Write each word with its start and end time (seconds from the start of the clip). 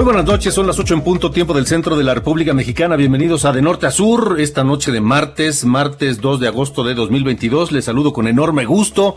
Muy 0.00 0.06
buenas 0.06 0.24
noches, 0.24 0.54
son 0.54 0.66
las 0.66 0.78
8 0.78 0.94
en 0.94 1.02
punto 1.02 1.30
tiempo 1.30 1.52
del 1.52 1.66
centro 1.66 1.94
de 1.94 2.02
la 2.02 2.14
República 2.14 2.54
Mexicana. 2.54 2.96
Bienvenidos 2.96 3.44
a 3.44 3.52
De 3.52 3.60
Norte 3.60 3.84
a 3.84 3.90
Sur, 3.90 4.40
esta 4.40 4.64
noche 4.64 4.92
de 4.92 5.02
martes, 5.02 5.66
martes 5.66 6.22
2 6.22 6.40
de 6.40 6.48
agosto 6.48 6.84
de 6.84 6.94
2022. 6.94 7.70
Les 7.70 7.84
saludo 7.84 8.14
con 8.14 8.26
enorme 8.26 8.64
gusto. 8.64 9.16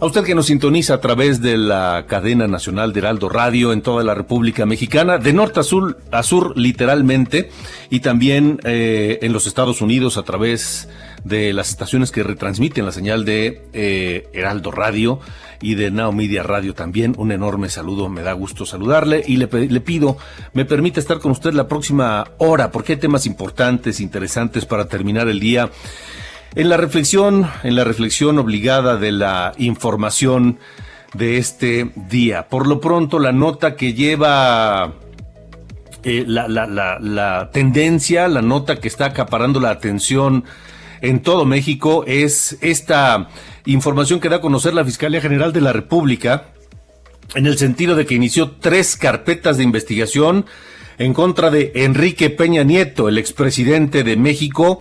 A 0.00 0.06
usted 0.06 0.24
que 0.24 0.34
nos 0.34 0.46
sintoniza 0.46 0.94
a 0.94 1.00
través 1.02 1.42
de 1.42 1.58
la 1.58 2.06
cadena 2.08 2.46
nacional 2.46 2.94
de 2.94 3.00
Heraldo 3.00 3.28
Radio 3.28 3.74
en 3.74 3.82
toda 3.82 4.02
la 4.04 4.14
República 4.14 4.64
Mexicana, 4.64 5.18
de 5.18 5.34
norte 5.34 5.60
a 5.60 5.62
sur, 5.62 5.98
a 6.10 6.22
sur 6.22 6.56
literalmente, 6.56 7.50
y 7.90 8.00
también 8.00 8.58
eh, 8.64 9.18
en 9.20 9.34
los 9.34 9.46
Estados 9.46 9.82
Unidos 9.82 10.16
a 10.16 10.22
través 10.22 10.88
de 11.24 11.52
las 11.52 11.68
estaciones 11.68 12.10
que 12.10 12.22
retransmiten 12.22 12.86
la 12.86 12.92
señal 12.92 13.26
de 13.26 13.68
eh, 13.74 14.28
Heraldo 14.32 14.70
Radio 14.70 15.20
y 15.60 15.74
de 15.74 15.90
Now 15.90 16.12
Media 16.12 16.42
Radio 16.42 16.74
también. 16.74 17.14
Un 17.18 17.32
enorme 17.32 17.68
saludo, 17.68 18.08
me 18.08 18.22
da 18.22 18.32
gusto 18.32 18.66
saludarle 18.66 19.22
y 19.26 19.36
le, 19.36 19.46
le 19.46 19.80
pido, 19.80 20.16
me 20.52 20.64
permite 20.64 21.00
estar 21.00 21.18
con 21.18 21.32
usted 21.32 21.52
la 21.52 21.68
próxima 21.68 22.26
hora 22.38 22.70
porque 22.70 22.94
hay 22.94 22.98
temas 22.98 23.26
importantes, 23.26 24.00
interesantes 24.00 24.64
para 24.64 24.86
terminar 24.86 25.28
el 25.28 25.40
día. 25.40 25.70
En 26.54 26.68
la 26.68 26.76
reflexión, 26.76 27.48
en 27.62 27.74
la 27.74 27.84
reflexión 27.84 28.38
obligada 28.38 28.96
de 28.96 29.12
la 29.12 29.52
información 29.58 30.58
de 31.12 31.38
este 31.38 31.90
día. 32.08 32.48
Por 32.48 32.66
lo 32.66 32.80
pronto, 32.80 33.18
la 33.18 33.32
nota 33.32 33.76
que 33.76 33.94
lleva 33.94 34.94
eh, 36.02 36.24
la, 36.26 36.48
la, 36.48 36.66
la, 36.66 36.98
la 37.00 37.50
tendencia, 37.52 38.28
la 38.28 38.42
nota 38.42 38.76
que 38.76 38.88
está 38.88 39.06
acaparando 39.06 39.60
la 39.60 39.70
atención 39.70 40.44
en 41.00 41.20
todo 41.20 41.44
México 41.44 42.04
es 42.06 42.58
esta 42.60 43.28
información 43.66 44.20
que 44.20 44.28
da 44.28 44.36
a 44.36 44.40
conocer 44.40 44.74
la 44.74 44.84
Fiscalía 44.84 45.20
General 45.20 45.52
de 45.52 45.60
la 45.60 45.72
República 45.72 46.48
en 47.34 47.46
el 47.46 47.58
sentido 47.58 47.96
de 47.96 48.06
que 48.06 48.14
inició 48.14 48.52
tres 48.60 48.96
carpetas 48.96 49.56
de 49.56 49.64
investigación 49.64 50.46
en 50.98 51.12
contra 51.12 51.50
de 51.50 51.72
Enrique 51.74 52.30
Peña 52.30 52.62
Nieto, 52.62 53.08
el 53.08 53.18
expresidente 53.18 54.02
de 54.02 54.16
México, 54.16 54.80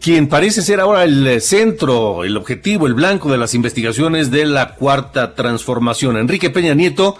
quien 0.00 0.28
parece 0.28 0.62
ser 0.62 0.80
ahora 0.80 1.04
el 1.04 1.40
centro, 1.40 2.24
el 2.24 2.36
objetivo, 2.36 2.86
el 2.86 2.94
blanco 2.94 3.30
de 3.30 3.38
las 3.38 3.54
investigaciones 3.54 4.30
de 4.30 4.44
la 4.44 4.74
cuarta 4.74 5.34
transformación. 5.34 6.16
Enrique 6.16 6.50
Peña 6.50 6.74
Nieto, 6.74 7.16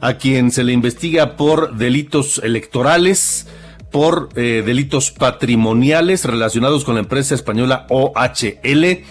a 0.00 0.14
quien 0.14 0.50
se 0.50 0.64
le 0.64 0.72
investiga 0.72 1.36
por 1.36 1.76
delitos 1.76 2.40
electorales, 2.44 3.46
por 3.90 4.28
eh, 4.36 4.62
delitos 4.64 5.10
patrimoniales 5.10 6.24
relacionados 6.26 6.84
con 6.84 6.94
la 6.94 7.00
empresa 7.00 7.34
española 7.34 7.86
OHL, 7.88 9.04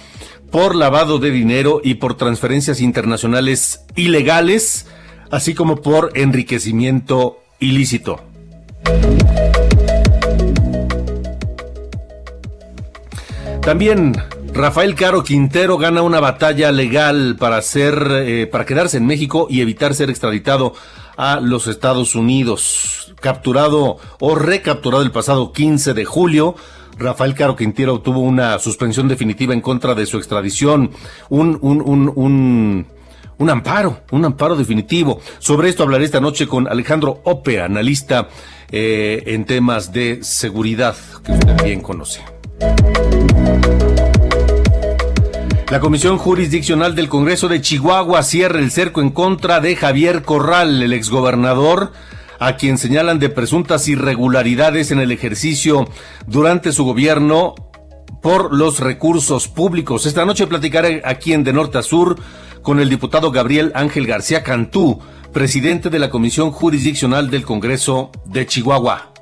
por 0.51 0.75
lavado 0.75 1.19
de 1.19 1.31
dinero 1.31 1.81
y 1.83 1.95
por 1.95 2.15
transferencias 2.15 2.81
internacionales 2.81 3.85
ilegales, 3.95 4.87
así 5.31 5.53
como 5.53 5.77
por 5.77 6.11
enriquecimiento 6.15 7.39
ilícito. 7.59 8.21
También 13.61 14.13
Rafael 14.53 14.95
Caro 14.95 15.23
Quintero 15.23 15.77
gana 15.77 16.01
una 16.01 16.19
batalla 16.19 16.71
legal 16.71 17.35
para 17.37 17.61
ser, 17.61 18.07
eh, 18.11 18.47
para 18.47 18.65
quedarse 18.65 18.97
en 18.97 19.05
México 19.05 19.47
y 19.49 19.61
evitar 19.61 19.93
ser 19.93 20.09
extraditado 20.09 20.73
a 21.17 21.39
los 21.41 21.67
Estados 21.67 22.15
Unidos. 22.15 23.13
Capturado 23.19 23.97
o 24.19 24.35
recapturado 24.35 25.03
el 25.03 25.11
pasado 25.11 25.51
15 25.51 25.93
de 25.93 26.05
julio, 26.05 26.55
Rafael 26.97 27.35
Caro 27.35 27.55
Quintero 27.55 27.95
obtuvo 27.95 28.19
una 28.19 28.57
suspensión 28.59 29.07
definitiva 29.07 29.53
en 29.53 29.61
contra 29.61 29.93
de 29.93 30.05
su 30.05 30.17
extradición, 30.17 30.91
un, 31.29 31.57
un, 31.61 31.81
un, 31.81 32.11
un, 32.15 32.87
un 33.37 33.49
amparo, 33.49 34.01
un 34.11 34.25
amparo 34.25 34.55
definitivo. 34.55 35.21
Sobre 35.39 35.69
esto 35.69 35.83
hablaré 35.83 36.05
esta 36.05 36.19
noche 36.19 36.47
con 36.47 36.67
Alejandro 36.67 37.21
Ope, 37.23 37.61
analista 37.61 38.29
eh, 38.71 39.23
en 39.27 39.45
temas 39.45 39.93
de 39.93 40.19
seguridad, 40.23 40.95
que 41.23 41.33
usted 41.33 41.63
bien 41.63 41.81
conoce. 41.81 42.21
La 45.69 45.81
Comisión 45.81 46.17
Jurisdiccional 46.17 46.95
del 46.95 47.09
Congreso 47.09 47.49
de 47.49 47.61
Chihuahua 47.61 48.23
cierra 48.23 48.59
el 48.59 48.71
cerco 48.71 49.01
en 49.01 49.11
contra 49.11 49.59
de 49.59 49.75
Javier 49.75 50.23
Corral, 50.23 50.81
el 50.81 50.93
exgobernador, 50.93 51.91
a 52.39 52.55
quien 52.55 52.77
señalan 52.77 53.19
de 53.19 53.29
presuntas 53.29 53.87
irregularidades 53.87 54.91
en 54.91 54.99
el 54.99 55.11
ejercicio 55.11 55.87
durante 56.25 56.71
su 56.71 56.83
gobierno 56.83 57.55
por 58.21 58.53
los 58.53 58.79
recursos 58.79 59.47
públicos. 59.47 60.05
Esta 60.05 60.25
noche 60.25 60.47
platicaré 60.47 61.01
aquí 61.05 61.33
en 61.33 61.43
De 61.43 61.53
Norte 61.53 61.77
a 61.77 61.83
Sur 61.83 62.19
con 62.61 62.79
el 62.79 62.89
diputado 62.89 63.31
Gabriel 63.31 63.71
Ángel 63.75 64.07
García 64.07 64.43
Cantú, 64.43 64.99
presidente 65.31 65.89
de 65.89 65.99
la 65.99 66.09
Comisión 66.09 66.51
Jurisdiccional 66.51 67.29
del 67.29 67.45
Congreso 67.45 68.11
de 68.25 68.45
Chihuahua. 68.45 69.13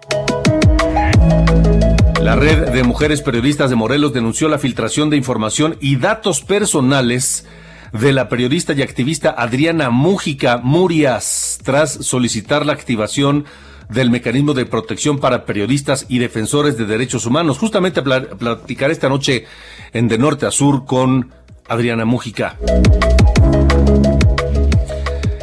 La 2.22 2.36
red 2.36 2.72
de 2.72 2.84
mujeres 2.84 3.22
periodistas 3.22 3.70
de 3.70 3.76
Morelos 3.76 4.14
denunció 4.14 4.50
la 4.50 4.58
filtración 4.58 5.12
de 5.12 5.18
información 5.18 5.78
y 5.80 5.97
datos 5.97 6.42
personales 6.42 7.46
de 7.94 8.13
la 8.13 8.29
periodista 8.29 8.73
y 8.73 8.81
activista 8.81 9.35
Adriana 9.38 9.90
Mújica 9.90 10.57
Murias 10.57 11.59
tras 11.63 11.91
solicitar 11.91 12.66
la 12.66 12.73
activación 12.73 13.46
del 13.90 14.09
mecanismo 14.09 14.53
de 14.53 14.66
protección 14.66 15.19
para 15.19 15.46
periodistas 15.46 16.06
y 16.09 16.19
defensores 16.19 16.78
de 16.78 16.85
derechos 16.85 17.25
humanos. 17.25 17.57
Justamente 17.57 18.01
platicaré 18.01 18.94
esta 18.94 19.09
noche 19.09 19.46
en 19.94 20.07
De 20.07 20.18
Norte 20.18 20.46
a 20.46 20.51
Sur 20.51 20.85
con 20.85 21.31
Adriana 21.68 22.06
Mújica. 22.06 22.57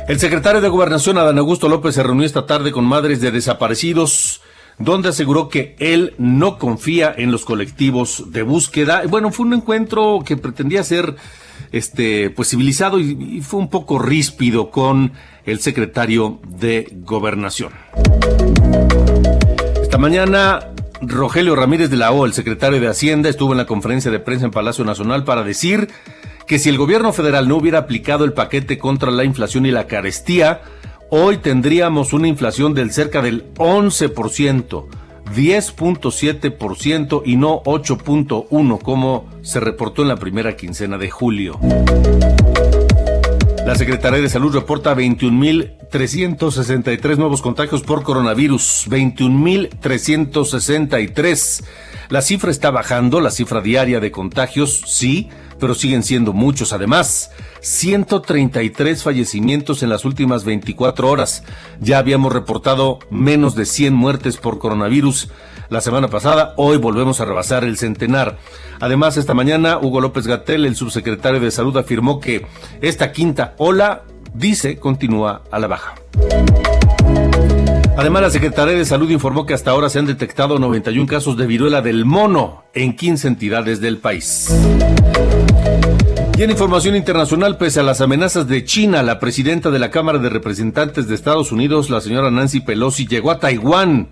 El 0.08 0.18
secretario 0.18 0.60
de 0.60 0.68
Gobernación, 0.68 1.16
Adán 1.18 1.38
Augusto 1.38 1.68
López, 1.68 1.94
se 1.94 2.02
reunió 2.02 2.26
esta 2.26 2.44
tarde 2.44 2.72
con 2.72 2.84
madres 2.84 3.20
de 3.20 3.30
desaparecidos 3.30 4.42
donde 4.78 5.10
aseguró 5.10 5.48
que 5.48 5.76
él 5.78 6.14
no 6.18 6.58
confía 6.58 7.14
en 7.16 7.30
los 7.30 7.44
colectivos 7.44 8.32
de 8.32 8.42
búsqueda. 8.42 9.02
Bueno, 9.08 9.30
fue 9.30 9.46
un 9.46 9.54
encuentro 9.54 10.22
que 10.26 10.36
pretendía 10.36 10.82
ser 10.82 11.16
este 11.70 12.30
pues 12.30 12.48
civilizado 12.48 12.98
y, 12.98 13.16
y 13.38 13.40
fue 13.40 13.60
un 13.60 13.68
poco 13.68 13.98
ríspido 13.98 14.70
con 14.70 15.12
el 15.44 15.60
secretario 15.60 16.40
de 16.46 16.88
Gobernación. 17.04 17.72
Esta 19.82 19.98
mañana 19.98 20.72
Rogelio 21.02 21.56
Ramírez 21.56 21.90
de 21.90 21.96
la 21.96 22.12
O, 22.12 22.26
el 22.26 22.32
secretario 22.32 22.80
de 22.80 22.88
Hacienda, 22.88 23.28
estuvo 23.28 23.52
en 23.52 23.58
la 23.58 23.66
conferencia 23.66 24.10
de 24.10 24.20
prensa 24.20 24.44
en 24.44 24.52
Palacio 24.52 24.84
Nacional 24.84 25.24
para 25.24 25.42
decir 25.42 25.88
que 26.46 26.58
si 26.58 26.68
el 26.68 26.78
gobierno 26.78 27.12
federal 27.12 27.48
no 27.48 27.56
hubiera 27.56 27.80
aplicado 27.80 28.24
el 28.24 28.32
paquete 28.32 28.78
contra 28.78 29.10
la 29.10 29.24
inflación 29.24 29.66
y 29.66 29.70
la 29.72 29.86
carestía, 29.86 30.60
hoy 31.10 31.38
tendríamos 31.38 32.12
una 32.12 32.28
inflación 32.28 32.72
del 32.72 32.92
cerca 32.92 33.20
del 33.20 33.52
11%, 33.54 34.86
10.7% 35.34 37.22
y 37.24 37.36
no 37.36 37.62
8.1% 37.62 38.82
como 38.82 39.30
se 39.42 39.60
reportó 39.60 40.02
en 40.02 40.08
la 40.08 40.16
primera 40.16 40.56
quincena 40.56 40.98
de 40.98 41.08
julio. 41.10 41.60
La 43.66 43.74
Secretaría 43.76 44.20
de 44.20 44.28
Salud 44.28 44.52
reporta 44.52 44.94
21.363 44.94 47.16
nuevos 47.16 47.40
contagios 47.40 47.82
por 47.82 48.02
coronavirus, 48.02 48.88
21.363. 48.88 51.64
La 52.08 52.22
cifra 52.22 52.50
está 52.50 52.72
bajando, 52.72 53.20
la 53.20 53.30
cifra 53.30 53.60
diaria 53.60 54.00
de 54.00 54.10
contagios 54.10 54.82
sí, 54.86 55.28
pero 55.62 55.76
siguen 55.76 56.02
siendo 56.02 56.32
muchos. 56.32 56.72
Además, 56.72 57.30
133 57.60 59.00
fallecimientos 59.00 59.84
en 59.84 59.90
las 59.90 60.04
últimas 60.04 60.44
24 60.44 61.08
horas. 61.08 61.44
Ya 61.80 61.98
habíamos 61.98 62.32
reportado 62.32 62.98
menos 63.10 63.54
de 63.54 63.64
100 63.64 63.94
muertes 63.94 64.38
por 64.38 64.58
coronavirus 64.58 65.30
la 65.68 65.80
semana 65.80 66.08
pasada. 66.08 66.52
Hoy 66.56 66.78
volvemos 66.78 67.20
a 67.20 67.26
rebasar 67.26 67.62
el 67.62 67.78
centenar. 67.78 68.38
Además, 68.80 69.16
esta 69.16 69.34
mañana, 69.34 69.78
Hugo 69.78 70.00
López 70.00 70.26
Gatel, 70.26 70.66
el 70.66 70.74
subsecretario 70.74 71.38
de 71.38 71.52
Salud, 71.52 71.76
afirmó 71.76 72.18
que 72.18 72.44
esta 72.80 73.12
quinta 73.12 73.54
ola, 73.58 74.02
dice, 74.34 74.78
continúa 74.80 75.42
a 75.52 75.60
la 75.60 75.68
baja. 75.68 75.94
Además, 77.96 78.22
la 78.22 78.30
Secretaría 78.30 78.74
de 78.74 78.84
Salud 78.86 79.10
informó 79.10 79.44
que 79.44 79.52
hasta 79.52 79.70
ahora 79.70 79.90
se 79.90 79.98
han 79.98 80.06
detectado 80.06 80.58
91 80.58 81.06
casos 81.06 81.36
de 81.36 81.46
viruela 81.46 81.82
del 81.82 82.04
mono 82.06 82.64
en 82.72 82.96
15 82.96 83.28
entidades 83.28 83.80
del 83.80 83.98
país. 83.98 84.48
Y 86.38 86.42
en 86.42 86.50
información 86.50 86.96
internacional, 86.96 87.58
pese 87.58 87.80
a 87.80 87.82
las 87.82 88.00
amenazas 88.00 88.48
de 88.48 88.64
China, 88.64 89.02
la 89.02 89.20
presidenta 89.20 89.70
de 89.70 89.78
la 89.78 89.90
Cámara 89.90 90.18
de 90.18 90.30
Representantes 90.30 91.06
de 91.06 91.14
Estados 91.14 91.52
Unidos, 91.52 91.90
la 91.90 92.00
señora 92.00 92.30
Nancy 92.30 92.60
Pelosi, 92.60 93.06
llegó 93.06 93.30
a 93.30 93.38
Taiwán 93.38 94.08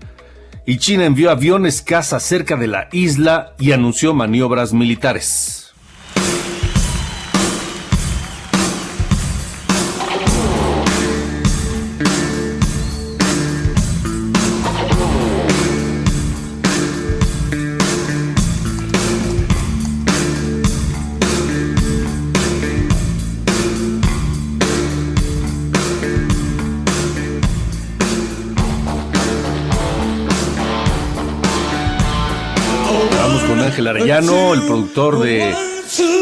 y 0.65 0.77
China 0.77 1.05
envió 1.05 1.31
aviones 1.31 1.81
caza 1.81 2.19
cerca 2.19 2.55
de 2.57 2.67
la 2.67 2.87
isla 2.91 3.53
y 3.57 3.71
anunció 3.71 4.13
maniobras 4.13 4.73
militares. 4.73 5.60
Arellano, 33.91 34.53
el 34.53 34.61
productor 34.61 35.19
de 35.19 35.53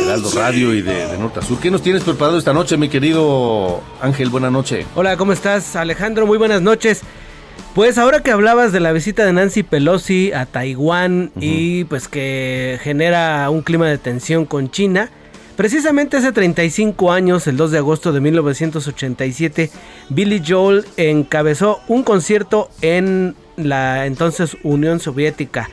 Heraldo 0.04 0.32
Radio 0.36 0.74
y 0.74 0.82
de, 0.82 1.18
Norte 1.20 1.40
a 1.40 1.42
Sur. 1.44 1.60
¿Qué 1.60 1.70
nos 1.70 1.84
tienes 1.84 2.04
preparado 2.04 2.38
esta 2.38 2.52
noche, 2.52 2.78
mi 2.78 2.90
querido 2.90 3.82
Ángel? 4.02 4.30
Buenas 4.30 4.52
noches. 4.52 4.88
Hola, 4.96 5.18
¿cómo 5.18 5.34
estás, 5.34 5.76
Alejandro? 5.76 6.26
Muy 6.26 6.40
buenas 6.40 6.64
noches. 6.64 7.02
Pues 7.76 8.00
ahora 8.00 8.24
que 8.24 8.32
hablabas 8.32 8.72
de 8.72 8.80
la 8.80 8.92
visita 8.92 9.24
de 9.24 9.34
Nancy 9.34 9.62
Pelosi 9.62 10.34
a 10.34 10.48
Taiwán 10.48 11.32
y 11.40 11.84
pues 11.84 12.08
que 12.08 12.80
genera 12.82 13.48
un 13.52 13.62
clima 13.62 13.88
de 13.88 14.00
tensión 14.00 14.46
con 14.46 14.72
China, 14.72 15.12
precisamente 15.56 16.18
hace 16.18 16.32
35 16.32 17.12
años, 17.12 17.46
el 17.46 17.56
2 17.56 17.72
de 17.72 17.78
agosto 17.78 18.12
de 18.12 18.20
1987, 18.22 19.70
Billy 20.10 20.42
Joel 20.46 20.86
encabezó 20.98 21.82
un 21.88 22.02
concierto 22.02 22.70
en 22.82 23.36
la 23.58 24.08
entonces 24.08 24.58
Unión 24.64 25.00
Soviética. 25.00 25.70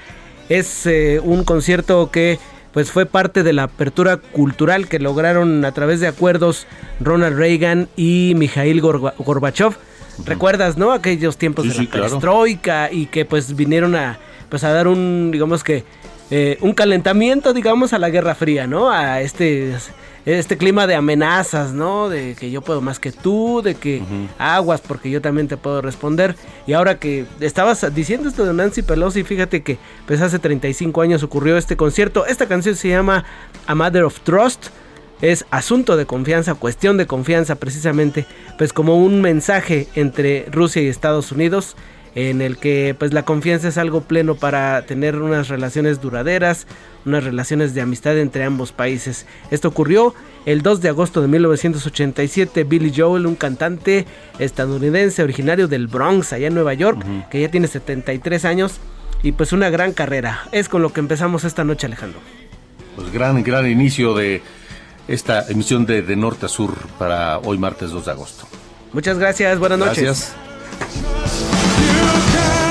Es 0.48 0.86
eh, 0.86 1.20
un 1.22 1.44
concierto 1.44 2.10
que 2.10 2.38
pues 2.72 2.90
fue 2.90 3.06
parte 3.06 3.42
de 3.42 3.52
la 3.52 3.64
apertura 3.64 4.18
cultural 4.18 4.86
que 4.86 4.98
lograron 4.98 5.64
a 5.64 5.72
través 5.72 6.00
de 6.00 6.08
acuerdos 6.08 6.66
Ronald 7.00 7.38
Reagan 7.38 7.88
y 7.96 8.34
Mikhail 8.36 8.80
Gorbachev. 8.82 9.76
¿Recuerdas, 10.24 10.76
no? 10.76 10.92
Aquellos 10.92 11.36
tiempos 11.38 11.66
de 11.68 11.84
la 11.84 11.90
perestroika 11.90 12.92
y 12.92 13.06
que 13.06 13.24
pues 13.24 13.56
vinieron 13.56 13.94
a 13.94 14.18
pues 14.48 14.62
a 14.62 14.72
dar 14.72 14.88
un 14.88 15.30
digamos 15.32 15.64
que 15.64 15.84
eh, 16.30 16.58
un 16.60 16.72
calentamiento 16.72 17.52
digamos 17.52 17.92
a 17.92 17.98
la 17.98 18.10
Guerra 18.10 18.34
Fría, 18.34 18.66
¿no? 18.66 18.90
A 18.90 19.20
este 19.20 19.74
este 20.26 20.58
clima 20.58 20.88
de 20.88 20.96
amenazas, 20.96 21.72
¿no? 21.72 22.08
De 22.08 22.34
que 22.34 22.50
yo 22.50 22.60
puedo 22.60 22.80
más 22.80 22.98
que 22.98 23.12
tú, 23.12 23.62
de 23.62 23.76
que 23.76 24.02
aguas 24.38 24.80
porque 24.80 25.08
yo 25.08 25.22
también 25.22 25.46
te 25.46 25.56
puedo 25.56 25.80
responder. 25.80 26.34
Y 26.66 26.72
ahora 26.72 26.98
que 26.98 27.26
estabas 27.38 27.94
diciendo 27.94 28.28
esto 28.28 28.44
de 28.44 28.52
Nancy 28.52 28.82
Pelosi, 28.82 29.22
fíjate 29.22 29.62
que 29.62 29.78
pues 30.04 30.20
hace 30.20 30.40
35 30.40 31.00
años 31.00 31.22
ocurrió 31.22 31.56
este 31.56 31.76
concierto. 31.76 32.26
Esta 32.26 32.46
canción 32.46 32.74
se 32.74 32.88
llama 32.88 33.24
A 33.68 33.76
Matter 33.76 34.02
of 34.02 34.18
Trust. 34.20 34.66
Es 35.22 35.46
asunto 35.50 35.96
de 35.96 36.06
confianza, 36.06 36.56
cuestión 36.56 36.96
de 36.96 37.06
confianza 37.06 37.54
precisamente, 37.54 38.26
pues 38.58 38.72
como 38.72 38.96
un 38.96 39.22
mensaje 39.22 39.86
entre 39.94 40.46
Rusia 40.50 40.82
y 40.82 40.88
Estados 40.88 41.32
Unidos 41.32 41.76
en 42.16 42.40
el 42.40 42.56
que 42.56 42.96
pues 42.98 43.12
la 43.12 43.24
confianza 43.24 43.68
es 43.68 43.76
algo 43.76 44.00
pleno 44.00 44.34
para 44.34 44.82
tener 44.86 45.16
unas 45.16 45.48
relaciones 45.48 46.00
duraderas, 46.00 46.66
unas 47.04 47.22
relaciones 47.22 47.74
de 47.74 47.82
amistad 47.82 48.18
entre 48.18 48.42
ambos 48.42 48.72
países. 48.72 49.26
Esto 49.50 49.68
ocurrió 49.68 50.14
el 50.46 50.62
2 50.62 50.80
de 50.80 50.88
agosto 50.88 51.20
de 51.20 51.28
1987. 51.28 52.64
Billy 52.64 52.90
Joel, 52.96 53.26
un 53.26 53.36
cantante 53.36 54.06
estadounidense 54.38 55.22
originario 55.22 55.68
del 55.68 55.88
Bronx, 55.88 56.32
allá 56.32 56.46
en 56.46 56.54
Nueva 56.54 56.72
York, 56.72 57.04
que 57.30 57.42
ya 57.42 57.50
tiene 57.50 57.68
73 57.68 58.46
años 58.46 58.80
y 59.22 59.32
pues 59.32 59.52
una 59.52 59.68
gran 59.68 59.92
carrera. 59.92 60.48
Es 60.52 60.70
con 60.70 60.80
lo 60.80 60.94
que 60.94 61.00
empezamos 61.00 61.44
esta 61.44 61.64
noche, 61.64 61.86
Alejandro. 61.86 62.20
Pues 62.96 63.12
gran, 63.12 63.42
gran 63.44 63.70
inicio 63.70 64.14
de 64.14 64.40
esta 65.06 65.46
emisión 65.50 65.84
de 65.84 66.00
De 66.00 66.16
Norte 66.16 66.46
a 66.46 66.48
Sur 66.48 66.74
para 66.98 67.40
hoy 67.40 67.58
martes 67.58 67.90
2 67.90 68.06
de 68.06 68.10
agosto. 68.10 68.48
Muchas 68.94 69.18
gracias, 69.18 69.58
buenas 69.58 69.78
noches. 69.78 70.32
Gracias. 70.72 71.55
Podcast. 72.16 72.65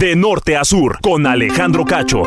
De 0.00 0.16
norte 0.16 0.56
a 0.56 0.64
sur, 0.64 0.98
con 1.02 1.26
Alejandro 1.26 1.84
Cacho. 1.84 2.22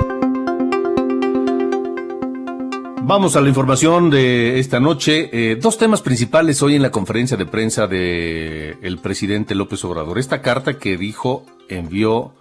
Vamos 3.01 3.35
a 3.35 3.41
la 3.41 3.49
información 3.49 4.11
de 4.11 4.59
esta 4.59 4.79
noche. 4.79 5.31
Eh, 5.33 5.55
dos 5.55 5.79
temas 5.79 6.03
principales 6.03 6.61
hoy 6.61 6.75
en 6.75 6.83
la 6.83 6.91
conferencia 6.91 7.35
de 7.35 7.47
prensa 7.47 7.87
del 7.87 8.77
el 8.79 8.99
presidente 8.99 9.55
López 9.55 9.83
Obrador. 9.85 10.19
Esta 10.19 10.43
carta 10.43 10.77
que 10.77 10.97
dijo, 10.97 11.47
envió 11.67 12.35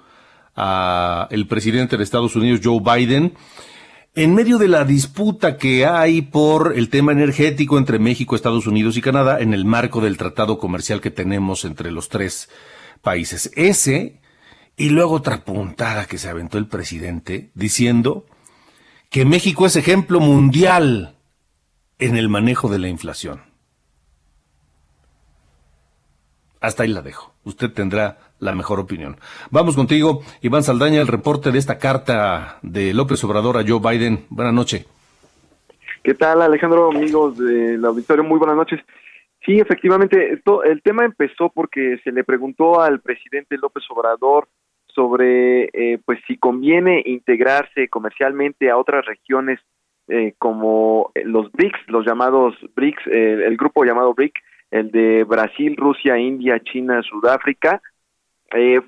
a 0.54 1.28
el 1.30 1.46
presidente 1.46 1.96
de 1.96 2.04
Estados 2.04 2.36
Unidos, 2.36 2.60
Joe 2.62 2.80
Biden, 2.80 3.32
en 4.14 4.34
medio 4.34 4.58
de 4.58 4.68
la 4.68 4.84
disputa 4.84 5.56
que 5.56 5.86
hay 5.86 6.20
por 6.20 6.74
el 6.76 6.90
tema 6.90 7.12
energético 7.12 7.78
entre 7.78 7.98
México, 7.98 8.36
Estados 8.36 8.66
Unidos 8.66 8.98
y 8.98 9.00
Canadá 9.00 9.40
en 9.40 9.54
el 9.54 9.64
marco 9.64 10.02
del 10.02 10.18
tratado 10.18 10.58
comercial 10.58 11.00
que 11.00 11.10
tenemos 11.10 11.64
entre 11.64 11.90
los 11.90 12.10
tres 12.10 12.50
países. 13.00 13.50
Ese 13.56 14.20
y 14.76 14.90
luego 14.90 15.14
otra 15.14 15.44
puntada 15.44 16.06
que 16.06 16.18
se 16.18 16.28
aventó 16.28 16.58
el 16.58 16.66
presidente 16.66 17.50
diciendo 17.54 18.24
que 19.10 19.24
México 19.24 19.66
es 19.66 19.76
ejemplo 19.76 20.20
mundial 20.20 21.16
en 21.98 22.16
el 22.16 22.28
manejo 22.28 22.68
de 22.68 22.78
la 22.78 22.88
inflación. 22.88 23.42
Hasta 26.60 26.84
ahí 26.84 26.88
la 26.88 27.02
dejo. 27.02 27.34
Usted 27.44 27.72
tendrá 27.72 28.18
la 28.38 28.54
mejor 28.54 28.80
opinión. 28.80 29.16
Vamos 29.50 29.74
contigo, 29.74 30.22
Iván 30.40 30.62
Saldaña, 30.62 31.00
el 31.00 31.08
reporte 31.08 31.50
de 31.50 31.58
esta 31.58 31.78
carta 31.78 32.58
de 32.62 32.94
López 32.94 33.22
Obrador 33.24 33.58
a 33.58 33.64
Joe 33.66 33.80
Biden. 33.80 34.26
Buenas 34.30 34.54
noches. 34.54 34.86
¿Qué 36.02 36.14
tal, 36.14 36.40
Alejandro, 36.40 36.90
amigos 36.90 37.36
del 37.38 37.84
auditorio? 37.84 38.24
Muy 38.24 38.38
buenas 38.38 38.56
noches. 38.56 38.80
Sí, 39.44 39.58
efectivamente, 39.58 40.34
esto, 40.34 40.62
el 40.62 40.82
tema 40.82 41.04
empezó 41.04 41.50
porque 41.50 41.98
se 42.04 42.12
le 42.12 42.24
preguntó 42.24 42.80
al 42.80 43.00
presidente 43.00 43.58
López 43.58 43.84
Obrador 43.90 44.48
sobre 44.94 45.70
eh, 45.72 45.98
pues 46.04 46.18
si 46.26 46.36
conviene 46.36 47.02
integrarse 47.04 47.88
comercialmente 47.88 48.70
a 48.70 48.76
otras 48.76 49.04
regiones 49.06 49.60
eh, 50.08 50.34
como 50.38 51.10
eh, 51.14 51.24
los 51.24 51.50
BRICS, 51.52 51.78
los 51.88 52.06
llamados 52.06 52.54
BRICS, 52.74 53.06
el 53.06 53.56
grupo 53.56 53.84
llamado 53.84 54.14
BRIC, 54.14 54.34
el 54.70 54.90
de 54.90 55.24
Brasil, 55.24 55.76
Rusia, 55.76 56.18
India, 56.18 56.60
China, 56.60 57.02
Sudáfrica, 57.02 57.80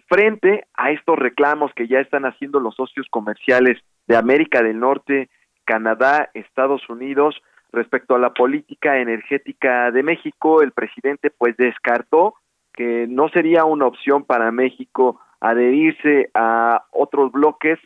frente 0.09 0.67
a 0.75 0.91
estos 0.91 1.19
reclamos 1.19 1.73
que 1.75 1.89
ya 1.89 2.01
están 2.01 2.27
haciendo 2.27 2.61
los 2.61 2.75
socios 2.75 3.07
comerciales 3.09 3.81
de 4.07 4.17
América 4.17 4.63
del 4.63 4.79
Norte, 4.79 5.31
Canadá, 5.65 6.31
Estados 6.35 6.87
Unidos, 6.91 7.41
respecto 7.73 8.15
a 8.15 8.19
la 8.19 8.35
política 8.35 8.99
energética 8.99 9.91
de 9.91 10.03
México, 10.03 10.63
el 10.63 10.73
presidente 10.73 11.31
pues 11.31 11.57
descartó 11.57 12.35
que 12.75 13.07
no 13.09 13.29
sería 13.29 13.65
una 13.65 13.87
opción 13.87 14.25
para 14.25 14.51
México 14.51 15.21
adherirse 15.41 16.31
a 16.35 16.85
otros 16.93 17.33
bloques 17.33 17.79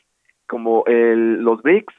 como 0.47 0.85
el, 0.87 1.43
los 1.43 1.63
BRICS, 1.63 1.95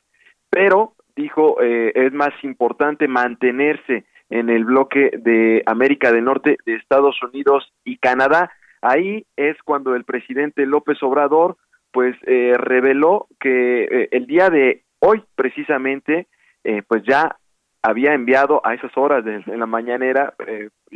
pero 0.50 0.94
dijo 1.15 1.62
eh, 1.62 1.91
es 1.96 2.13
más 2.13 2.34
importante 2.44 3.08
mantenerse 3.08 4.06
en 4.29 4.50
el 4.50 4.65
bloque 4.65 5.12
de 5.18 5.63
América 5.65 6.12
del 6.12 6.25
Norte, 6.25 6.58
de 6.65 6.75
Estados 6.75 7.22
Unidos 7.24 7.72
y 7.84 7.98
Canadá. 7.98 8.51
Ahí 8.82 9.25
es 9.36 9.58
cuando 9.63 9.96
el 9.96 10.06
presidente 10.06 10.65
López 10.65 11.01
Obrador 11.03 11.58
pues 11.91 12.15
eh, 12.27 12.56
reveló 12.58 13.27
que 13.39 13.84
eh, 13.84 14.10
el 14.12 14.27
día 14.27 14.50
de 14.50 14.84
hoy 15.00 15.24
precisamente 15.36 16.27
eh, 16.63 16.84
pues 16.88 17.03
ya 17.03 17.38
había 17.82 18.13
enviado 18.13 18.62
a 18.63 18.74
esas 18.74 18.96
horas 18.98 19.24
de, 19.24 19.41
la 19.46 19.65
mañanera 19.65 20.34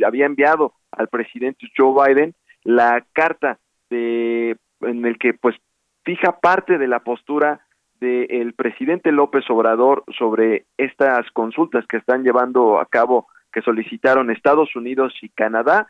había 0.04 0.26
enviado 0.26 0.74
al 0.92 1.08
presidente 1.08 1.66
Joe 1.76 1.94
Biden 2.06 2.34
la 2.62 3.04
carta 3.14 3.58
de 3.94 4.56
en 4.80 5.04
el 5.06 5.18
que 5.18 5.34
pues 5.34 5.56
fija 6.04 6.40
parte 6.40 6.78
de 6.78 6.88
la 6.88 7.00
postura 7.00 7.60
del 8.00 8.52
presidente 8.54 9.12
López 9.12 9.44
Obrador 9.48 10.04
sobre 10.18 10.66
estas 10.76 11.30
consultas 11.32 11.86
que 11.88 11.96
están 11.96 12.22
llevando 12.22 12.78
a 12.78 12.86
cabo 12.86 13.28
que 13.52 13.62
solicitaron 13.62 14.30
Estados 14.30 14.74
Unidos 14.76 15.14
y 15.22 15.28
Canadá 15.30 15.86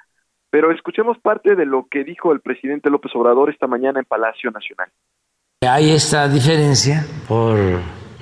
pero 0.55 0.71
escuchemos 0.71 1.19
parte 1.19 1.57
de 1.57 1.67
lo 1.67 1.89
que 1.91 2.05
dijo 2.05 2.31
el 2.31 2.39
presidente 2.39 2.89
López 2.89 3.11
Obrador 3.17 3.51
esta 3.51 3.67
mañana 3.67 3.99
en 3.99 4.05
Palacio 4.05 4.53
Nacional. 4.53 4.89
Hay 5.69 5.91
esta 5.91 6.29
diferencia 6.29 7.05
por 7.27 7.59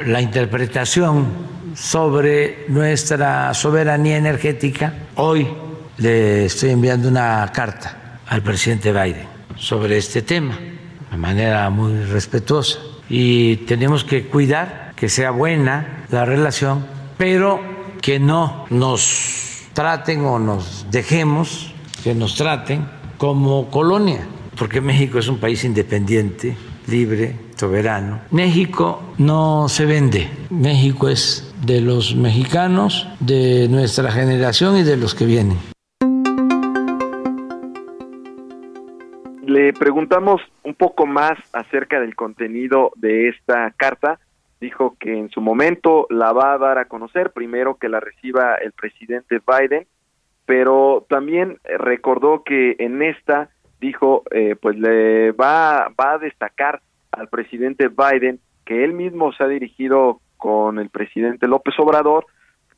la 0.06 0.18
interpretación 0.18 1.26
sobre 1.74 2.64
nuestra 2.68 3.52
soberanía 3.52 4.16
energética. 4.16 4.94
Hoy 5.16 5.46
le 5.98 6.46
estoy 6.46 6.70
enviando 6.70 7.10
una 7.10 7.46
carta 7.52 8.20
al 8.26 8.40
presidente 8.40 8.92
Biden 8.92 9.31
sobre 9.62 9.96
este 9.96 10.22
tema 10.22 10.58
de 11.10 11.16
manera 11.16 11.70
muy 11.70 12.04
respetuosa 12.04 12.80
y 13.08 13.56
tenemos 13.58 14.02
que 14.02 14.26
cuidar 14.26 14.92
que 14.96 15.08
sea 15.08 15.30
buena 15.30 16.04
la 16.10 16.24
relación, 16.24 16.84
pero 17.16 17.60
que 18.00 18.18
no 18.18 18.66
nos 18.70 19.68
traten 19.72 20.24
o 20.24 20.38
nos 20.38 20.86
dejemos 20.90 21.72
que 22.02 22.14
nos 22.14 22.34
traten 22.34 22.88
como 23.18 23.70
colonia, 23.70 24.26
porque 24.58 24.80
México 24.80 25.20
es 25.20 25.28
un 25.28 25.38
país 25.38 25.62
independiente, 25.64 26.56
libre, 26.88 27.36
soberano. 27.56 28.20
México 28.32 29.14
no 29.18 29.68
se 29.68 29.86
vende, 29.86 30.28
México 30.50 31.08
es 31.08 31.52
de 31.64 31.80
los 31.80 32.16
mexicanos, 32.16 33.06
de 33.20 33.68
nuestra 33.68 34.10
generación 34.10 34.76
y 34.76 34.82
de 34.82 34.96
los 34.96 35.14
que 35.14 35.26
vienen. 35.26 35.58
Le 39.72 39.78
preguntamos 39.78 40.42
un 40.64 40.74
poco 40.74 41.06
más 41.06 41.32
acerca 41.54 41.98
del 41.98 42.14
contenido 42.14 42.92
de 42.96 43.28
esta 43.28 43.70
carta. 43.76 44.18
Dijo 44.60 44.96
que 45.00 45.18
en 45.18 45.30
su 45.30 45.40
momento 45.40 46.06
la 46.10 46.32
va 46.32 46.52
a 46.52 46.58
dar 46.58 46.78
a 46.78 46.84
conocer, 46.84 47.32
primero 47.32 47.76
que 47.76 47.88
la 47.88 47.98
reciba 47.98 48.56
el 48.56 48.72
presidente 48.72 49.40
Biden 49.46 49.86
pero 50.44 51.06
también 51.08 51.58
recordó 51.64 52.42
que 52.42 52.76
en 52.78 53.02
esta 53.02 53.48
dijo 53.80 54.22
eh, 54.30 54.56
pues 54.60 54.76
le 54.78 55.32
va 55.32 55.88
va 55.98 56.12
a 56.12 56.18
destacar 56.18 56.82
al 57.10 57.28
presidente 57.28 57.88
Biden 57.88 58.40
que 58.64 58.84
él 58.84 58.92
mismo 58.92 59.32
se 59.32 59.44
ha 59.44 59.48
dirigido 59.48 60.20
con 60.36 60.78
el 60.78 60.90
presidente 60.90 61.46
López 61.46 61.74
Obrador 61.78 62.26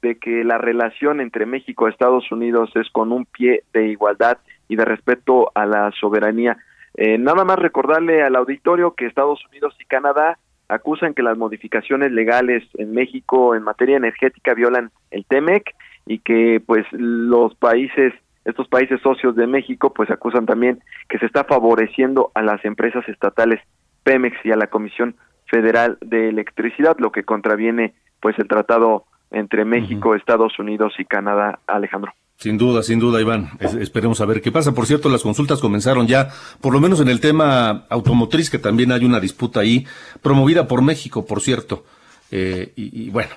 de 0.02 0.18
que 0.18 0.44
la 0.44 0.58
relación 0.58 1.20
entre 1.20 1.46
México 1.46 1.88
y 1.88 1.90
Estados 1.90 2.30
Unidos 2.30 2.70
es 2.74 2.90
con 2.90 3.10
un 3.10 3.24
pie 3.24 3.64
de 3.72 3.88
igualdad 3.88 4.38
y 4.68 4.76
de 4.76 4.84
respeto 4.84 5.50
a 5.54 5.64
la 5.64 5.90
soberanía. 5.98 6.58
Eh, 6.94 7.18
nada 7.18 7.44
más 7.44 7.58
recordarle 7.58 8.22
al 8.22 8.36
auditorio 8.36 8.94
que 8.94 9.06
Estados 9.06 9.44
Unidos 9.46 9.76
y 9.80 9.84
Canadá 9.84 10.38
acusan 10.68 11.14
que 11.14 11.22
las 11.22 11.36
modificaciones 11.36 12.12
legales 12.12 12.62
en 12.74 12.92
México 12.92 13.54
en 13.54 13.62
materia 13.62 13.96
energética 13.96 14.54
violan 14.54 14.90
el 15.10 15.24
TEMEC 15.26 15.74
y 16.06 16.18
que 16.20 16.62
pues 16.64 16.86
los 16.92 17.54
países 17.56 18.12
estos 18.44 18.68
países 18.68 19.00
socios 19.00 19.34
de 19.36 19.46
México 19.46 19.92
pues 19.94 20.10
acusan 20.10 20.44
también 20.44 20.80
que 21.08 21.18
se 21.18 21.26
está 21.26 21.44
favoreciendo 21.44 22.30
a 22.34 22.42
las 22.42 22.62
empresas 22.64 23.08
estatales 23.08 23.60
Pemex 24.02 24.36
y 24.44 24.52
a 24.52 24.56
la 24.56 24.66
Comisión 24.66 25.16
Federal 25.46 25.96
de 26.02 26.28
Electricidad, 26.28 26.96
lo 26.98 27.10
que 27.10 27.24
contraviene 27.24 27.94
pues 28.20 28.38
el 28.38 28.48
tratado 28.48 29.06
entre 29.30 29.64
México, 29.64 30.14
Estados 30.14 30.58
Unidos 30.58 30.94
y 30.98 31.04
Canadá, 31.04 31.58
Alejandro. 31.66 32.12
Sin 32.44 32.58
duda, 32.58 32.82
sin 32.82 32.98
duda, 32.98 33.22
Iván. 33.22 33.52
esperemos 33.80 34.20
a 34.20 34.26
ver 34.26 34.42
qué 34.42 34.52
pasa. 34.52 34.74
Por 34.74 34.84
cierto, 34.84 35.08
las 35.08 35.22
consultas 35.22 35.62
comenzaron 35.62 36.06
ya, 36.06 36.28
por 36.60 36.74
lo 36.74 36.78
menos 36.78 37.00
en 37.00 37.08
el 37.08 37.18
tema 37.18 37.86
automotriz, 37.88 38.50
que 38.50 38.58
también 38.58 38.92
hay 38.92 39.06
una 39.06 39.18
disputa 39.18 39.60
ahí, 39.60 39.86
promovida 40.20 40.68
por 40.68 40.82
México, 40.82 41.24
por 41.24 41.40
cierto. 41.40 41.86
Eh, 42.30 42.74
y, 42.76 43.08
bueno, 43.08 43.30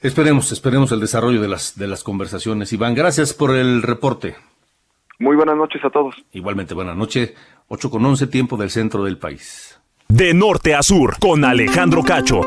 Esperemos, 0.00 0.50
esperemos 0.50 0.92
el 0.92 1.00
desarrollo 1.00 1.42
de 1.42 1.48
las, 1.48 1.76
de 1.76 1.86
las 1.86 2.02
conversaciones. 2.02 2.72
Iván, 2.72 2.94
gracias 2.94 3.34
por 3.34 3.54
el 3.54 3.82
reporte. 3.82 4.34
Muy 5.18 5.36
buenas 5.36 5.56
noches 5.58 5.84
a 5.84 5.90
todos. 5.90 6.14
Igualmente, 6.32 6.72
buenas 6.72 6.96
noches. 6.96 7.34
8 7.68 7.90
con 7.90 8.02
11, 8.02 8.28
tiempo 8.28 8.56
del 8.56 8.70
centro 8.70 9.04
del 9.04 9.18
país. 9.18 9.78
De 10.08 10.32
norte 10.32 10.74
a 10.74 10.82
sur, 10.82 11.18
con 11.20 11.44
Alejandro 11.44 12.02
Cacho. 12.02 12.40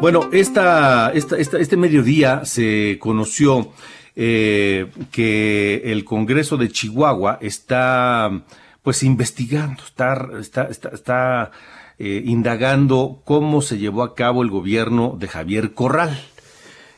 Bueno, 0.00 0.28
esta, 0.32 1.10
esta, 1.12 1.36
este 1.36 1.76
mediodía 1.76 2.44
se 2.44 2.98
conoció 3.00 3.72
eh, 4.14 4.86
que 5.10 5.82
el 5.86 6.04
Congreso 6.04 6.56
de 6.56 6.68
Chihuahua 6.68 7.38
está 7.40 8.44
pues 8.84 9.02
investigando, 9.02 9.82
está, 9.82 10.28
está, 10.40 10.62
está, 10.68 10.88
está 10.90 11.50
eh, 11.98 12.22
indagando 12.24 13.22
cómo 13.24 13.60
se 13.60 13.78
llevó 13.78 14.04
a 14.04 14.14
cabo 14.14 14.44
el 14.44 14.50
gobierno 14.50 15.16
de 15.18 15.26
Javier 15.26 15.74
Corral. 15.74 16.16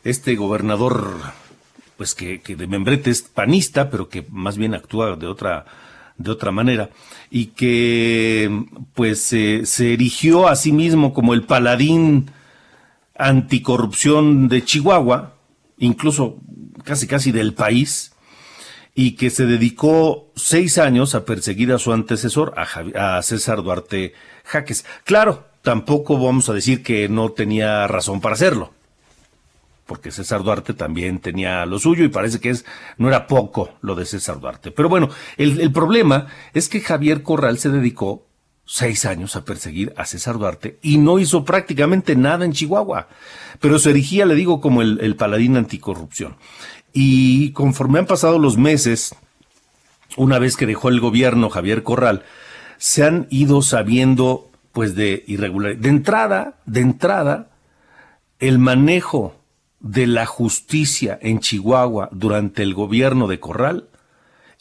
Este 0.04 0.37
gobernador, 0.37 1.16
pues 1.97 2.14
que, 2.14 2.38
de 2.38 2.66
membrete 2.66 3.09
es 3.09 3.23
panista, 3.23 3.88
pero 3.88 4.11
que 4.11 4.26
más 4.28 4.59
bien 4.59 4.75
actúa 4.75 5.16
de 5.16 5.26
otra, 5.26 5.64
de 6.19 6.30
otra 6.30 6.52
manera, 6.52 6.90
y 7.30 7.47
que 7.47 8.66
pues 8.92 9.23
se 9.23 9.92
erigió 9.95 10.49
a 10.49 10.54
sí 10.54 10.71
mismo 10.71 11.14
como 11.14 11.33
el 11.33 11.45
paladín 11.45 12.30
anticorrupción 13.21 14.49
de 14.49 14.65
Chihuahua, 14.65 15.35
incluso 15.79 16.39
casi 16.85 17.07
casi 17.07 17.33
del 17.33 17.55
país, 17.55 18.12
y 18.95 19.12
que 19.12 19.31
se 19.31 19.47
dedicó 19.47 20.33
seis 20.35 20.79
años 20.79 21.15
a 21.15 21.25
perseguir 21.25 21.73
a 21.73 21.79
su 21.79 21.93
antecesor, 21.93 22.55
a, 22.57 23.23
César 23.23 23.62
Duarte 23.62 24.15
Jaques. 24.45 24.85
Claro, 25.05 25.45
tampoco 25.62 26.19
vamos 26.19 26.49
a 26.49 26.55
decir 26.55 26.83
que 26.83 27.09
no 27.09 27.31
tenía 27.31 27.87
razón 27.87 28.21
para 28.21 28.35
hacerlo, 28.35 28.73
porque 29.87 30.11
César 30.11 30.43
Duarte 30.43 30.73
también 30.73 31.21
tenía 31.21 31.67
lo 31.67 31.79
suyo 31.79 32.05
y 32.05 32.09
parece 32.09 32.41
que 32.41 32.50
es, 32.50 32.65
no 32.97 33.09
era 33.09 33.27
poco 33.27 33.71
lo 33.83 33.95
de 33.95 34.07
César 34.07 34.41
Duarte. 34.41 34.71
Pero 34.71 34.89
bueno, 34.89 35.11
el 35.37 35.73
problema 35.73 36.27
es 36.55 36.69
que 36.69 36.81
Javier 36.81 37.23
Corral 37.23 37.59
se 37.59 37.69
dedicó 37.69 38.29
seis 38.73 39.05
años 39.05 39.35
a 39.35 39.45
perseguir 39.45 39.93
a 39.97 40.07
César 40.07 40.39
Duarte 40.39 40.79
y 40.81 40.99
no 40.99 41.19
hizo 41.19 41.45
prácticamente 41.45 42.15
nada 42.15 42.45
en 42.45 42.53
Chihuahua, 42.53 43.09
pero 43.59 43.81
se 43.81 43.91
erigía, 43.91 44.27
le 44.27 44.37
digo, 44.37 44.61
como 44.61 44.81
el, 44.81 45.00
el 45.00 45.17
paladín 45.17 45.57
anticorrupción. 45.57 46.37
Y 46.93 47.50
conforme 47.50 47.99
han 47.99 48.07
pasado 48.07 48.39
los 48.39 48.57
meses, 48.57 49.12
una 50.17 50.39
vez 50.39 50.57
que 50.57 50.67
dejó 50.67 50.89
el 50.89 51.00
gobierno 51.00 51.50
Javier 51.50 51.83
Corral, 51.83 52.25
se 52.79 53.03
han 53.03 53.27
ido 53.29 53.61
sabiendo 53.61 54.49
pues 54.71 54.95
de 54.95 55.25
irregularidad. 55.27 55.81
De 55.81 55.89
entrada, 55.89 56.61
de 56.65 56.81
entrada, 56.81 57.50
el 58.39 58.61
manejo 58.61 59.35
de 59.81 60.07
la 60.07 60.27
justicia 60.27 61.19
en 61.21 61.41
Chihuahua 61.41 62.09
durante 62.12 62.62
el 62.62 62.75
gobierno 62.75 63.27
de 63.27 63.41
Corral 63.41 63.89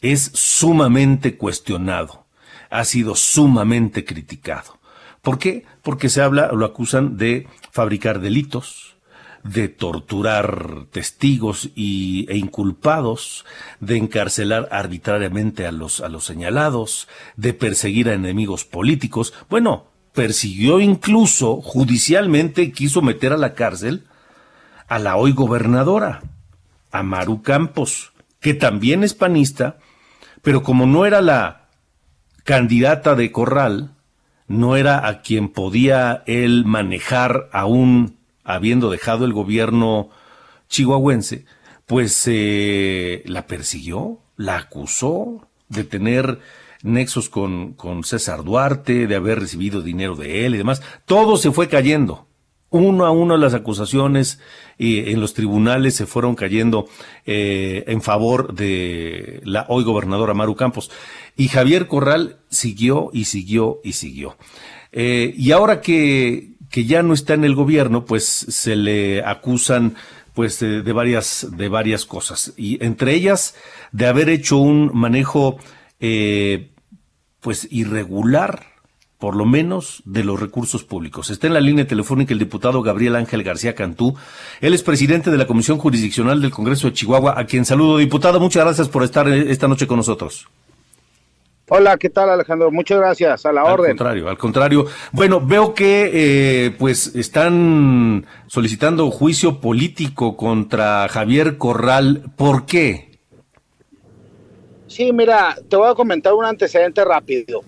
es 0.00 0.32
sumamente 0.34 1.36
cuestionado, 1.36 2.24
ha 2.70 2.84
sido 2.84 3.14
sumamente 3.14 4.04
criticado. 4.04 4.78
¿Por 5.22 5.38
qué? 5.38 5.64
Porque 5.82 6.08
se 6.08 6.22
habla, 6.22 6.50
lo 6.52 6.64
acusan 6.64 7.16
de 7.16 7.46
fabricar 7.70 8.20
delitos, 8.20 8.96
de 9.42 9.68
torturar 9.68 10.86
testigos 10.90 11.70
y, 11.74 12.26
e 12.30 12.36
inculpados, 12.36 13.44
de 13.80 13.96
encarcelar 13.96 14.68
arbitrariamente 14.70 15.66
a 15.66 15.72
los, 15.72 16.00
a 16.00 16.08
los 16.08 16.24
señalados, 16.24 17.08
de 17.36 17.52
perseguir 17.52 18.08
a 18.08 18.14
enemigos 18.14 18.64
políticos. 18.64 19.34
Bueno, 19.48 19.86
persiguió 20.12 20.80
incluso 20.80 21.60
judicialmente, 21.60 22.72
quiso 22.72 23.02
meter 23.02 23.32
a 23.32 23.38
la 23.38 23.54
cárcel 23.54 24.04
a 24.90 24.98
la 24.98 25.16
hoy 25.16 25.32
gobernadora, 25.32 26.20
a 26.90 27.04
Maru 27.04 27.42
Campos, 27.42 28.12
que 28.40 28.54
también 28.54 29.04
es 29.04 29.14
panista, 29.14 29.78
pero 30.42 30.64
como 30.64 30.84
no 30.84 31.06
era 31.06 31.20
la 31.20 31.59
candidata 32.44 33.14
de 33.14 33.32
Corral, 33.32 33.90
no 34.46 34.76
era 34.76 35.06
a 35.06 35.22
quien 35.22 35.48
podía 35.48 36.22
él 36.26 36.64
manejar 36.64 37.48
aún 37.52 38.16
habiendo 38.44 38.90
dejado 38.90 39.24
el 39.24 39.32
gobierno 39.32 40.10
chihuahuense, 40.68 41.44
pues 41.86 42.24
eh, 42.26 43.22
la 43.26 43.46
persiguió, 43.46 44.18
la 44.36 44.56
acusó 44.56 45.46
de 45.68 45.84
tener 45.84 46.40
nexos 46.82 47.28
con, 47.28 47.74
con 47.74 48.04
César 48.04 48.42
Duarte, 48.44 49.06
de 49.06 49.16
haber 49.16 49.40
recibido 49.40 49.82
dinero 49.82 50.16
de 50.16 50.46
él 50.46 50.54
y 50.54 50.58
demás. 50.58 50.82
Todo 51.04 51.36
se 51.36 51.52
fue 51.52 51.68
cayendo. 51.68 52.26
Uno 52.70 53.04
a 53.04 53.10
uno 53.10 53.36
las 53.36 53.54
acusaciones 53.54 54.38
y 54.78 55.10
en 55.10 55.20
los 55.20 55.34
tribunales 55.34 55.96
se 55.96 56.06
fueron 56.06 56.36
cayendo 56.36 56.88
eh, 57.26 57.84
en 57.88 58.00
favor 58.00 58.54
de 58.54 59.40
la 59.44 59.66
hoy 59.68 59.82
gobernadora 59.82 60.34
Maru 60.34 60.54
Campos. 60.54 60.90
Y 61.36 61.48
Javier 61.48 61.88
Corral 61.88 62.38
siguió 62.48 63.10
y 63.12 63.24
siguió 63.24 63.80
y 63.82 63.94
siguió. 63.94 64.36
Eh, 64.92 65.34
y 65.36 65.50
ahora 65.50 65.80
que, 65.80 66.52
que 66.70 66.84
ya 66.84 67.02
no 67.02 67.12
está 67.12 67.34
en 67.34 67.44
el 67.44 67.56
gobierno, 67.56 68.04
pues 68.04 68.24
se 68.24 68.76
le 68.76 69.24
acusan 69.24 69.96
pues 70.34 70.60
de, 70.60 70.92
varias 70.92 71.48
de 71.50 71.68
varias 71.68 72.06
cosas 72.06 72.54
y 72.56 72.82
entre 72.84 73.14
ellas 73.14 73.54
de 73.92 74.06
haber 74.06 74.28
hecho 74.28 74.58
un 74.58 74.90
manejo 74.94 75.58
eh, 75.98 76.70
pues 77.40 77.68
irregular 77.70 78.69
por 79.20 79.36
lo 79.36 79.44
menos 79.44 80.02
de 80.06 80.24
los 80.24 80.40
recursos 80.40 80.82
públicos. 80.82 81.30
Está 81.30 81.46
en 81.46 81.54
la 81.54 81.60
línea 81.60 81.86
telefónica 81.86 82.32
el 82.32 82.38
diputado 82.38 82.82
Gabriel 82.82 83.16
Ángel 83.16 83.42
García 83.42 83.74
Cantú. 83.74 84.16
Él 84.62 84.72
es 84.72 84.82
presidente 84.82 85.30
de 85.30 85.36
la 85.36 85.46
Comisión 85.46 85.76
Jurisdiccional 85.76 86.40
del 86.40 86.50
Congreso 86.50 86.88
de 86.88 86.94
Chihuahua, 86.94 87.38
a 87.38 87.44
quien 87.44 87.66
saludo. 87.66 87.98
Diputado, 87.98 88.40
muchas 88.40 88.64
gracias 88.64 88.88
por 88.88 89.04
estar 89.04 89.28
esta 89.28 89.68
noche 89.68 89.86
con 89.86 89.98
nosotros. 89.98 90.48
Hola, 91.68 91.98
¿qué 91.98 92.08
tal 92.08 92.30
Alejandro? 92.30 92.72
Muchas 92.72 92.98
gracias, 92.98 93.46
a 93.46 93.52
la 93.52 93.62
orden. 93.62 93.90
Al 93.90 93.96
contrario, 93.96 94.28
al 94.28 94.38
contrario. 94.38 94.86
Bueno, 95.12 95.40
veo 95.40 95.74
que 95.74 96.10
eh, 96.12 96.70
pues 96.78 97.14
están 97.14 98.26
solicitando 98.46 99.08
juicio 99.10 99.60
político 99.60 100.36
contra 100.36 101.06
Javier 101.08 101.58
Corral. 101.58 102.24
¿Por 102.36 102.64
qué? 102.64 103.20
Sí, 104.88 105.12
mira, 105.12 105.56
te 105.68 105.76
voy 105.76 105.90
a 105.90 105.94
comentar 105.94 106.32
un 106.32 106.44
antecedente 106.44 107.04
rápido. 107.04 107.60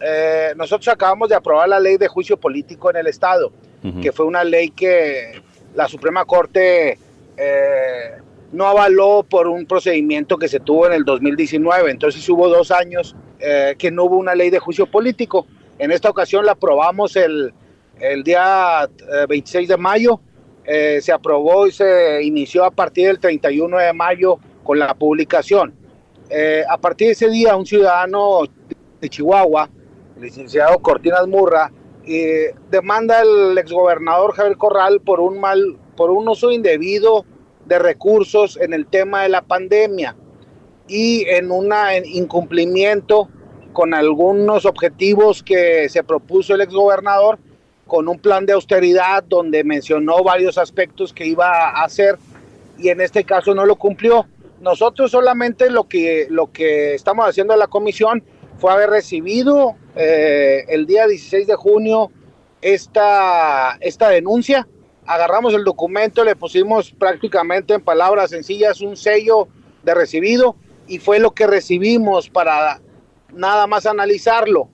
Eh, 0.00 0.52
nosotros 0.56 0.88
acabamos 0.88 1.28
de 1.28 1.36
aprobar 1.36 1.68
la 1.68 1.80
ley 1.80 1.96
de 1.96 2.08
juicio 2.08 2.36
político 2.36 2.90
en 2.90 2.96
el 2.96 3.06
Estado, 3.06 3.52
que 4.00 4.12
fue 4.12 4.24
una 4.24 4.42
ley 4.42 4.70
que 4.70 5.42
la 5.74 5.86
Suprema 5.88 6.24
Corte 6.24 6.98
eh, 7.36 8.12
no 8.54 8.66
avaló 8.66 9.26
por 9.28 9.48
un 9.48 9.66
procedimiento 9.66 10.38
que 10.38 10.48
se 10.48 10.60
tuvo 10.60 10.86
en 10.86 10.94
el 10.94 11.04
2019. 11.04 11.90
Entonces 11.90 12.26
hubo 12.28 12.48
dos 12.48 12.70
años 12.70 13.14
eh, 13.40 13.74
que 13.76 13.90
no 13.90 14.04
hubo 14.04 14.16
una 14.16 14.34
ley 14.34 14.50
de 14.50 14.58
juicio 14.58 14.86
político. 14.86 15.46
En 15.78 15.90
esta 15.90 16.08
ocasión 16.08 16.46
la 16.46 16.52
aprobamos 16.52 17.16
el, 17.16 17.52
el 18.00 18.22
día 18.22 18.88
26 19.28 19.68
eh, 19.68 19.72
de 19.72 19.76
mayo. 19.76 20.20
Eh, 20.64 21.00
se 21.02 21.12
aprobó 21.12 21.66
y 21.66 21.72
se 21.72 22.22
inició 22.22 22.64
a 22.64 22.70
partir 22.70 23.08
del 23.08 23.18
31 23.18 23.76
de 23.76 23.92
mayo 23.92 24.38
con 24.62 24.78
la 24.78 24.94
publicación. 24.94 25.74
a 26.68 26.78
partir 26.78 27.08
de 27.08 27.12
ese 27.12 27.28
día, 27.28 27.54
un 27.54 27.66
ciudadano 27.66 28.44
de 29.00 29.08
Chihuahua, 29.08 29.68
licenciado 30.20 30.78
Cortinas 30.80 31.26
Murra, 31.26 31.72
demanda 32.70 33.20
al 33.20 33.56
exgobernador 33.56 34.34
Javier 34.34 34.56
Corral 34.56 35.00
por 35.00 35.20
un 35.20 35.40
mal, 35.40 35.76
por 35.96 36.10
un 36.10 36.28
uso 36.28 36.50
indebido 36.50 37.24
de 37.64 37.78
recursos 37.78 38.58
en 38.60 38.74
el 38.74 38.86
tema 38.86 39.22
de 39.22 39.30
la 39.30 39.42
pandemia 39.42 40.14
y 40.86 41.24
en 41.28 41.50
un 41.50 41.72
incumplimiento 42.04 43.28
con 43.72 43.94
algunos 43.94 44.66
objetivos 44.66 45.42
que 45.42 45.88
se 45.88 46.04
propuso 46.04 46.54
el 46.54 46.60
exgobernador 46.60 47.38
con 47.86 48.08
un 48.08 48.18
plan 48.18 48.46
de 48.46 48.52
austeridad 48.52 49.24
donde 49.24 49.64
mencionó 49.64 50.22
varios 50.22 50.58
aspectos 50.58 51.12
que 51.12 51.26
iba 51.26 51.46
a 51.46 51.84
hacer 51.84 52.18
y 52.78 52.88
en 52.88 53.00
este 53.00 53.24
caso 53.24 53.54
no 53.54 53.66
lo 53.66 53.76
cumplió. 53.76 54.26
Nosotros 54.60 55.10
solamente 55.10 55.70
lo 55.70 55.84
que, 55.84 56.26
lo 56.30 56.50
que 56.50 56.94
estamos 56.94 57.28
haciendo 57.28 57.52
en 57.52 57.58
la 57.58 57.66
comisión 57.66 58.22
fue 58.64 58.72
haber 58.72 58.88
recibido 58.88 59.76
eh, 59.94 60.64
el 60.68 60.86
día 60.86 61.06
16 61.06 61.46
de 61.46 61.54
junio 61.54 62.10
esta, 62.62 63.76
esta 63.78 64.08
denuncia 64.08 64.66
agarramos 65.04 65.52
el 65.52 65.64
documento, 65.64 66.24
le 66.24 66.34
pusimos 66.34 66.90
prácticamente 66.92 67.74
en 67.74 67.82
palabras 67.82 68.30
sencillas 68.30 68.80
un 68.80 68.96
sello 68.96 69.48
de 69.82 69.92
recibido 69.92 70.56
y 70.88 70.98
fue 70.98 71.18
lo 71.18 71.32
que 71.32 71.46
recibimos 71.46 72.30
para 72.30 72.80
nada 73.34 73.66
más 73.66 73.84
analizarlo. 73.84 74.70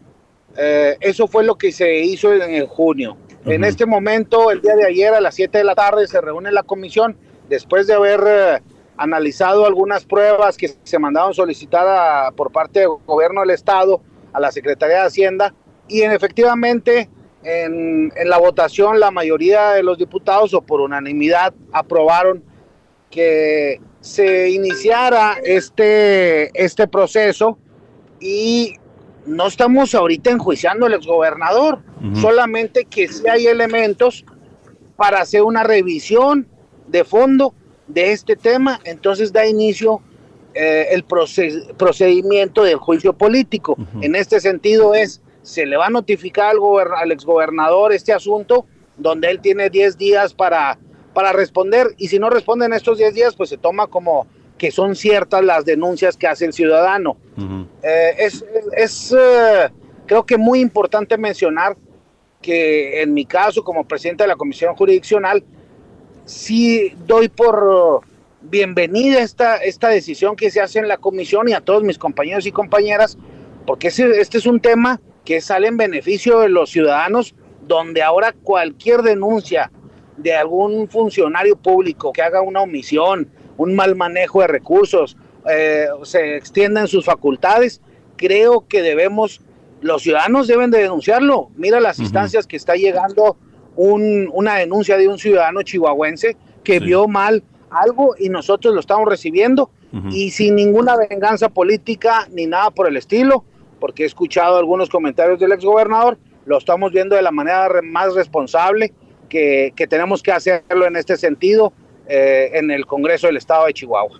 Eh, 0.56 0.96
eso 1.00 1.26
fue 1.26 1.42
lo 1.42 1.58
que 1.58 1.72
se 1.72 1.98
hizo 1.98 2.32
en, 2.32 2.64
junio. 2.68 3.16
En 3.44 3.64
este 3.64 3.86
momento, 3.86 4.52
el 4.52 4.60
día 4.60 4.76
de 4.76 4.86
ayer 4.86 5.14
a 5.14 5.20
las 5.20 5.34
7 5.34 5.58
de 5.58 5.64
la 5.64 5.74
tarde 5.74 6.06
se 6.06 6.20
reúne 6.20 6.52
la 6.52 6.62
comisión 6.62 7.16
después 7.48 7.88
de 7.88 7.94
haber 7.94 8.20
eh, 8.24 8.62
analizado 9.00 9.64
algunas 9.64 10.04
pruebas 10.04 10.58
que 10.58 10.68
se 10.84 10.98
mandaron 10.98 11.32
solicitar 11.32 12.34
por 12.34 12.52
parte 12.52 12.80
del 12.80 12.90
gobierno 13.06 13.40
del 13.40 13.50
estado 13.50 14.02
a 14.30 14.38
la 14.38 14.52
Secretaría 14.52 14.96
de 14.96 15.06
Hacienda 15.06 15.54
y 15.88 16.02
en, 16.02 16.12
efectivamente 16.12 17.08
en, 17.42 18.12
la 18.26 18.36
votación 18.36 19.00
la 19.00 19.10
mayoría 19.10 19.70
de 19.70 19.82
los 19.82 19.96
diputados 19.96 20.52
o 20.52 20.60
por 20.60 20.82
unanimidad 20.82 21.54
aprobaron 21.72 22.44
que 23.10 23.80
se 24.00 24.50
iniciara 24.50 25.38
este, 25.44 26.50
este 26.52 26.86
proceso 26.86 27.56
y 28.20 28.74
no 29.24 29.46
estamos 29.46 29.94
ahorita 29.94 30.30
enjuiciando 30.30 30.84
al 30.84 30.92
exgobernador, 30.92 31.82
solamente 32.20 32.84
que 32.84 33.08
si 33.08 33.26
hay 33.28 33.46
elementos 33.46 34.26
para 34.96 35.22
hacer 35.22 35.42
una 35.42 35.62
revisión 35.62 36.46
de 36.86 37.04
fondo 37.04 37.54
de 37.92 38.12
este 38.12 38.36
tema, 38.36 38.80
entonces 38.84 39.32
da 39.32 39.46
inicio 39.46 40.00
eh, 40.54 40.88
el 40.90 41.04
procedimiento 41.04 42.64
del 42.64 42.76
juicio 42.76 43.12
político. 43.12 43.76
En 44.00 44.14
este 44.14 44.40
sentido 44.40 44.94
es 44.94 45.20
se 45.42 45.66
le 45.66 45.76
va 45.76 45.86
a 45.86 45.90
notificar 45.90 46.54
al, 46.54 46.92
al 46.94 47.12
exgobernador 47.12 47.92
este 47.92 48.12
asunto, 48.12 48.66
donde 48.96 49.30
él 49.30 49.40
tiene 49.40 49.70
10 49.70 49.96
días 49.96 50.34
para, 50.34 50.78
para 51.14 51.32
responder, 51.32 51.94
y 51.96 52.08
si 52.08 52.18
no 52.18 52.30
responde 52.30 52.66
en 52.66 52.72
estos 52.72 52.98
10 52.98 53.14
días, 53.14 53.34
pues 53.34 53.48
se 53.48 53.56
toma 53.56 53.86
como 53.86 54.26
que 54.58 54.70
son 54.70 54.94
ciertas 54.94 55.42
las 55.42 55.64
denuncias 55.64 56.18
que 56.18 56.26
hace 56.26 56.44
el 56.44 56.52
ciudadano. 56.52 57.16
Eh, 57.82 58.14
es, 58.18 58.44
es 58.76 59.16
eh, 59.18 59.70
creo 60.04 60.26
que 60.26 60.36
muy 60.36 60.60
importante 60.60 61.16
mencionar 61.16 61.76
que 62.42 63.00
en 63.00 63.14
mi 63.14 63.24
caso, 63.24 63.64
como 63.64 63.84
presidente 63.84 64.24
de 64.24 64.28
la 64.28 64.36
Comisión 64.36 64.74
Jurisdiccional, 64.74 65.42
sí 66.24 66.94
doy 67.06 67.28
por 67.28 68.02
bienvenida 68.42 69.20
esta, 69.20 69.56
esta 69.56 69.88
decisión 69.88 70.36
que 70.36 70.50
se 70.50 70.60
hace 70.60 70.78
en 70.78 70.88
la 70.88 70.96
comisión 70.96 71.48
y 71.48 71.52
a 71.52 71.60
todos 71.60 71.82
mis 71.82 71.98
compañeros 71.98 72.46
y 72.46 72.52
compañeras, 72.52 73.18
porque 73.66 73.88
este 73.88 74.38
es 74.38 74.46
un 74.46 74.60
tema 74.60 75.00
que 75.24 75.40
sale 75.40 75.68
en 75.68 75.76
beneficio 75.76 76.40
de 76.40 76.48
los 76.48 76.70
ciudadanos, 76.70 77.34
donde 77.66 78.02
ahora 78.02 78.32
cualquier 78.32 79.02
denuncia 79.02 79.70
de 80.16 80.34
algún 80.34 80.88
funcionario 80.88 81.56
público 81.56 82.12
que 82.12 82.22
haga 82.22 82.40
una 82.42 82.62
omisión, 82.62 83.30
un 83.56 83.74
mal 83.74 83.94
manejo 83.96 84.40
de 84.40 84.48
recursos, 84.48 85.16
eh, 85.48 85.86
se 86.02 86.36
extiendan 86.36 86.88
sus 86.88 87.04
facultades, 87.04 87.80
creo 88.16 88.66
que 88.66 88.82
debemos, 88.82 89.40
los 89.80 90.02
ciudadanos 90.02 90.46
deben 90.46 90.70
de 90.70 90.78
denunciarlo. 90.78 91.50
Mira 91.56 91.80
las 91.80 91.98
instancias 91.98 92.46
que 92.46 92.56
está 92.56 92.74
llegando 92.74 93.36
una 93.76 94.56
denuncia 94.56 94.96
de 94.96 95.08
un 95.08 95.18
ciudadano 95.18 95.62
chihuahuense 95.62 96.36
que 96.62 96.80
vio 96.80 97.08
mal 97.08 97.42
algo 97.70 98.14
y 98.18 98.28
nosotros 98.28 98.74
lo 98.74 98.80
estamos 98.80 99.08
recibiendo 99.08 99.70
y 100.10 100.30
sin 100.30 100.54
ninguna 100.54 100.96
venganza 100.96 101.48
política 101.48 102.28
ni 102.32 102.46
nada 102.46 102.70
por 102.70 102.86
el 102.88 102.96
estilo 102.96 103.44
porque 103.80 104.04
he 104.04 104.06
escuchado 104.06 104.58
algunos 104.58 104.88
comentarios 104.88 105.40
del 105.40 105.52
exgobernador, 105.52 106.18
lo 106.44 106.58
estamos 106.58 106.92
viendo 106.92 107.16
de 107.16 107.22
la 107.22 107.32
manera 107.32 107.68
más 107.82 108.14
responsable 108.14 108.92
que, 109.28 109.72
tenemos 109.88 110.22
que 110.22 110.32
hacerlo 110.32 110.86
en 110.86 110.96
este 110.96 111.16
sentido. 111.16 111.72
Eh, 112.12 112.58
en 112.58 112.72
el 112.72 112.86
Congreso 112.86 113.28
del 113.28 113.36
Estado 113.36 113.66
de 113.66 113.72
Chihuahua. 113.72 114.18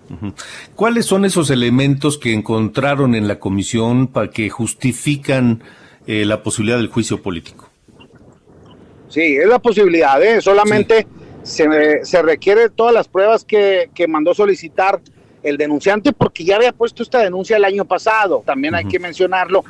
¿Cuáles 0.77 1.07
son 1.07 1.25
esos 1.25 1.51
elementos 1.51 2.19
que 2.19 2.33
encontraron 2.33 3.17
en 3.17 3.27
la 3.27 3.41
comisión 3.41 4.07
para 4.07 4.31
que 4.31 4.49
justifican 4.49 5.65
eh, 6.07 6.25
la 6.25 6.45
posibilidad 6.45 6.77
del 6.77 6.87
juicio 6.87 7.21
político? 7.21 7.70
Sí, 9.11 9.37
es 9.37 9.47
la 9.47 9.59
posibilidad, 9.59 10.23
¿eh? 10.23 10.41
solamente 10.41 11.07
se, 11.43 12.05
se 12.05 12.23
requiere 12.23 12.71
todas 12.71 12.95
las 12.95 13.09
pruebas 13.09 13.45
que, 13.45 13.91
que 13.95 14.07
mandó 14.07 14.35
solicitar 14.35 15.01
el 15.43 15.57
denunciante 15.57 16.13
porque 16.13 16.45
ya 16.45 16.57
había 16.57 16.73
puesto 16.73 17.03
esta 17.03 17.19
denuncia 17.19 17.57
el 17.57 17.65
año 17.65 17.85
pasado, 17.85 18.43
también 18.47 18.75
hay 18.75 18.85
que 18.85 18.99
mencionarlo, 18.99 19.65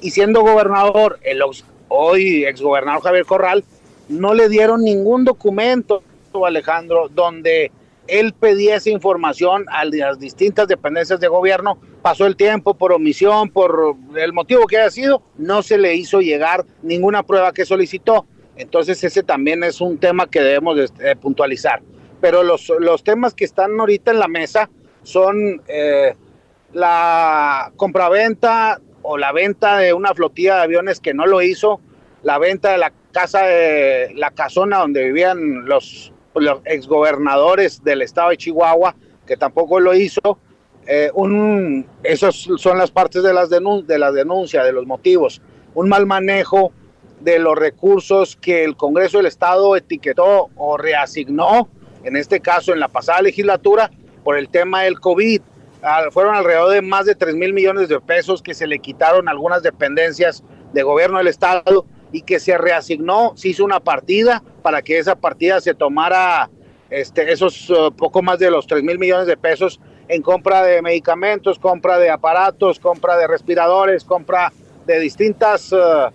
y 0.00 0.10
siendo 0.10 0.42
gobernador, 0.42 1.20
el 1.22 1.40
hoy 1.88 2.44
exgobernador 2.44 3.02
Javier 3.02 3.24
Corral, 3.24 3.64
no 4.08 4.34
le 4.34 4.48
dieron 4.48 4.82
ningún 4.82 5.24
documento, 5.24 6.02
Alejandro, 6.44 7.08
donde 7.08 7.70
él 8.08 8.32
pedía 8.32 8.76
esa 8.76 8.90
información 8.90 9.66
a 9.70 9.84
las 9.84 10.18
distintas 10.18 10.66
dependencias 10.66 11.20
de 11.20 11.28
gobierno, 11.28 11.78
pasó 12.02 12.26
el 12.26 12.36
tiempo 12.36 12.74
por 12.74 12.92
omisión, 12.92 13.50
por 13.50 13.96
el 14.16 14.32
motivo 14.32 14.66
que 14.66 14.78
haya 14.78 14.90
sido, 14.90 15.22
no 15.38 15.62
se 15.62 15.78
le 15.78 15.94
hizo 15.94 16.20
llegar 16.20 16.64
ninguna 16.82 17.22
prueba 17.22 17.52
que 17.52 17.64
solicitó. 17.64 18.26
Entonces 18.56 19.02
ese 19.02 19.22
también 19.22 19.64
es 19.64 19.80
un 19.80 19.98
tema 19.98 20.28
que 20.28 20.40
debemos 20.40 20.76
de, 20.76 21.16
puntualizar. 21.16 21.82
Pero 22.20 22.42
los, 22.42 22.70
los 22.78 23.02
temas 23.02 23.34
que 23.34 23.44
están 23.44 23.78
ahorita 23.78 24.10
en 24.10 24.18
la 24.18 24.28
mesa 24.28 24.70
son 25.02 25.62
eh, 25.66 26.14
la 26.72 27.72
compraventa 27.76 28.80
o 29.02 29.18
la 29.18 29.32
venta 29.32 29.78
de 29.78 29.92
una 29.92 30.14
flotilla 30.14 30.56
de 30.56 30.62
aviones 30.62 31.00
que 31.00 31.14
no 31.14 31.26
lo 31.26 31.42
hizo, 31.42 31.80
la 32.22 32.38
venta 32.38 32.70
de 32.72 32.78
la 32.78 32.92
casa 33.12 33.42
de 33.42 34.12
la 34.14 34.30
casona 34.30 34.78
donde 34.78 35.04
vivían 35.04 35.66
los, 35.66 36.12
los 36.34 36.60
exgobernadores 36.64 37.82
del 37.82 38.02
estado 38.02 38.30
de 38.30 38.36
Chihuahua, 38.36 38.94
que 39.26 39.36
tampoco 39.36 39.80
lo 39.80 39.94
hizo. 39.94 40.38
Eh, 40.86 41.10
un, 41.14 41.86
esas 42.02 42.34
son 42.34 42.78
las 42.78 42.90
partes 42.90 43.22
de 43.22 43.32
las, 43.32 43.50
de 43.50 43.98
la 43.98 44.12
denuncia, 44.12 44.64
de 44.64 44.72
los 44.72 44.86
motivos. 44.86 45.42
Un 45.74 45.88
mal 45.88 46.06
manejo 46.06 46.72
de 47.22 47.38
los 47.38 47.56
recursos 47.56 48.36
que 48.36 48.64
el 48.64 48.76
Congreso 48.76 49.18
del 49.18 49.26
Estado 49.26 49.76
etiquetó 49.76 50.50
o 50.56 50.76
reasignó, 50.76 51.68
en 52.04 52.16
este 52.16 52.40
caso 52.40 52.72
en 52.72 52.80
la 52.80 52.88
pasada 52.88 53.22
legislatura, 53.22 53.90
por 54.24 54.36
el 54.36 54.48
tema 54.48 54.82
del 54.82 55.00
COVID. 55.00 55.40
fueron 56.10 56.34
alrededor 56.34 56.70
de 56.70 56.82
más 56.82 57.06
de 57.06 57.14
3 57.14 57.34
mil 57.34 57.52
millones 57.52 57.88
de 57.88 58.00
pesos 58.00 58.42
que 58.42 58.54
se 58.54 58.66
le 58.66 58.78
quitaron 58.78 59.28
algunas 59.28 59.62
dependencias 59.62 60.42
de 60.72 60.82
gobierno 60.82 61.18
del 61.18 61.28
Estado 61.28 61.86
y 62.12 62.22
que 62.22 62.38
se 62.40 62.56
reasignó, 62.58 63.32
se 63.36 63.48
hizo 63.48 63.64
una 63.64 63.80
partida 63.80 64.42
para 64.62 64.82
que 64.82 64.98
esa 64.98 65.16
partida 65.16 65.60
se 65.60 65.74
tomara 65.74 66.50
este, 66.90 67.32
esos 67.32 67.70
uh, 67.70 67.92
poco 67.96 68.22
más 68.22 68.38
de 68.38 68.50
los 68.50 68.66
3 68.66 68.82
mil 68.82 68.98
millones 68.98 69.26
de 69.26 69.36
pesos 69.36 69.80
en 70.08 70.22
compra 70.22 70.62
de 70.62 70.82
medicamentos, 70.82 71.58
compra 71.58 71.98
de 71.98 72.10
aparatos, 72.10 72.78
compra 72.78 73.16
de 73.16 73.26
respiradores, 73.26 74.04
compra 74.04 74.52
de 74.86 75.00
distintas 75.00 75.72
uh, 75.72 76.10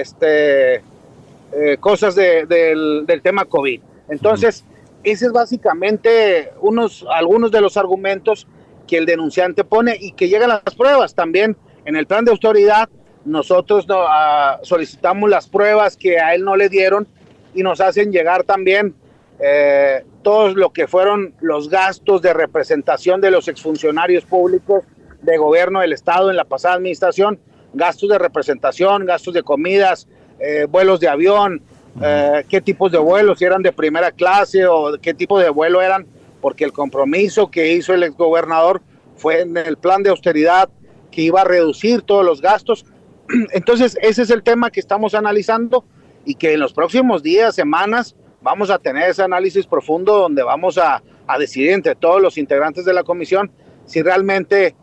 este, 0.00 0.76
eh, 0.76 1.76
cosas 1.80 2.14
del, 2.14 3.06
tema 3.22 3.44
COVID. 3.44 3.80
Entonces, 4.08 4.64
ese 5.02 5.26
es 5.26 5.32
básicamente 5.32 6.50
unos, 6.60 7.06
algunos 7.10 7.50
de 7.50 7.60
los 7.60 7.76
argumentos 7.76 8.46
que 8.86 8.98
el 8.98 9.06
denunciante 9.06 9.64
pone 9.64 9.96
y 9.98 10.12
que 10.12 10.28
llegan 10.28 10.48
las 10.48 10.74
pruebas. 10.76 11.14
También 11.14 11.56
en 11.84 11.96
el 11.96 12.06
plan 12.06 12.24
de 12.24 12.30
autoridad 12.30 12.88
nosotros 13.24 13.86
ah, 13.90 14.58
solicitamos 14.62 15.30
las 15.30 15.48
pruebas 15.48 15.96
que 15.96 16.18
a 16.18 16.34
él 16.34 16.44
no 16.44 16.56
le 16.56 16.68
dieron 16.68 17.06
y 17.54 17.62
nos 17.62 17.80
hacen 17.80 18.12
llegar 18.12 18.44
también 18.44 18.94
eh, 19.40 20.04
todos 20.22 20.54
lo 20.54 20.72
que 20.72 20.86
fueron 20.86 21.34
los 21.40 21.68
gastos 21.68 22.22
de 22.22 22.32
representación 22.32 23.20
de 23.20 23.30
los 23.30 23.48
exfuncionarios 23.48 24.24
públicos 24.24 24.84
de 25.22 25.38
gobierno 25.38 25.80
del 25.80 25.92
Estado 25.92 26.30
en 26.30 26.36
la 26.36 26.44
pasada 26.44 26.74
administración 26.74 27.38
gastos 27.74 28.08
de 28.08 28.18
representación, 28.18 29.04
gastos 29.04 29.34
de 29.34 29.42
comidas, 29.42 30.08
eh, 30.38 30.66
vuelos 30.68 31.00
de 31.00 31.08
avión, 31.08 31.62
eh, 32.02 32.44
qué 32.48 32.60
tipos 32.60 32.90
de 32.90 32.98
vuelos, 32.98 33.38
si 33.38 33.44
eran 33.44 33.62
de 33.62 33.72
primera 33.72 34.10
clase 34.10 34.66
o 34.66 34.96
qué 35.00 35.14
tipo 35.14 35.38
de 35.38 35.50
vuelo 35.50 35.82
eran, 35.82 36.06
porque 36.40 36.64
el 36.64 36.72
compromiso 36.72 37.50
que 37.50 37.72
hizo 37.72 37.94
el 37.94 38.02
exgobernador 38.02 38.82
fue 39.16 39.42
en 39.42 39.56
el 39.56 39.76
plan 39.76 40.02
de 40.02 40.10
austeridad 40.10 40.68
que 41.10 41.22
iba 41.22 41.42
a 41.42 41.44
reducir 41.44 42.02
todos 42.02 42.24
los 42.24 42.40
gastos. 42.40 42.84
Entonces, 43.52 43.96
ese 44.02 44.22
es 44.22 44.30
el 44.30 44.42
tema 44.42 44.70
que 44.70 44.80
estamos 44.80 45.14
analizando 45.14 45.84
y 46.24 46.34
que 46.34 46.54
en 46.54 46.60
los 46.60 46.72
próximos 46.72 47.22
días, 47.22 47.54
semanas, 47.54 48.16
vamos 48.42 48.70
a 48.70 48.78
tener 48.78 49.10
ese 49.10 49.22
análisis 49.22 49.66
profundo 49.66 50.18
donde 50.18 50.42
vamos 50.42 50.76
a, 50.78 51.02
a 51.26 51.38
decidir 51.38 51.70
entre 51.70 51.94
todos 51.94 52.20
los 52.20 52.36
integrantes 52.36 52.84
de 52.84 52.92
la 52.92 53.04
comisión 53.04 53.50
si 53.86 54.02
realmente 54.02 54.74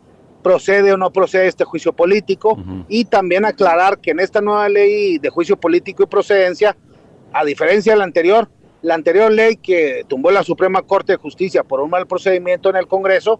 procede 0.41 0.91
o 0.93 0.97
no 0.97 1.11
procede 1.11 1.47
este 1.47 1.63
juicio 1.63 1.93
político 1.93 2.57
y 2.87 3.05
también 3.05 3.45
aclarar 3.45 3.99
que 3.99 4.11
en 4.11 4.19
esta 4.19 4.41
nueva 4.41 4.67
ley 4.69 5.17
de 5.17 5.29
juicio 5.29 5.57
político 5.57 6.03
y 6.03 6.07
procedencia, 6.07 6.75
a 7.33 7.45
diferencia 7.45 7.93
de 7.93 7.99
la 7.99 8.03
anterior, 8.03 8.49
la 8.81 8.95
anterior 8.95 9.31
ley 9.31 9.57
que 9.57 10.03
tumbó 10.07 10.31
la 10.31 10.43
Suprema 10.43 10.81
Corte 10.81 11.13
de 11.13 11.17
Justicia 11.17 11.63
por 11.63 11.79
un 11.79 11.89
mal 11.89 12.07
procedimiento 12.07 12.69
en 12.69 12.75
el 12.75 12.87
Congreso, 12.87 13.39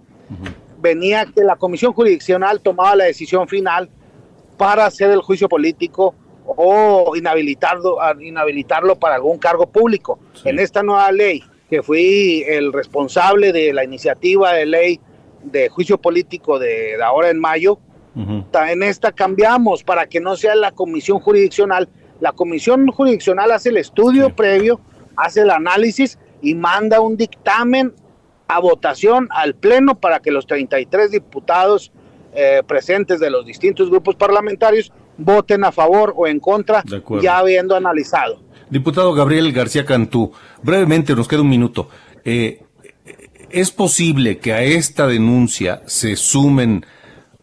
venía 0.80 1.26
que 1.26 1.44
la 1.44 1.56
Comisión 1.56 1.94
Jurisdiccional 1.94 2.62
tomaba 2.62 2.96
la 2.96 3.06
decisión 3.06 3.48
final 3.48 3.90
para 4.58 4.86
hacer 4.86 5.12
el 5.12 5.22
juicio 5.22 5.50
político 5.50 6.16
o 6.46 7.16
inhabilitarlo, 7.16 7.98
inhabilitarlo 8.20 8.96
para 8.96 9.16
algún 9.16 9.38
cargo 9.38 9.68
público. 9.68 10.20
En 10.44 10.60
esta 10.60 10.84
nueva 10.84 11.12
ley, 11.12 11.44
que 11.70 11.82
fui 11.82 12.44
el 12.48 12.74
responsable 12.74 13.54
de 13.54 13.74
la 13.74 13.84
iniciativa 13.84 14.54
de 14.54 14.66
ley 14.66 15.00
de 15.44 15.70
juicio 15.70 15.98
político 15.98 16.60
de, 16.60 17.02
ahora 17.04 17.30
en 17.30 17.40
mayo, 17.40 17.80
en 18.16 18.84
esta 18.84 19.12
cambiamos 19.14 19.84
para 19.84 20.08
que 20.08 20.20
no 20.20 20.36
sea 20.36 20.56
la 20.56 20.72
comisión 20.72 21.20
jurisdiccional. 21.20 21.90
La 22.20 22.34
comisión 22.34 22.88
jurisdiccional 22.88 23.52
hace 23.52 23.70
el 23.70 23.78
estudio 23.78 24.36
previo, 24.36 24.82
hace 25.16 25.42
el 25.42 25.50
análisis 25.50 26.20
y 26.42 26.56
manda 26.56 27.00
un 27.00 27.16
dictamen 27.16 27.94
a 28.48 28.60
votación 28.60 29.30
al 29.32 29.56
Pleno 29.56 30.00
para 30.00 30.20
que 30.20 30.30
los 30.30 30.46
33 30.46 31.12
diputados 31.12 31.92
eh, 32.34 32.62
presentes 32.68 33.20
de 33.20 33.30
los 33.30 33.46
distintos 33.46 33.90
grupos 33.90 34.16
parlamentarios 34.16 34.92
voten 35.18 35.64
a 35.64 35.72
favor 35.72 36.14
o 36.16 36.28
en 36.28 36.40
contra, 36.40 36.84
ya 37.22 37.38
habiendo 37.38 37.76
analizado. 37.76 38.42
Diputado 38.70 39.14
Gabriel 39.14 39.52
García 39.52 39.86
Cantú, 39.86 40.32
brevemente 40.64 41.16
nos 41.16 41.28
queda 41.28 41.42
un 41.42 41.50
minuto. 41.50 41.90
Eh, 42.24 42.64
¿Es 43.54 43.72
posible 43.72 44.38
que 44.38 44.54
a 44.54 44.64
esta 44.64 45.08
denuncia 45.08 45.82
se 45.86 46.16
sumen 46.16 46.86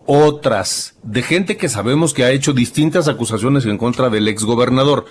otras 0.07 0.97
de 1.03 1.21
gente 1.21 1.59
que 1.59 1.69
sabemos 1.69 2.15
que 2.15 2.25
ha 2.25 2.31
hecho 2.31 2.55
distintas 2.55 3.09
acusaciones 3.09 3.67
en 3.67 3.77
contra 3.77 4.09
del 4.09 4.27
exgobernador 4.29 5.05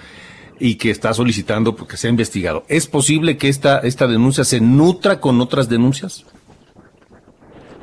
y 0.59 0.75
que 0.75 0.89
está 0.89 1.13
solicitando 1.13 1.75
que 1.75 1.97
sea 1.97 2.09
investigado? 2.09 2.63
¿Es 2.67 2.87
posible 2.87 3.37
que 3.37 3.47
esta, 3.47 3.77
esta 3.79 4.07
denuncia 4.07 4.43
se 4.43 4.59
nutra 4.59 5.19
con 5.19 5.39
otras 5.39 5.69
denuncias? 5.69 6.25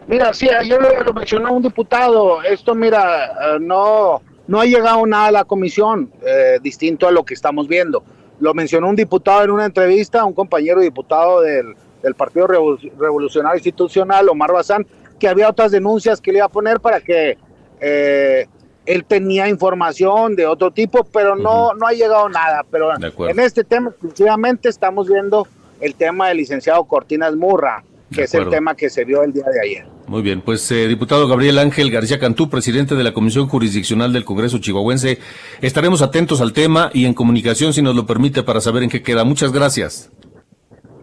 Mira, 0.09 0.35
sí, 0.35 0.49
ayer 0.49 0.81
lo, 1.07 1.15
mencionó 1.15 1.53
un 1.53 1.63
diputado. 1.63 2.43
Esto, 2.43 2.75
mira, 2.75 3.27
eh, 3.27 3.59
no, 3.61 4.23
no 4.49 4.61
ha 4.61 4.67
llegado 4.67 5.07
nada 5.07 5.27
a 5.27 5.33
la 5.33 5.45
comisión 5.45 6.11
eh, 6.27 6.59
distinto 6.61 7.07
a 7.07 7.13
lo 7.13 7.25
que 7.25 7.35
estamos 7.35 7.69
viendo. 7.69 8.03
Lo 8.41 8.55
mencionó 8.55 8.89
un 8.89 8.97
diputado 8.97 9.45
en 9.45 9.53
una 9.53 9.67
entrevista, 9.67 10.25
un 10.25 10.35
compañero 10.35 10.81
diputado 10.81 11.41
del, 11.41 11.77
del 12.05 12.15
Partido 12.15 12.47
Revolucionario 12.47 13.57
Institucional, 13.57 14.29
Omar 14.29 14.53
Bazán, 14.53 14.87
que 15.19 15.27
había 15.27 15.49
otras 15.49 15.73
denuncias 15.73 16.21
que 16.21 16.31
le 16.31 16.39
iba 16.39 16.47
a 16.47 16.51
poner 16.51 16.81
para 16.81 17.01
que 17.01 17.39
eh, 17.81 18.47
él 18.87 19.05
tenía 19.05 19.49
información 19.49 20.37
de 20.37 20.47
otro 20.47 20.71
tipo, 20.71 21.05
pero 21.05 21.35
no, 21.35 21.73
no 21.75 21.87
ha 21.87 21.93
llegado 21.93 22.29
nada. 22.29 22.65
Pero 22.71 22.91
en 23.29 23.41
este 23.41 23.65
tema 23.65 23.89
exclusivamente 23.91 24.69
estamos 24.69 25.09
viendo 25.09 25.49
el 25.81 25.95
tema 25.95 26.29
del 26.29 26.39
licenciado 26.39 26.85
Cortinas 26.85 27.35
Murra, 27.35 27.83
que 28.13 28.25
es 28.25 28.35
el 28.35 28.49
tema 28.51 28.75
que 28.75 28.91
se 28.91 29.05
vio 29.05 29.23
el 29.23 29.33
día 29.33 29.47
de 29.53 29.61
ayer. 29.61 29.87
Muy 30.07 30.21
bien, 30.21 30.43
pues 30.43 30.71
eh, 30.71 30.87
diputado 30.87 31.27
Gabriel 31.27 31.59
Ángel 31.59 31.91
García 31.91 32.19
Cantú, 32.19 32.51
presidente 32.51 32.95
de 32.95 33.03
la 33.03 33.15
Comisión 33.15 33.49
Jurisdiccional 33.49 34.13
del 34.13 34.27
Congreso 34.27 34.59
Chihuahuense, 34.59 35.19
estaremos 35.63 36.03
atentos 36.03 36.43
al 36.43 36.53
tema 36.53 36.91
y 36.93 37.07
en 37.07 37.15
comunicación, 37.15 37.73
si 37.73 37.81
nos 37.81 37.97
lo 37.97 38.05
permite, 38.05 38.43
para 38.43 38.61
saber 38.61 38.83
en 38.83 38.91
qué 38.91 39.03
queda. 39.03 39.25
Muchas 39.25 39.51
gracias. 39.51 40.11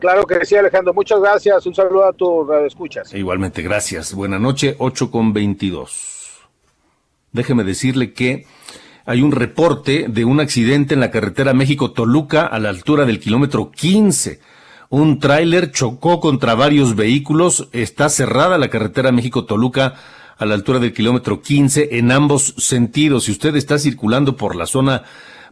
Claro 0.01 0.25
que 0.25 0.43
sí, 0.45 0.55
Alejandro. 0.55 0.95
Muchas 0.95 1.21
gracias. 1.21 1.63
Un 1.67 1.75
saludo 1.75 2.05
a 2.05 2.11
tu 2.11 2.51
escuchas. 2.65 3.13
Igualmente, 3.13 3.61
gracias. 3.61 4.15
Buenas 4.15 4.41
noches, 4.41 4.75
8 4.79 5.11
con 5.11 5.31
22. 5.31 6.39
Déjeme 7.31 7.63
decirle 7.63 8.11
que 8.11 8.47
hay 9.05 9.21
un 9.21 9.31
reporte 9.31 10.07
de 10.09 10.25
un 10.25 10.39
accidente 10.39 10.95
en 10.95 11.01
la 11.01 11.11
carretera 11.11 11.53
México-Toluca 11.53 12.47
a 12.47 12.57
la 12.57 12.69
altura 12.69 13.05
del 13.05 13.19
kilómetro 13.19 13.69
15. 13.69 14.39
Un 14.89 15.19
tráiler 15.19 15.71
chocó 15.71 16.19
contra 16.19 16.55
varios 16.55 16.95
vehículos. 16.95 17.69
Está 17.71 18.09
cerrada 18.09 18.57
la 18.57 18.71
carretera 18.71 19.11
México-Toluca 19.11 19.93
a 20.35 20.45
la 20.47 20.55
altura 20.55 20.79
del 20.79 20.93
kilómetro 20.93 21.43
15 21.43 21.89
en 21.99 22.11
ambos 22.11 22.55
sentidos. 22.57 23.25
Si 23.25 23.31
usted 23.33 23.55
está 23.55 23.77
circulando 23.77 24.35
por 24.35 24.55
la 24.55 24.65
zona 24.65 25.03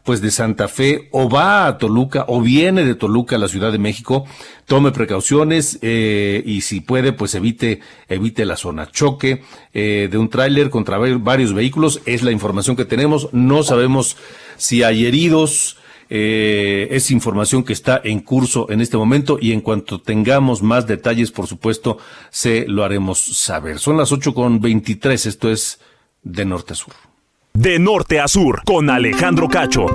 pues 0.03 0.21
de 0.21 0.31
Santa 0.31 0.67
Fe 0.67 1.09
o 1.11 1.29
va 1.29 1.67
a 1.67 1.77
Toluca 1.77 2.25
o 2.27 2.41
viene 2.41 2.83
de 2.83 2.95
Toluca 2.95 3.35
a 3.35 3.39
la 3.39 3.47
Ciudad 3.47 3.71
de 3.71 3.79
México, 3.79 4.25
tome 4.65 4.91
precauciones 4.91 5.79
eh, 5.81 6.41
y 6.45 6.61
si 6.61 6.81
puede 6.81 7.13
pues 7.13 7.35
evite 7.35 7.79
evite 8.07 8.45
la 8.45 8.55
zona 8.55 8.89
choque 8.91 9.43
eh, 9.73 10.07
de 10.11 10.17
un 10.17 10.29
tráiler 10.29 10.69
contra 10.69 10.97
varios 10.97 11.53
vehículos 11.53 12.01
es 12.05 12.23
la 12.23 12.31
información 12.31 12.75
que 12.75 12.85
tenemos 12.85 13.29
no 13.31 13.63
sabemos 13.63 14.17
si 14.57 14.83
hay 14.83 15.05
heridos 15.05 15.77
eh, 16.11 16.87
es 16.91 17.11
información 17.11 17.63
que 17.63 17.73
está 17.73 18.01
en 18.03 18.19
curso 18.21 18.69
en 18.71 18.81
este 18.81 18.97
momento 18.97 19.37
y 19.39 19.51
en 19.51 19.61
cuanto 19.61 20.01
tengamos 20.01 20.63
más 20.63 20.87
detalles, 20.87 21.31
por 21.31 21.45
supuesto, 21.45 21.99
se 22.31 22.65
lo 22.67 22.83
haremos 22.83 23.19
saber. 23.19 23.77
Son 23.77 23.95
las 23.95 24.11
ocho 24.11 24.33
con 24.33 24.59
veintitrés, 24.59 25.27
esto 25.27 25.51
es 25.51 25.79
de 26.23 26.45
norte 26.45 26.73
a 26.73 26.75
sur. 26.75 27.08
De 27.53 27.79
norte 27.79 28.19
a 28.19 28.27
sur, 28.27 28.61
con 28.65 28.89
Alejandro 28.89 29.49
Cacho. 29.49 29.85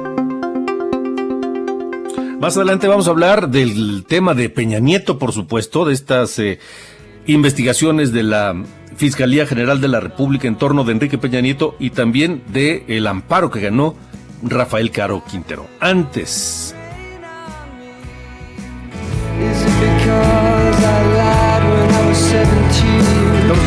Más 2.41 2.57
adelante 2.57 2.89
vamos 2.89 3.07
a 3.07 3.11
hablar 3.11 3.49
del 3.49 4.05
tema 4.07 4.35
de 4.35 4.51
Peña 4.51 4.79
Nieto, 4.79 5.19
por 5.19 5.33
supuesto, 5.33 5.87
de 5.87 5.95
estas 5.95 6.39
eh, 6.39 6.59
investigaciones 7.27 8.13
de 8.13 8.23
la 8.23 8.55
Fiscalía 8.97 9.47
General 9.47 9.81
de 9.81 9.89
la 9.89 10.01
República 10.01 10.47
en 10.47 10.57
torno 10.57 10.85
de 10.85 10.93
Enrique 10.93 11.17
Peña 11.17 11.41
Nieto 11.41 11.75
y 11.79 11.91
también 11.91 12.43
de 12.49 12.85
el 12.89 13.07
amparo 13.07 13.51
que 13.51 13.61
ganó 13.61 13.95
Rafael 14.43 14.91
Caro 14.91 15.23
Quintero. 15.27 15.67
Antes. 15.81 16.75
Estamos 21.81 22.64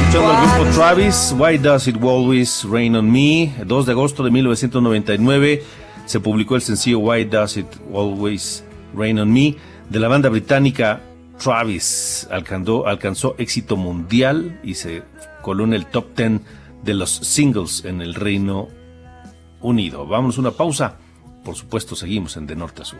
escuchando 0.08 0.58
grupo 0.58 0.72
Travis, 0.76 1.36
Why 1.38 1.58
Does 1.58 1.88
It 1.88 1.98
Always 2.02 2.64
Rain 2.64 2.96
on 2.96 3.12
Me? 3.12 3.54
2 3.66 3.86
de 3.86 3.92
agosto 3.92 4.24
de 4.24 4.32
1999 4.32 5.64
se 6.06 6.20
publicó 6.20 6.56
el 6.56 6.62
sencillo 6.62 7.00
Why 7.00 7.26
Does 7.26 7.58
It 7.58 7.68
Always 7.94 8.64
Rain 8.96 9.20
on 9.20 9.32
Me 9.32 9.56
de 9.90 10.00
la 10.00 10.08
banda 10.08 10.30
británica 10.30 11.02
Travis. 11.38 12.28
Alcanzó, 12.32 12.88
alcanzó 12.88 13.36
éxito 13.38 13.76
mundial 13.76 14.60
y 14.64 14.76
se 14.76 15.04
coló 15.42 15.66
en 15.66 15.74
el 15.74 15.86
top 15.86 16.16
10 16.16 16.42
de 16.84 16.94
los 16.94 17.10
singles 17.10 17.84
en 17.84 18.02
el 18.02 18.16
Reino 18.16 18.70
Unido. 19.62 20.06
Vamos 20.08 20.38
a 20.38 20.42
una 20.42 20.52
pausa. 20.52 20.96
Por 21.44 21.56
supuesto, 21.56 21.96
seguimos 21.96 22.38
en 22.38 22.48
De 22.48 22.56
Norte 22.56 22.82
a 22.82 22.86
Sur. 22.86 23.00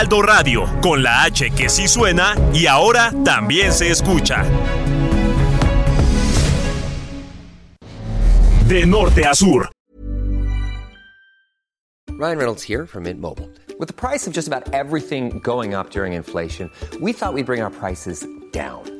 Heraldo 0.00 0.22
Radio, 0.22 0.80
con 0.80 1.02
la 1.02 1.24
H 1.24 1.50
que 1.50 1.68
sí 1.68 1.86
suena 1.86 2.34
y 2.54 2.66
ahora 2.66 3.12
también 3.22 3.70
se 3.70 3.90
escucha. 3.90 4.46
De 8.66 8.86
norte 8.86 9.26
a 9.26 9.34
sur. 9.34 9.68
Ryan 12.08 12.38
Reynolds 12.38 12.62
here 12.62 12.86
from 12.86 13.02
Mint 13.02 13.20
Mobile. 13.20 13.50
With 13.78 13.88
the 13.88 13.94
price 13.94 14.26
of 14.26 14.32
just 14.32 14.48
about 14.48 14.72
everything 14.72 15.38
going 15.40 15.74
up 15.74 15.90
during 15.90 16.14
inflation, 16.14 16.70
we 17.02 17.12
thought 17.12 17.34
we'd 17.34 17.44
bring 17.44 17.60
our 17.60 17.70
prices 17.70 18.26
down. 18.52 18.99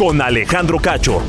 Con 0.00 0.18
Alejandro 0.18 0.78
Cacho. 0.78 1.22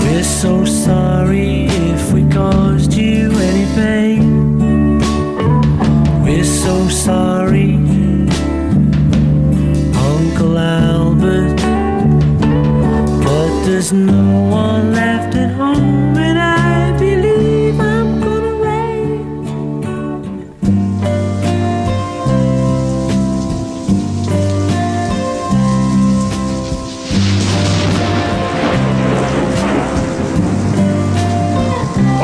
We're 0.00 0.22
so 0.22 0.66
sorry 0.66 1.64
if 1.64 2.12
we 2.12 2.28
caused 2.28 2.92
you 2.92 3.30
any 3.32 3.64
pain. 3.74 4.98
We're 6.22 6.44
so 6.44 6.86
sorry, 6.90 7.76
Uncle 9.96 10.58
Albert, 10.58 11.56
but 13.24 13.64
there's 13.64 13.94
no 13.94 14.42
one 14.50 14.92
left 14.92 15.34
at 15.36 15.52
home, 15.52 16.18
and 16.18 16.38
I 16.38 16.55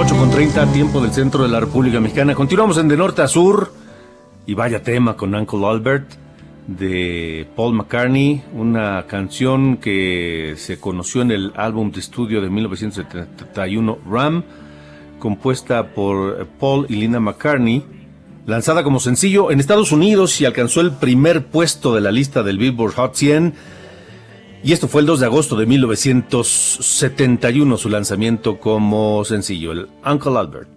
8 0.04 0.16
con 0.16 0.30
30, 0.32 0.72
tiempo 0.72 1.00
del 1.00 1.12
centro 1.12 1.44
de 1.44 1.48
la 1.48 1.60
República 1.60 2.00
Mexicana. 2.00 2.34
Continuamos 2.34 2.76
en 2.76 2.88
De 2.88 2.96
Norte 2.96 3.22
a 3.22 3.28
Sur. 3.28 3.72
Y 4.46 4.54
vaya 4.54 4.82
tema 4.82 5.16
con 5.16 5.32
Uncle 5.32 5.64
Albert 5.64 6.14
de 6.66 7.46
Paul 7.54 7.74
McCartney, 7.74 8.42
una 8.52 9.06
canción 9.06 9.76
que 9.76 10.54
se 10.56 10.80
conoció 10.80 11.22
en 11.22 11.30
el 11.30 11.52
álbum 11.54 11.92
de 11.92 12.00
estudio 12.00 12.40
de 12.40 12.50
1971 12.50 13.98
Ram, 14.10 14.42
compuesta 15.20 15.94
por 15.94 16.48
Paul 16.58 16.86
y 16.88 16.96
Linda 16.96 17.20
McCartney, 17.20 17.84
lanzada 18.44 18.82
como 18.82 18.98
sencillo 18.98 19.52
en 19.52 19.60
Estados 19.60 19.92
Unidos 19.92 20.40
y 20.40 20.46
alcanzó 20.46 20.80
el 20.80 20.90
primer 20.90 21.46
puesto 21.46 21.94
de 21.94 22.00
la 22.00 22.10
lista 22.10 22.42
del 22.42 22.58
Billboard 22.58 22.94
Hot 22.94 23.14
100 23.14 23.54
y 24.64 24.72
esto 24.72 24.86
fue 24.86 25.00
el 25.00 25.08
2 25.08 25.18
de 25.20 25.26
agosto 25.26 25.56
de 25.56 25.66
1971, 25.66 27.76
su 27.76 27.88
lanzamiento 27.88 28.60
como 28.60 29.24
sencillo, 29.24 29.72
el 29.72 29.88
Uncle 30.06 30.38
Albert. 30.38 30.68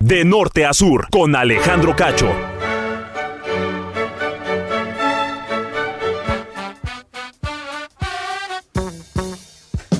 De 0.00 0.24
norte 0.24 0.64
a 0.64 0.72
sur. 0.72 1.08
Con 1.10 1.36
Alejandro 1.36 1.94
Cacho. 1.94 2.57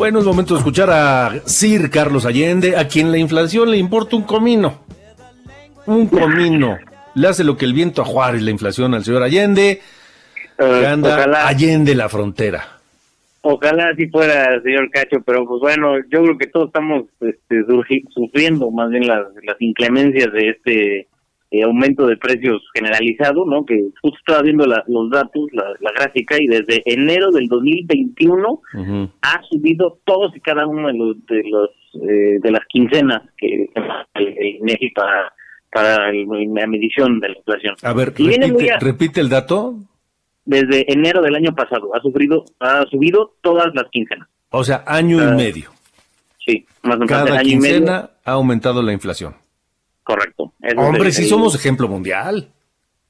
Bueno, 0.08 0.20
es 0.20 0.24
momento 0.24 0.54
de 0.54 0.60
escuchar 0.60 0.88
a 0.88 1.42
Sir 1.44 1.90
Carlos 1.90 2.24
Allende, 2.24 2.78
a 2.78 2.88
quien 2.88 3.12
la 3.12 3.18
inflación 3.18 3.70
le 3.70 3.76
importa 3.76 4.16
un 4.16 4.22
comino. 4.22 4.80
Un 5.84 6.06
comino. 6.06 6.78
Le 7.14 7.28
hace 7.28 7.44
lo 7.44 7.58
que 7.58 7.66
el 7.66 7.74
viento 7.74 8.00
a 8.00 8.06
Juárez, 8.06 8.40
la 8.40 8.50
inflación 8.50 8.94
al 8.94 9.04
señor 9.04 9.22
Allende, 9.22 9.82
anda 10.56 11.14
ojalá. 11.14 11.46
Allende 11.46 11.94
la 11.94 12.08
frontera. 12.08 12.78
Ojalá 13.42 13.90
así 13.90 14.06
fuera, 14.06 14.58
señor 14.62 14.88
Cacho, 14.90 15.18
pero 15.26 15.44
pues 15.44 15.60
bueno, 15.60 15.98
yo 16.10 16.22
creo 16.22 16.38
que 16.38 16.46
todos 16.46 16.68
estamos 16.68 17.04
este, 17.20 17.66
sufriendo 18.08 18.70
más 18.70 18.88
bien 18.88 19.06
las, 19.06 19.26
las 19.42 19.60
inclemencias 19.60 20.32
de 20.32 20.48
este 20.48 21.08
eh, 21.50 21.62
aumento 21.62 22.06
de 22.06 22.16
precios 22.16 22.62
generalizado, 22.74 23.44
¿no? 23.46 23.64
Que 23.64 23.88
justo 24.02 24.18
estaba 24.18 24.42
viendo 24.42 24.66
la- 24.66 24.84
los 24.86 25.08
datos, 25.10 25.46
la, 25.52 25.64
la 25.80 25.90
gráfica, 25.92 26.36
y 26.38 26.46
desde 26.46 26.82
enero 26.84 27.30
del 27.30 27.46
2021 27.48 28.60
ha 29.22 29.42
subido 29.50 29.98
todos 30.04 30.36
y 30.36 30.40
cada 30.40 30.66
uno 30.66 30.88
de 30.88 30.94
los 30.94 31.26
de 31.26 31.42
los 31.48 31.70
eh, 32.08 32.38
de 32.42 32.50
las 32.50 32.64
quincenas 32.68 33.22
que 33.38 33.70
el, 34.14 34.26
el 34.26 34.46
INEGI 34.60 34.90
para 34.90 35.32
para 35.70 36.10
el- 36.10 36.26
la 36.54 36.66
medición 36.66 37.20
de 37.20 37.28
la 37.30 37.36
inflación. 37.38 37.74
A 37.82 37.92
ver, 37.92 38.12
Y 38.18 38.28
viene 38.28 38.46
muy 38.52 38.62
repite, 38.62 38.72
a- 38.74 38.78
repite 38.78 39.20
el 39.20 39.28
dato. 39.28 39.74
desde 40.44 40.90
enero 40.92 41.20
del 41.22 41.34
año 41.34 41.54
pasado 41.54 41.94
ha 41.94 42.00
sufrido 42.00 42.44
ha 42.60 42.84
subido 42.90 43.34
todas 43.42 43.74
las 43.74 43.84
quincenas. 43.90 44.28
O 44.50 44.64
sea, 44.64 44.82
año 44.86 45.18
Ah, 45.20 45.30
y 45.32 45.36
medio. 45.36 45.70
Sí, 46.46 46.64
más 46.82 46.96
o 46.96 47.00
menos 47.00 47.08
Cada 47.10 47.38
año 47.38 47.48
y 47.50 47.56
medio. 47.56 47.76
quincena 47.76 48.10
ha 48.24 48.32
aumentado 48.32 48.80
la 48.82 48.92
inflación. 48.94 49.34
Correcto. 50.08 50.54
Eso 50.62 50.80
Hombre, 50.80 51.12
sí 51.12 51.26
somos 51.26 51.54
ejemplo 51.54 51.86
mundial. 51.86 52.48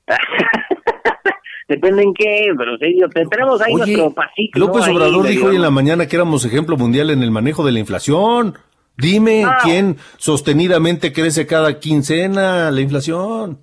Depende 1.69 2.03
en 2.03 2.13
qué, 2.15 2.49
pero 2.57 2.77
sí, 2.79 2.97
yo- 2.99 3.09
te- 3.11 3.27
tenemos 3.27 3.61
ahí 3.61 3.75
Oye, 3.75 3.93
nuestro 3.93 4.15
pasito. 4.15 4.59
López 4.59 4.87
¿no? 4.89 4.95
Obrador 4.95 5.27
dijo 5.29 5.47
hoy 5.47 5.57
en 5.57 5.63
la 5.63 5.71
mañana 5.71 6.07
que 6.09 6.17
éramos 6.17 6.45
ejemplo 6.45 6.77
mundial 6.77 7.11
en 7.11 7.23
el 7.23 7.31
manejo 7.31 7.65
de 7.65 7.71
la 7.73 7.79
inflación. 7.79 8.55
Dime, 8.97 9.45
Ah. 9.45 9.59
¿quién 9.63 9.97
sostenidamente 10.17 11.13
crece 11.13 11.47
cada 11.47 11.79
quincena 11.79 12.71
la 12.73 12.81
inflación? 12.81 13.59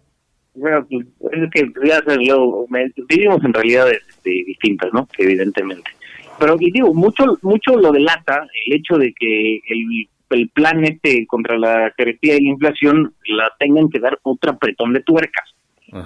Bueno, 0.53 0.87
pues, 0.89 1.07
es 1.33 1.49
que 1.51 1.69
ya 1.85 1.99
se 2.07 2.17
me- 2.69 2.91
vivimos 3.09 3.43
en 3.43 3.53
realidades 3.53 3.99
este, 4.07 4.29
distintas, 4.45 4.93
¿no? 4.93 5.09
Evidentemente. 5.17 5.91
Pero 6.39 6.55
y 6.59 6.71
digo, 6.71 6.93
mucho 6.93 7.25
mucho 7.41 7.75
lo 7.75 7.91
delata 7.91 8.47
el 8.67 8.73
hecho 8.75 8.97
de 8.97 9.13
que 9.13 9.55
el 9.67 10.07
el 10.29 10.49
plan 10.49 10.83
este 10.83 11.25
contra 11.27 11.57
la 11.57 11.91
carestía 11.95 12.35
y 12.35 12.43
la 12.43 12.49
inflación 12.51 13.13
la 13.27 13.51
tengan 13.59 13.89
que 13.89 13.99
dar 13.99 14.19
otro 14.23 14.51
apretón 14.51 14.93
de 14.93 15.01
tuercas. 15.01 15.53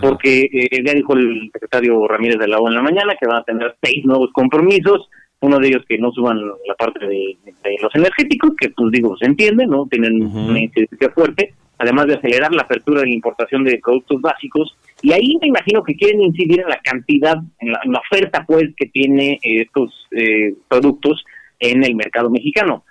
Porque 0.01 0.41
eh, 0.41 0.84
ya 0.86 0.93
dijo 0.93 1.13
el 1.13 1.49
secretario 1.51 2.08
Ramírez 2.08 2.38
de 2.38 2.47
la 2.47 2.60
O 2.60 2.67
en 2.67 2.75
la 2.75 2.82
mañana 2.82 3.15
que 3.19 3.25
van 3.25 3.38
a 3.38 3.43
tener 3.43 3.75
seis 3.82 4.05
nuevos 4.05 4.29
compromisos, 4.34 5.10
uno 5.39 5.58
de 5.58 5.69
ellos 5.69 5.84
que 5.88 5.97
no 5.97 6.12
suban 6.12 6.38
la 6.38 6.75
parte 6.77 7.08
de, 7.08 7.38
de 7.45 7.77
los 7.82 7.95
energéticos, 7.95 8.51
que 8.60 8.69
pues 8.69 8.91
digo, 8.91 9.17
se 9.17 9.25
entiende, 9.25 9.65
¿no? 9.65 9.88
Tienen 9.88 10.21
una 10.21 10.60
incidencia 10.60 11.10
fuerte, 11.12 11.53
además 11.77 12.08
de 12.08 12.15
acelerar 12.15 12.53
la 12.53 12.63
apertura 12.63 13.01
de 13.01 13.08
la 13.08 13.13
importación 13.13 13.63
de 13.63 13.79
productos 13.82 14.21
básicos. 14.21 14.75
Y 15.01 15.13
ahí 15.13 15.38
me 15.41 15.47
imagino 15.47 15.82
que 15.82 15.95
quieren 15.95 16.21
incidir 16.21 16.60
en 16.60 16.69
la 16.69 16.79
cantidad, 16.84 17.38
en 17.60 17.71
la, 17.71 17.79
en 17.84 17.93
la 17.93 17.99
oferta 17.99 18.43
pues 18.45 18.65
que 18.75 18.88
tiene 18.88 19.39
eh, 19.41 19.62
estos 19.62 20.08
eh, 20.12 20.53
productos 20.67 21.23
en 21.60 21.84
el 21.84 21.95
mercado 21.95 22.29
mexicano, 22.29 22.84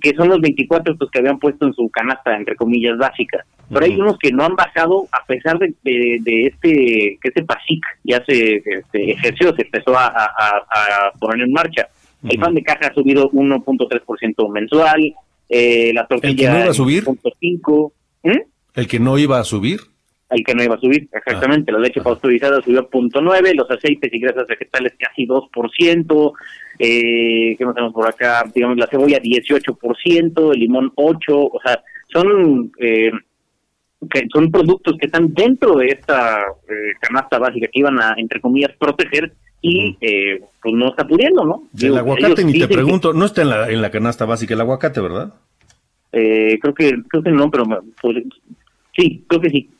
que 0.00 0.14
son 0.14 0.28
los 0.28 0.40
24 0.40 0.92
estos 0.92 1.10
que 1.10 1.18
habían 1.18 1.38
puesto 1.38 1.66
en 1.66 1.72
su 1.74 1.88
canasta, 1.90 2.36
entre 2.36 2.56
comillas, 2.56 2.96
básica. 2.98 3.44
Pero 3.68 3.84
hay 3.84 3.94
unos 4.00 4.16
que 4.18 4.30
no 4.32 4.44
han 4.44 4.54
bajado 4.54 5.08
a 5.12 5.24
pesar 5.26 5.58
de, 5.58 5.74
de, 5.82 6.18
de 6.20 6.46
este, 6.46 7.18
que 7.20 7.28
este 7.28 7.42
PASIC 7.44 7.82
ya 8.04 8.22
se 8.24 8.56
este, 8.56 9.10
ejerció, 9.12 9.54
se 9.56 9.62
empezó 9.62 9.96
a, 9.96 10.06
a- 10.06 10.24
a- 10.38 11.06
a 11.08 11.10
poner 11.18 11.46
en 11.46 11.52
marcha. 11.52 11.88
El 12.28 12.38
pan 12.38 12.54
de 12.54 12.62
caja 12.62 12.88
ha 12.88 12.94
subido 12.94 13.30
1.3% 13.30 14.52
mensual, 14.52 15.14
eh, 15.48 15.92
la 15.94 16.06
tortilla 16.06 16.52
no 16.52 16.58
iba 16.60 16.70
a 16.70 16.74
subir? 16.74 17.04
1.5%, 17.04 17.92
¿Mm? 18.24 18.30
El 18.74 18.86
que 18.88 18.98
no 19.00 19.18
iba 19.18 19.38
a 19.38 19.44
subir. 19.44 19.80
El 20.30 20.44
que 20.44 20.54
no 20.54 20.62
iba 20.64 20.74
a 20.74 20.80
subir, 20.80 21.08
exactamente. 21.12 21.70
La 21.70 21.78
leche 21.78 22.00
pasteurizada 22.00 22.60
subió 22.60 22.80
a 22.80 22.90
0.9, 22.90 23.54
los 23.54 23.70
aceites 23.70 24.12
y 24.12 24.18
grasas 24.18 24.46
vegetales 24.48 24.94
casi 24.98 25.26
2%, 25.26 26.32
eh, 26.78 27.54
¿qué 27.56 27.64
más 27.64 27.74
tenemos 27.74 27.94
por 27.94 28.08
acá? 28.08 28.44
Digamos, 28.54 28.76
la 28.76 28.86
cebolla 28.88 29.20
18%, 29.20 30.52
el 30.52 30.58
limón 30.60 30.92
8%, 30.96 31.50
o 31.52 31.60
sea, 31.64 31.82
son 32.12 32.72
eh, 32.80 33.10
que 34.10 34.26
son 34.32 34.50
productos 34.50 34.96
que 34.98 35.06
están 35.06 35.32
dentro 35.32 35.76
de 35.76 35.86
esta 35.88 36.40
eh, 36.68 36.92
canasta 37.00 37.38
básica 37.38 37.66
que 37.72 37.80
iban 37.80 38.00
a, 38.00 38.14
entre 38.16 38.40
comillas, 38.40 38.72
proteger 38.78 39.32
y 39.62 39.96
eh, 40.00 40.40
pues 40.62 40.74
no 40.74 40.88
está 40.90 41.06
pudiendo, 41.06 41.44
¿no? 41.44 41.62
El 41.72 41.78
Digo, 41.80 41.96
aguacate 41.96 42.26
ellos 42.26 42.44
ni 42.44 42.52
te 42.52 42.68
que- 42.68 42.74
pregunto, 42.74 43.12
no 43.12 43.24
está 43.24 43.42
en 43.42 43.50
la, 43.50 43.70
en 43.70 43.80
la 43.80 43.90
canasta 43.90 44.24
básica 44.24 44.54
el 44.54 44.60
aguacate, 44.60 45.00
¿verdad? 45.00 45.34
eh, 46.12 46.58
creo 46.60 46.74
que 46.74 46.90
creo 47.08 47.22
que 47.22 47.30
no, 47.30 47.50
pero 47.50 47.64
pues, 48.00 48.16
sí, 48.96 49.24
creo 49.28 49.40
que 49.40 49.50
sí. 49.50 49.70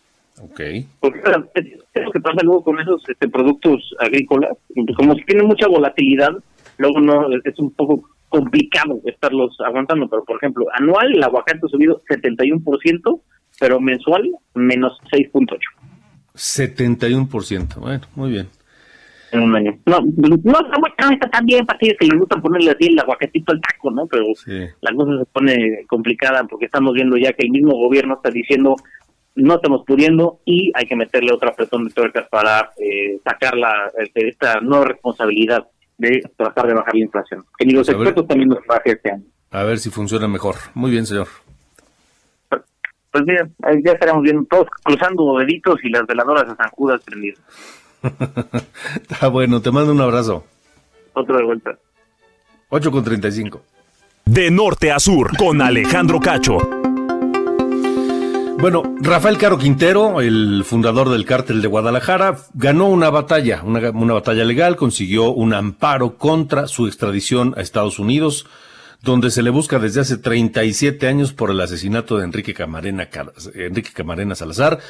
Ok. 0.43 0.61
Porque 1.01 1.21
es, 1.55 2.05
lo 2.05 2.11
que 2.11 2.21
pasa 2.21 2.43
luego 2.43 2.63
con 2.63 2.79
esos 2.81 3.03
este, 3.09 3.29
productos 3.29 3.95
agrícolas, 3.99 4.57
pues, 4.75 4.97
como 4.97 5.15
si 5.15 5.25
tienen 5.25 5.47
mucha 5.47 5.67
volatilidad, 5.67 6.33
luego 6.79 7.01
no 7.01 7.29
es 7.45 7.59
un 7.59 7.71
poco 7.71 8.11
complicado 8.29 9.01
estarlos 9.05 9.57
aguantando, 9.65 10.09
pero 10.09 10.25
por 10.25 10.37
ejemplo, 10.37 10.67
anual 10.75 11.15
el 11.15 11.23
aguacate 11.23 11.61
ha 11.65 11.69
subido 11.69 12.03
71%, 12.09 13.21
pero 13.59 13.81
mensual 13.81 14.31
menos 14.55 14.99
6.8 15.11 15.59
71%. 16.35 17.77
Bueno, 17.77 18.07
muy 18.15 18.31
bien. 18.31 18.49
en 19.33 19.41
un 19.41 19.57
año. 19.57 19.79
No, 19.87 20.01
no 20.01 20.37
no, 20.45 21.13
está 21.13 21.31
tan 21.31 21.47
bien 21.47 21.65
para 21.65 21.79
que 21.79 21.97
les 21.99 22.19
gusta 22.19 22.41
ponerle 22.41 22.73
así 22.73 22.89
el 22.89 22.99
aguacatito 22.99 23.53
al 23.53 23.61
taco, 23.61 23.91
¿no? 23.91 24.07
Pero 24.07 24.27
la 24.83 24.93
cosa 24.95 25.19
se 25.19 25.25
pone 25.27 25.87
complicada 25.87 26.45
porque 26.45 26.67
estamos 26.67 26.93
viendo 26.93 27.17
ya 27.17 27.33
que 27.33 27.47
el 27.47 27.53
mismo 27.53 27.73
gobierno 27.73 28.15
está 28.17 28.31
diciendo 28.31 28.77
no 29.37 29.55
estamos 29.57 29.85
pudiendo 29.87 30.41
y 30.45 30.73
hay 30.75 30.87
que 30.87 30.97
meterle 30.97 31.33
otra 31.33 31.51
apretón 31.51 31.85
de 31.85 31.93
tuercas 31.95 32.27
para 32.29 32.73
eh, 32.79 33.19
sacar 33.25 33.57
la, 33.57 33.91
este, 33.99 34.29
esta 34.29 34.61
nueva 34.61 34.87
responsabilidad 34.87 35.67
de 35.99 36.21
tratar 36.37 36.67
de 36.67 36.75
bajar 36.75 36.95
la 36.95 37.01
inflación. 37.05 37.45
Que 37.57 37.65
ni 37.67 37.73
los 37.73 37.87
Pues 37.87 37.97
ver. 37.99 38.07
expertos 38.09 38.29
también 38.29 38.49
nos 38.51 38.59
baje 38.67 38.93
este 38.93 39.13
año. 39.13 39.25
A 39.51 39.63
ver 39.63 39.79
si 39.79 39.91
funciona 39.91 40.27
mejor. 40.29 40.57
Muy 40.75 40.91
bien, 40.91 41.07
señor. 41.07 41.29
Pues 42.49 43.25
mira, 43.27 43.49
ahí 43.63 43.77
ya 43.83 43.93
estaremos 43.93 44.23
viendo 44.23 44.45
todos 44.45 44.67
cruzando 44.83 45.39
deditos 45.39 45.79
y 45.83 45.89
las 45.91 46.07
veladoras 46.07 46.49
de 46.49 46.55
San 46.57 46.69
Judas 46.71 47.01
prendidas. 47.05 47.41
Está 49.09 49.29
bueno, 49.33 49.63
te 49.63 49.71
mando 49.71 49.93
un 49.93 50.01
abrazo. 50.01 50.45
Otro 51.15 51.37
de 51.39 51.45
vuelta. 51.45 51.79
8 52.69 52.91
con 52.91 53.05
35. 53.05 53.63
De 54.27 54.51
norte 54.51 54.91
a 54.93 54.99
sur, 54.99 55.35
con 55.39 55.63
Alejandro 55.63 56.21
Cacho. 56.21 56.59
Bueno, 58.59 58.83
Rafael 59.01 59.37
Caro 59.37 59.59
Quintero, 59.59 60.23
el 60.23 60.65
fundador 60.65 61.11
del 61.11 61.27
cártel 61.27 61.61
de 61.61 61.69
Guadalajara, 61.69 62.39
ganó 62.55 62.89
una 62.89 63.11
batalla, 63.11 63.63
una, 63.63 63.91
batalla 63.91 64.45
legal, 64.45 64.77
consiguió 64.77 65.31
un 65.31 65.53
amparo 65.53 66.17
contra 66.17 66.67
su 66.67 66.87
extradición 66.87 67.53
a 67.57 67.61
Estados 67.61 67.99
Unidos, 67.99 68.47
donde 69.03 69.31
se 69.31 69.43
le 69.43 69.51
busca 69.51 69.79
desde 69.79 70.01
hace 70.01 70.17
37 70.17 71.07
años 71.07 71.35
por 71.35 71.51
el 71.51 71.61
asesinato 71.61 72.17
de 72.17 72.25
Enrique 72.25 72.55
Camarena, 72.55 73.11
Enrique 73.55 73.91
Camarena 73.93 74.35
Salazar 74.35 74.81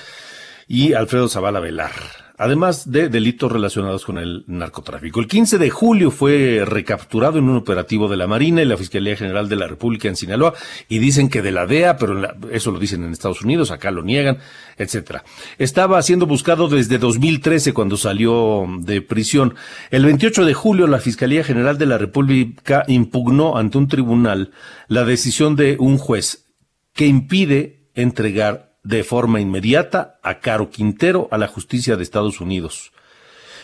y 0.68 0.94
Alfredo 0.94 1.28
Zavala 1.28 1.60
Velar, 1.60 1.92
además 2.38 2.90
de 2.90 3.08
delitos 3.08 3.52
relacionados 3.52 4.04
con 4.04 4.18
el 4.18 4.44
narcotráfico. 4.48 5.20
El 5.20 5.28
15 5.28 5.58
de 5.58 5.70
julio 5.70 6.10
fue 6.10 6.64
recapturado 6.66 7.38
en 7.38 7.48
un 7.48 7.56
operativo 7.56 8.08
de 8.08 8.16
la 8.16 8.26
Marina 8.26 8.62
y 8.62 8.64
la 8.64 8.76
Fiscalía 8.76 9.16
General 9.16 9.48
de 9.48 9.54
la 9.54 9.68
República 9.68 10.08
en 10.08 10.16
Sinaloa 10.16 10.54
y 10.88 10.98
dicen 10.98 11.28
que 11.28 11.40
de 11.40 11.52
la 11.52 11.66
DEA, 11.66 11.96
pero 11.98 12.20
eso 12.50 12.72
lo 12.72 12.80
dicen 12.80 13.04
en 13.04 13.12
Estados 13.12 13.42
Unidos, 13.42 13.70
acá 13.70 13.92
lo 13.92 14.02
niegan, 14.02 14.38
etcétera. 14.76 15.22
Estaba 15.58 16.02
siendo 16.02 16.26
buscado 16.26 16.68
desde 16.68 16.98
2013 16.98 17.72
cuando 17.72 17.96
salió 17.96 18.66
de 18.80 19.02
prisión. 19.02 19.54
El 19.92 20.04
28 20.04 20.44
de 20.44 20.54
julio 20.54 20.88
la 20.88 20.98
Fiscalía 20.98 21.44
General 21.44 21.78
de 21.78 21.86
la 21.86 21.98
República 21.98 22.82
impugnó 22.88 23.56
ante 23.56 23.78
un 23.78 23.86
tribunal 23.86 24.50
la 24.88 25.04
decisión 25.04 25.54
de 25.54 25.76
un 25.78 25.96
juez 25.96 26.46
que 26.92 27.06
impide 27.06 27.88
entregar 27.94 28.75
de 28.86 29.02
forma 29.02 29.40
inmediata 29.40 30.16
a 30.22 30.38
Caro 30.38 30.70
Quintero 30.70 31.26
a 31.32 31.38
la 31.38 31.48
justicia 31.48 31.96
de 31.96 32.04
Estados 32.04 32.40
Unidos. 32.40 32.92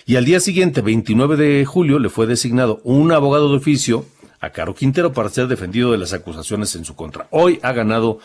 Y 0.04 0.16
al 0.16 0.24
día 0.24 0.40
siguiente, 0.40 0.80
29 0.80 1.36
de 1.36 1.64
julio, 1.64 2.00
le 2.00 2.08
fue 2.08 2.26
designado 2.26 2.80
un 2.82 3.12
abogado 3.12 3.48
de 3.50 3.56
oficio 3.56 4.04
a 4.40 4.50
Caro 4.50 4.74
Quintero 4.74 5.12
para 5.12 5.28
ser 5.28 5.46
defendido 5.46 5.92
de 5.92 5.98
las 5.98 6.12
acusaciones 6.12 6.74
en 6.74 6.84
su 6.84 6.96
contra. 6.96 7.28
Hoy 7.30 7.60
ha 7.62 7.70
ganado 7.72 8.18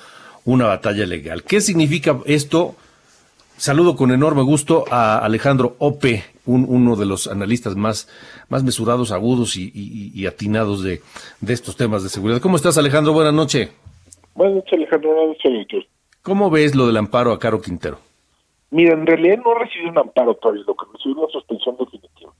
una 0.44 0.66
batalla 0.66 1.06
legal. 1.06 1.44
¿Qué 1.44 1.62
significa 1.62 2.18
esto? 2.26 2.76
Saludo 3.58 3.96
con 3.96 4.12
enorme 4.12 4.42
gusto 4.42 4.86
a 4.90 5.20
Alejandro 5.20 5.76
Ope, 5.78 6.24
un- 6.48 6.66
uno 6.68 6.96
de 6.96 7.06
los 7.06 7.28
analistas 7.28 7.76
más, 7.76 8.08
más 8.50 8.64
mesurados, 8.64 9.12
agudos 9.12 9.56
y, 9.56 10.26
atinados 10.26 10.82
de, 10.82 11.02
de 11.42 11.54
estos 11.54 11.76
temas 11.76 12.02
de 12.02 12.10
seguridad. 12.10 12.42
¿Cómo 12.42 12.56
estás, 12.56 12.78
Alejandro? 12.80 13.14
Buenas 13.14 13.34
noches. 13.34 13.70
Buenas 14.34 14.56
noches, 14.56 14.74
Alejandro. 14.74 15.14
Buenas. 15.14 15.38
¿Cómo 16.28 16.50
ves 16.50 16.76
lo 16.76 16.88
del 16.88 16.98
amparo 16.98 17.32
a 17.32 17.40
Caro 17.40 17.62
Quintero? 17.62 18.00
Mira, 18.70 18.92
en 18.96 19.08
realidad 19.08 19.38
no 19.46 19.54
recibió 19.54 19.92
un 19.92 19.98
amparo 19.98 20.34
todavía, 20.34 20.62
lo 20.68 20.76
que 20.76 20.86
recibió 20.92 21.12
es 21.12 21.18
una 21.20 21.28
suspensión 21.32 21.78
definitiva. 21.78 22.34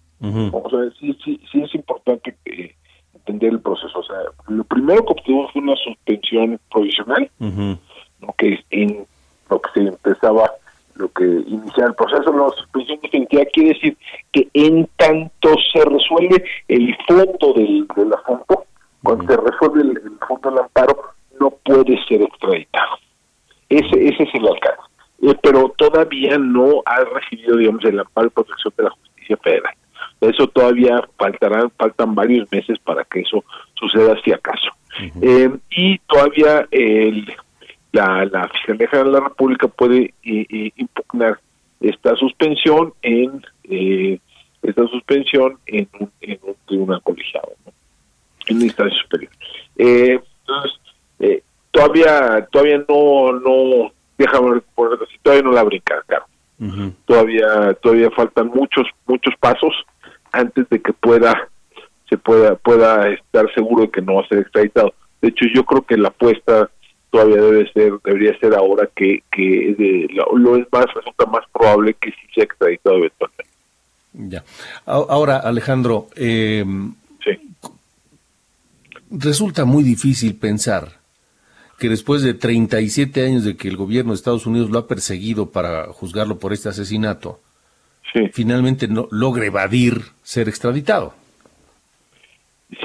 O 0.52 0.70
sea, 0.70 0.80
sí, 1.00 1.18
sí, 1.24 1.40
sí 1.50 1.62
es 1.62 1.74
importante 1.74 2.36
eh, 2.44 2.76
entender 3.14 3.54
el 3.54 3.62
proceso. 3.62 3.98
O 3.98 4.04
sea, 4.04 4.18
lo 4.50 4.66
primero 4.66 5.06
que 5.06 5.14
obtuvo 5.14 5.48
fue 5.54 5.62
una 5.62 5.78
suspensión 5.78 6.60
provisional, 6.70 7.32
lo 7.40 8.34
que 8.38 8.60
en 8.72 9.06
lo 9.50 9.62
que 9.62 9.70
se 9.74 9.80
empezaba, 9.88 10.52
lo 10.96 11.10
que 11.14 11.24
iniciaba 11.24 11.92
el 11.92 11.96
proceso, 11.96 12.30
la 12.34 12.50
suspensión 12.58 13.00
definitiva 13.02 13.46
quiere 13.54 13.70
decir 13.70 13.98
que 14.34 14.50
en 14.52 14.90
tanto 14.98 15.56
se 15.72 15.86
resuelve 15.86 16.44
el 16.68 16.94
fondo 17.08 17.54
del, 17.54 17.88
del 17.96 18.14
asunto, 18.14 18.66
cuando 19.02 19.34
se 19.34 19.38
resuelve 19.38 19.82
el, 19.82 19.90
el 19.92 20.28
fondo 20.28 20.50
del 20.50 20.60
amparo, 20.60 21.04
no 21.40 21.52
puede 21.52 21.98
ser 22.04 22.22
extraditado. 22.22 22.98
Ese, 23.70 24.08
ese 24.08 24.24
es 24.24 24.36
el 24.36 24.48
alcance. 24.48 24.82
Eh, 25.22 25.36
pero 25.42 25.74
todavía 25.78 26.38
no 26.38 26.82
ha 26.86 27.04
recibido, 27.04 27.58
digamos, 27.58 27.84
el 27.86 28.00
amparo 28.00 28.28
y 28.28 28.32
protección 28.32 28.74
de 28.78 28.84
la 28.84 28.90
justicia 28.92 29.38
federal. 29.38 29.74
Eso 30.22 30.48
todavía 30.48 31.08
faltarán, 31.18 31.72
faltan 31.78 32.16
varios 32.16 32.52
meses 32.52 32.78
para 32.80 33.04
que 33.04 33.22
eso 33.22 33.44
suceda 33.76 34.16
si 34.24 34.32
acaso. 34.32 34.70
Eh, 35.22 35.50
y 35.72 36.00
todavía 36.00 36.68
el, 36.72 37.32
la, 37.92 38.26
la 38.26 38.48
Fiscalía 38.50 38.88
General 38.88 39.12
de 39.12 39.20
la 39.20 39.28
República 39.28 39.68
puede 39.68 40.14
eh, 40.24 40.72
impugnar 40.76 41.40
esta 41.80 42.16
suspensión 42.16 42.94
en 43.02 43.46
eh, 43.64 44.20
esta 44.64 44.88
suspensión 44.88 45.58
en 45.68 45.88
un, 46.00 46.12
en 46.22 46.40
un 46.42 46.56
tribunal 46.66 47.02
colegiado, 47.04 47.50
¿no? 47.66 47.72
en 48.48 48.58
una 48.58 48.66
instancia 48.66 49.02
superior. 49.02 49.32
Eh, 49.78 50.20
entonces, 50.42 50.80
eh, 51.20 51.44
todavía 51.78 52.48
todavía 52.52 52.84
no 52.90 53.34
no 53.34 53.92
déjame 54.18 54.62
ponerlo 54.74 55.06
así, 55.06 55.16
todavía 55.22 55.44
no 55.44 55.52
la 55.52 55.64
brinca, 55.64 56.02
claro. 56.08 56.26
Todavía 57.06 57.74
todavía 57.82 58.10
faltan 58.12 58.48
muchos 58.48 58.88
muchos 59.06 59.34
pasos 59.40 59.74
antes 60.32 60.68
de 60.70 60.82
que 60.82 60.92
pueda 60.94 61.48
se 62.10 62.18
pueda 62.18 62.56
pueda 62.56 63.10
estar 63.10 63.54
seguro 63.54 63.84
de 63.84 63.92
que 63.92 64.02
no 64.02 64.16
va 64.16 64.22
a 64.22 64.28
ser 64.28 64.40
extraditado. 64.40 64.94
De 65.22 65.28
hecho, 65.30 65.46
yo 65.54 65.64
creo 65.66 65.82
que 65.84 65.98
la 65.98 66.08
apuesta 66.10 66.70
todavía 67.12 67.38
debe 67.38 67.72
ser 67.74 67.94
debería 68.04 68.38
ser 68.40 68.56
ahora 68.56 68.90
que 68.96 69.22
que 69.32 69.76
de- 69.78 70.08
lo, 70.14 70.36
lo 70.38 70.56
es 70.56 70.66
más 70.72 70.86
resulta 70.96 71.26
más 71.28 71.44
probable 71.54 71.94
que 71.94 72.10
sí 72.12 72.28
sea 72.34 72.46
extraditado 72.46 72.96
eventualmente. 72.98 73.46
Ya. 74.14 74.44
Ahora, 74.86 75.38
Alejandro, 75.38 76.08
eh, 76.16 76.66
resulta 79.12 79.66
muy 79.66 79.84
difícil 79.84 80.36
pensar 80.36 80.98
que 81.78 81.90
después 81.90 82.24
de 82.24 82.34
37 82.34 83.26
años 83.26 83.44
de 83.44 83.56
que 83.56 83.68
el 83.68 83.78
gobierno 83.78 84.12
de 84.12 84.16
Estados 84.16 84.46
Unidos 84.48 84.70
lo 84.70 84.80
ha 84.80 84.88
perseguido 84.88 85.52
para 85.52 85.86
juzgarlo 85.88 86.40
por 86.40 86.54
este 86.54 86.70
asesinato, 86.70 87.40
finalmente 88.32 88.88
no 88.88 89.08
logre 89.12 89.48
evadir 89.48 90.02
ser 90.24 90.50
extraditado. 90.50 91.14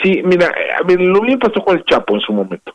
Sí, 0.03 0.23
mira, 0.25 0.53
a 0.79 0.83
ver, 0.85 1.01
lo 1.01 1.23
mismo 1.23 1.41
pasó 1.41 1.65
con 1.65 1.79
el 1.79 1.85
Chapo 1.85 2.15
en 2.15 2.21
su 2.21 2.33
momento. 2.33 2.75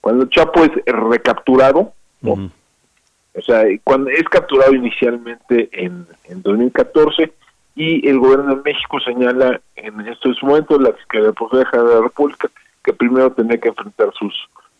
Cuando 0.00 0.24
el 0.24 0.30
Chapo 0.30 0.64
es 0.64 0.70
recapturado, 0.86 1.92
o 2.22 3.42
sea, 3.42 3.64
cuando 3.82 4.10
es 4.10 4.22
capturado 4.24 4.72
inicialmente 4.74 5.68
en, 5.72 6.06
en 6.24 6.42
2014 6.42 7.32
y 7.74 8.08
el 8.08 8.20
gobierno 8.20 8.54
de 8.54 8.62
México 8.62 9.00
señala 9.00 9.60
en 9.74 10.00
estos 10.06 10.40
momentos 10.42 10.80
la 10.80 10.92
Fiscalía 10.92 11.30
de 11.30 11.94
la 11.94 12.00
República 12.02 12.48
que 12.84 12.92
primero 12.92 13.32
tenía 13.32 13.58
que 13.58 13.68
enfrentar 13.68 14.12
sus 14.14 14.34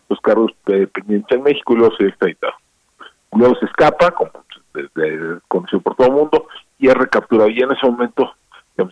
los 0.07 0.19
cargos 0.21 0.51
pendientes 0.63 1.37
en 1.37 1.43
México 1.43 1.73
y 1.73 1.77
luego 1.77 1.95
se 1.95 2.07
extraditado. 2.07 2.53
Luego 3.33 3.55
se 3.55 3.65
escapa, 3.65 4.11
como 4.11 4.31
desde, 4.73 5.39
conocido 5.47 5.81
por 5.81 5.95
todo 5.95 6.07
el 6.07 6.13
mundo, 6.13 6.47
y 6.77 6.87
es 6.87 6.93
recapturado. 6.93 7.49
Y 7.49 7.59
en 7.59 7.71
ese 7.71 7.85
momento 7.85 8.33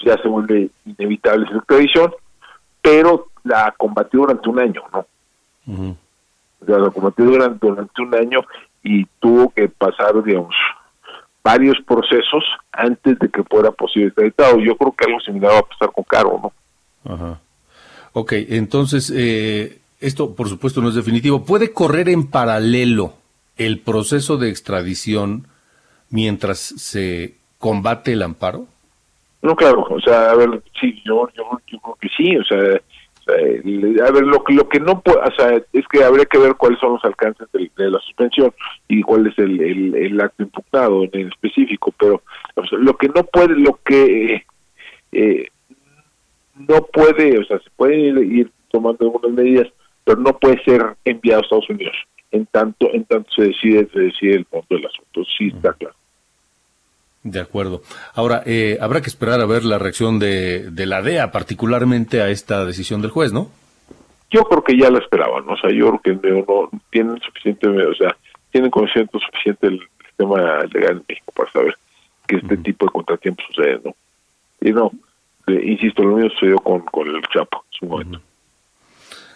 ya 0.03 0.17
se 0.17 0.27
vuelve 0.27 0.69
inevitable 0.85 1.47
su 1.47 1.57
extradición, 1.57 2.13
pero 2.81 3.27
la 3.43 3.73
combatió 3.77 4.21
durante 4.21 4.49
un 4.49 4.59
año, 4.59 4.83
¿no? 4.91 5.05
O 6.61 6.65
sea, 6.65 6.79
la 6.79 6.89
combatió 6.89 7.25
durante, 7.25 7.67
durante 7.67 8.01
un 8.01 8.15
año 8.15 8.39
y 8.81 9.05
tuvo 9.19 9.51
que 9.51 9.69
pasar, 9.69 10.21
digamos, 10.23 10.55
varios 11.43 11.77
procesos 11.85 12.43
antes 12.71 13.19
de 13.19 13.29
que 13.29 13.43
fuera 13.43 13.71
posible 13.71 14.07
extraditado. 14.07 14.59
Yo 14.59 14.75
creo 14.77 14.93
que 14.93 15.05
algo 15.05 15.19
similar 15.19 15.51
va 15.51 15.59
a 15.59 15.63
pasar 15.63 15.91
con 15.91 16.03
Caro, 16.05 16.39
¿no? 16.41 17.13
Ajá. 17.13 17.39
Ok, 18.13 18.33
entonces, 18.49 19.11
eh, 19.15 19.79
esto 19.99 20.35
por 20.35 20.47
supuesto 20.47 20.81
no 20.81 20.89
es 20.89 20.95
definitivo. 20.95 21.45
¿Puede 21.45 21.73
correr 21.73 22.09
en 22.09 22.29
paralelo 22.29 23.13
el 23.57 23.79
proceso 23.79 24.37
de 24.37 24.49
extradición 24.49 25.47
mientras 26.09 26.59
se 26.59 27.35
combate 27.57 28.13
el 28.13 28.21
amparo? 28.21 28.67
No, 29.41 29.55
claro, 29.55 29.85
o 29.89 29.99
sea, 29.99 30.31
a 30.31 30.35
ver, 30.35 30.61
sí, 30.79 31.01
yo, 31.03 31.27
yo, 31.35 31.43
yo 31.67 31.79
creo 31.79 31.97
que 31.99 32.07
sí, 32.15 32.37
o 32.37 32.43
sea, 32.43 32.79
a 33.27 34.11
ver, 34.11 34.23
lo, 34.23 34.43
lo 34.47 34.69
que 34.69 34.79
no 34.79 35.01
puede, 35.01 35.19
o 35.19 35.31
sea, 35.35 35.61
es 35.73 35.87
que 35.87 36.03
habría 36.03 36.25
que 36.25 36.37
ver 36.37 36.55
cuáles 36.55 36.79
son 36.79 36.93
los 36.93 37.05
alcances 37.05 37.47
de, 37.51 37.69
la 37.89 37.99
suspensión 37.99 38.53
y 38.87 39.01
cuál 39.01 39.27
es 39.27 39.37
el, 39.37 39.95
el, 39.95 40.21
acto 40.21 40.43
impugnado 40.43 41.03
en 41.11 41.27
específico, 41.27 41.93
pero 41.97 42.21
lo 42.71 42.95
que 42.95 43.07
no 43.07 43.23
puede, 43.23 43.55
lo 43.55 43.79
que 43.83 44.43
eh, 45.11 45.47
no 46.55 46.81
puede, 46.83 47.39
o 47.39 47.45
sea, 47.45 47.59
se 47.59 47.69
puede 47.75 47.95
ir 48.25 48.51
tomando 48.71 49.05
algunas 49.05 49.31
medidas, 49.31 49.67
pero 50.03 50.19
no 50.19 50.37
puede 50.37 50.63
ser 50.63 50.81
enviado 51.05 51.41
a 51.41 51.43
Estados 51.43 51.69
Unidos 51.69 51.95
en 52.33 52.47
tanto 52.47 52.91
en 52.91 53.05
tanto 53.05 53.29
se 53.31 53.43
decide 53.43 53.87
se 53.93 53.99
decide 53.99 54.35
el 54.35 54.45
fondo 54.45 54.65
del 54.69 54.85
asunto 54.87 55.23
sí 55.37 55.51
está 55.55 55.71
claro 55.73 55.95
de 57.23 57.39
acuerdo. 57.39 57.81
Ahora, 58.13 58.43
eh, 58.45 58.77
habrá 58.81 58.99
que 59.01 59.07
esperar 59.07 59.39
a 59.39 59.45
ver 59.45 59.63
la 59.63 59.79
reacción 59.79 60.19
de, 60.19 60.69
de, 60.69 60.85
la 60.85 61.01
DEA, 61.01 61.31
particularmente 61.31 62.21
a 62.21 62.29
esta 62.29 62.65
decisión 62.65 63.01
del 63.01 63.11
juez, 63.11 63.31
¿no? 63.31 63.49
Yo 64.29 64.43
creo 64.43 64.61
que 64.61 64.77
ya 64.77 64.89
la 64.89 64.99
esperaban, 64.99 65.47
o 65.47 65.55
sea, 65.55 65.69
yo 65.71 65.97
creo 65.97 66.19
que 66.19 66.43
no, 66.45 66.69
tienen 66.89 67.17
suficiente, 67.21 67.69
o 67.69 67.95
sea, 67.95 68.15
tienen 68.51 68.69
conocimiento 68.69 69.19
suficiente 69.19 69.69
del 69.69 69.79
sistema 70.05 70.65
legal 70.65 70.97
en 70.97 71.05
México 71.07 71.31
para 71.33 71.51
saber 71.51 71.77
que 72.27 72.35
este 72.37 72.57
tipo 72.57 72.87
de 72.87 72.91
contratiempos 72.91 73.45
sucede, 73.47 73.79
¿no? 73.85 73.95
Y 74.59 74.73
no, 74.73 74.91
eh, 75.47 75.61
insisto, 75.63 76.03
lo 76.03 76.15
mismo 76.15 76.29
sucedió 76.31 76.57
con, 76.57 76.81
con 76.81 77.07
el 77.07 77.21
Chapo 77.33 77.63
en 77.71 77.79
su 77.79 77.85
momento. 77.85 78.21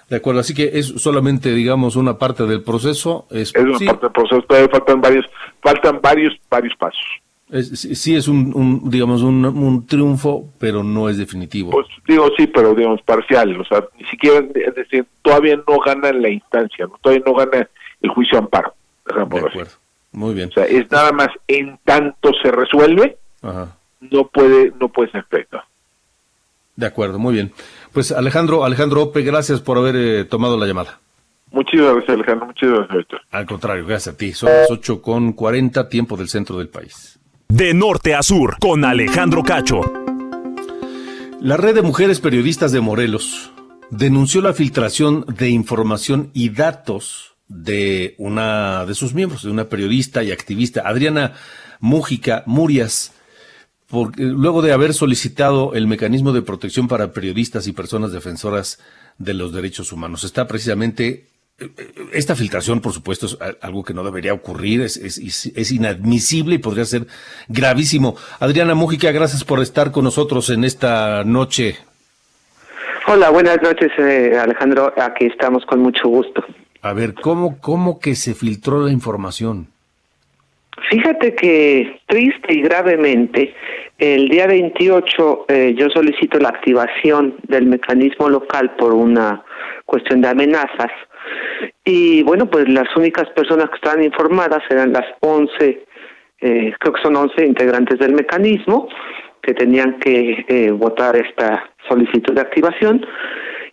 De 0.09 0.15
acuerdo, 0.15 0.39
así 0.39 0.53
que 0.53 0.71
es 0.73 0.87
solamente, 0.87 1.53
digamos, 1.53 1.97
una 1.97 2.17
parte 2.17 2.45
del 2.45 2.63
proceso. 2.63 3.27
Es, 3.29 3.53
es 3.53 3.63
una 3.63 3.79
parte 3.79 4.05
del 4.05 4.11
proceso, 4.13 4.41
todavía 4.43 4.69
faltan 4.69 5.01
varios, 5.01 5.25
faltan 5.61 5.99
varios, 6.01 6.33
varios 6.49 6.73
pasos. 6.77 7.05
Es, 7.49 7.79
sí 7.79 8.15
es 8.15 8.27
un, 8.27 8.89
digamos, 8.89 9.21
un, 9.21 9.45
un, 9.45 9.85
triunfo, 9.85 10.49
pero 10.59 10.83
no 10.83 11.09
es 11.09 11.17
definitivo. 11.17 11.71
Pues 11.71 11.87
digo, 12.07 12.29
sí, 12.37 12.47
pero 12.47 12.73
digamos, 12.73 13.01
parcial. 13.01 13.59
O 13.59 13.65
sea, 13.65 13.83
ni 13.97 14.05
siquiera, 14.05 14.45
es 14.53 14.75
decir, 14.75 15.05
todavía 15.21 15.57
no 15.67 15.79
gana 15.79 16.11
la 16.11 16.29
instancia, 16.29 16.87
¿no? 16.87 16.97
todavía 17.01 17.23
no 17.25 17.33
gana 17.33 17.69
el 18.01 18.09
juicio 18.09 18.37
amparo. 18.37 18.73
De 19.05 19.21
acuerdo. 19.21 19.69
Muy 20.11 20.33
bien. 20.33 20.49
O 20.49 20.51
sea, 20.51 20.65
es 20.65 20.89
nada 20.91 21.11
más 21.11 21.29
en 21.47 21.79
tanto 21.83 22.31
se 22.41 22.51
resuelve, 22.51 23.17
no 24.01 24.27
puede 24.27 24.73
no 24.79 24.89
puede 24.89 25.11
ser 25.11 25.21
efecto. 25.21 25.61
De 26.77 26.85
acuerdo, 26.85 27.19
muy 27.19 27.33
bien. 27.33 27.51
Pues 27.91 28.13
Alejandro, 28.13 28.63
Alejandro 28.63 29.01
Ope, 29.01 29.23
gracias 29.23 29.59
por 29.59 29.77
haber 29.77 29.95
eh, 29.97 30.23
tomado 30.23 30.57
la 30.57 30.67
llamada. 30.67 30.99
Muchísimas 31.51 31.93
gracias, 31.93 32.15
Alejandro. 32.15 32.45
Muchísimas 32.45 32.87
gracias. 32.87 33.21
Al 33.31 33.45
contrario, 33.45 33.85
gracias 33.85 34.13
a 34.13 34.17
ti. 34.17 34.31
Son 34.31 34.49
las 34.49 34.69
8 34.69 35.01
con 35.01 35.33
40, 35.33 35.89
tiempo 35.89 36.15
del 36.15 36.29
centro 36.29 36.57
del 36.59 36.69
país. 36.69 37.19
De 37.49 37.73
norte 37.73 38.13
a 38.13 38.21
sur, 38.21 38.57
con 38.59 38.85
Alejandro 38.85 39.43
Cacho. 39.43 39.81
La 41.41 41.57
red 41.57 41.75
de 41.75 41.81
mujeres 41.81 42.19
periodistas 42.19 42.71
de 42.71 42.81
Morelos 42.81 43.51
denunció 43.89 44.41
la 44.41 44.53
filtración 44.53 45.25
de 45.27 45.49
información 45.49 46.29
y 46.33 46.49
datos 46.49 47.35
de 47.47 48.15
una 48.17 48.85
de 48.85 48.93
sus 48.93 49.13
miembros, 49.13 49.43
de 49.43 49.51
una 49.51 49.69
periodista 49.69 50.23
y 50.23 50.31
activista, 50.31 50.83
Adriana 50.85 51.33
Mújica 51.79 52.43
Murias, 52.45 53.16
porque, 53.89 54.23
luego 54.23 54.61
de 54.61 54.73
haber 54.73 54.93
solicitado 54.93 55.73
el 55.73 55.87
mecanismo 55.87 56.33
de 56.33 56.41
protección 56.41 56.87
para 56.87 57.11
periodistas 57.13 57.67
y 57.67 57.73
personas 57.73 58.11
defensoras 58.11 58.79
de 59.17 59.33
los 59.33 59.53
derechos 59.53 59.91
humanos. 59.91 60.23
Está 60.23 60.47
precisamente 60.47 61.25
eh, 61.59 61.69
esta 62.13 62.35
filtración, 62.35 62.81
por 62.81 62.93
supuesto, 62.93 63.25
es 63.25 63.37
algo 63.61 63.83
que 63.83 63.93
no 63.93 64.03
debería 64.03 64.33
ocurrir, 64.33 64.81
es, 64.81 64.97
es, 64.97 65.71
inadmisible 65.71 66.55
y 66.55 66.59
podría 66.59 66.85
ser 66.85 67.07
gravísimo. 67.47 68.15
Adriana 68.39 68.75
Mújica, 68.75 69.11
gracias 69.11 69.43
por 69.43 69.61
estar 69.61 69.91
con 69.91 70.03
nosotros 70.03 70.49
en 70.49 70.63
esta 70.63 71.23
noche. 71.23 71.77
Hola, 73.07 73.29
buenas 73.29 73.61
noches, 73.61 73.89
eh, 73.97 74.37
Alejandro. 74.39 74.93
Aquí 74.97 75.25
estamos 75.25 75.65
con 75.65 75.79
mucho 75.79 76.09
gusto. 76.09 76.43
A 76.81 76.93
ver, 76.93 77.13
¿cómo, 77.15 77.59
¿cómo 77.59 77.99
que 77.99 78.15
se 78.15 78.35
filtró 78.35 78.85
la 78.85 78.91
información? 78.91 79.67
Fíjate 80.89 81.33
que 81.33 81.99
triste 82.05 82.53
y 82.53 82.61
gravemente, 82.61 83.53
el 83.97 84.29
día 84.29 84.47
28 84.47 85.45
eh, 85.47 85.75
yo 85.77 85.89
solicito 85.89 86.37
la 86.39 86.49
activación 86.49 87.35
del 87.47 87.65
mecanismo 87.65 88.29
local 88.29 88.75
por 88.77 88.93
una 88.93 89.43
cuestión 89.85 90.21
de 90.21 90.29
amenazas. 90.29 90.91
Y 91.83 92.23
bueno, 92.23 92.49
pues 92.49 92.69
las 92.69 92.95
únicas 92.95 93.29
personas 93.29 93.69
que 93.69 93.75
estaban 93.75 94.03
informadas 94.03 94.61
eran 94.69 94.93
las 94.93 95.05
11, 95.21 95.85
eh, 96.41 96.73
creo 96.79 96.93
que 96.93 97.01
son 97.01 97.15
11 97.15 97.45
integrantes 97.45 97.97
del 97.99 98.13
mecanismo 98.13 98.87
que 99.41 99.53
tenían 99.53 99.97
que 99.99 100.45
eh, 100.47 100.71
votar 100.71 101.15
esta 101.15 101.69
solicitud 101.89 102.33
de 102.33 102.41
activación. 102.41 103.05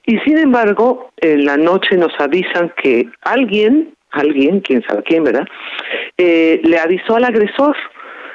Y 0.07 0.18
sin 0.20 0.39
embargo 0.39 1.11
en 1.16 1.45
la 1.45 1.57
noche 1.57 1.97
nos 1.97 2.12
avisan 2.18 2.72
que 2.83 3.09
alguien 3.22 3.95
alguien, 4.14 4.61
quién 4.61 4.83
sabe 4.87 5.03
quién, 5.03 5.25
¿verdad? 5.25 5.47
Eh, 6.16 6.61
le 6.64 6.79
avisó 6.79 7.16
al 7.16 7.25
agresor, 7.25 7.77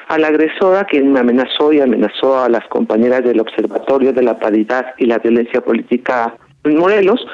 a 0.10 0.18
la 0.18 0.28
agresora 0.28 0.86
quien 0.86 1.14
me 1.14 1.20
amenazó 1.20 1.72
y 1.72 1.80
amenazó 1.80 2.44
a 2.44 2.50
las 2.50 2.68
compañeras 2.68 3.24
del 3.24 3.40
Observatorio 3.40 4.12
de 4.12 4.24
la 4.24 4.40
Paridad 4.40 4.96
y 4.98 5.06
la 5.06 5.20
Violencia 5.20 5.62
Política 5.62 6.36
en 6.64 6.78
Morelos, 6.78 7.26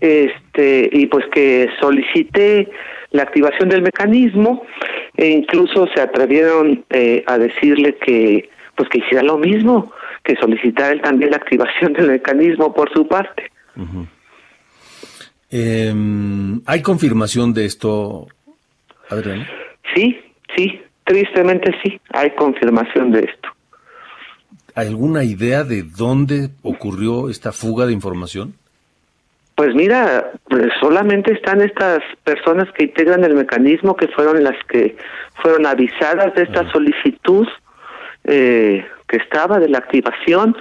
este, 0.00 0.88
y 0.92 1.06
pues 1.06 1.26
que 1.32 1.68
solicité 1.80 2.70
la 3.10 3.24
activación 3.24 3.68
del 3.68 3.82
mecanismo 3.82 4.62
e 5.16 5.28
incluso 5.28 5.88
se 5.92 6.00
atrevieron 6.00 6.84
eh, 6.90 7.24
a 7.26 7.36
decirle 7.36 7.96
que 7.96 8.48
pues 8.76 8.88
que 8.90 8.98
hiciera 8.98 9.24
lo 9.24 9.36
mismo, 9.36 9.92
que 10.22 10.36
solicitara 10.36 10.92
él 10.92 11.00
también 11.00 11.32
la 11.32 11.38
activación 11.38 11.94
del 11.94 12.12
mecanismo 12.12 12.72
por 12.72 12.92
su 12.92 13.08
parte. 13.08 13.50
Eh, 15.50 15.92
¿Hay 16.64 16.80
confirmación 16.82 17.52
de 17.52 17.64
esto, 17.64 18.28
Adrián? 19.10 19.44
Sí, 19.96 20.16
sí, 20.56 20.80
tristemente 21.08 21.72
sí, 21.82 21.98
hay 22.10 22.30
confirmación 22.32 23.10
de 23.10 23.20
esto. 23.20 23.48
¿Hay 24.74 24.88
alguna 24.88 25.24
idea 25.24 25.64
de 25.64 25.82
dónde 25.82 26.50
ocurrió 26.62 27.30
esta 27.30 27.50
fuga 27.50 27.86
de 27.86 27.92
información? 27.92 28.54
Pues 29.56 29.74
mira, 29.74 30.30
pues 30.48 30.68
solamente 30.80 31.32
están 31.32 31.62
estas 31.62 32.00
personas 32.22 32.68
que 32.74 32.84
integran 32.84 33.24
el 33.24 33.34
mecanismo, 33.34 33.96
que 33.96 34.06
fueron 34.08 34.44
las 34.44 34.54
que 34.68 34.96
fueron 35.42 35.66
avisadas 35.66 36.32
de 36.34 36.42
esta 36.42 36.70
solicitud 36.70 37.48
eh, 38.24 38.86
que 39.08 39.16
estaba 39.16 39.58
de 39.58 39.68
la 39.68 39.78
activación, 39.78 40.54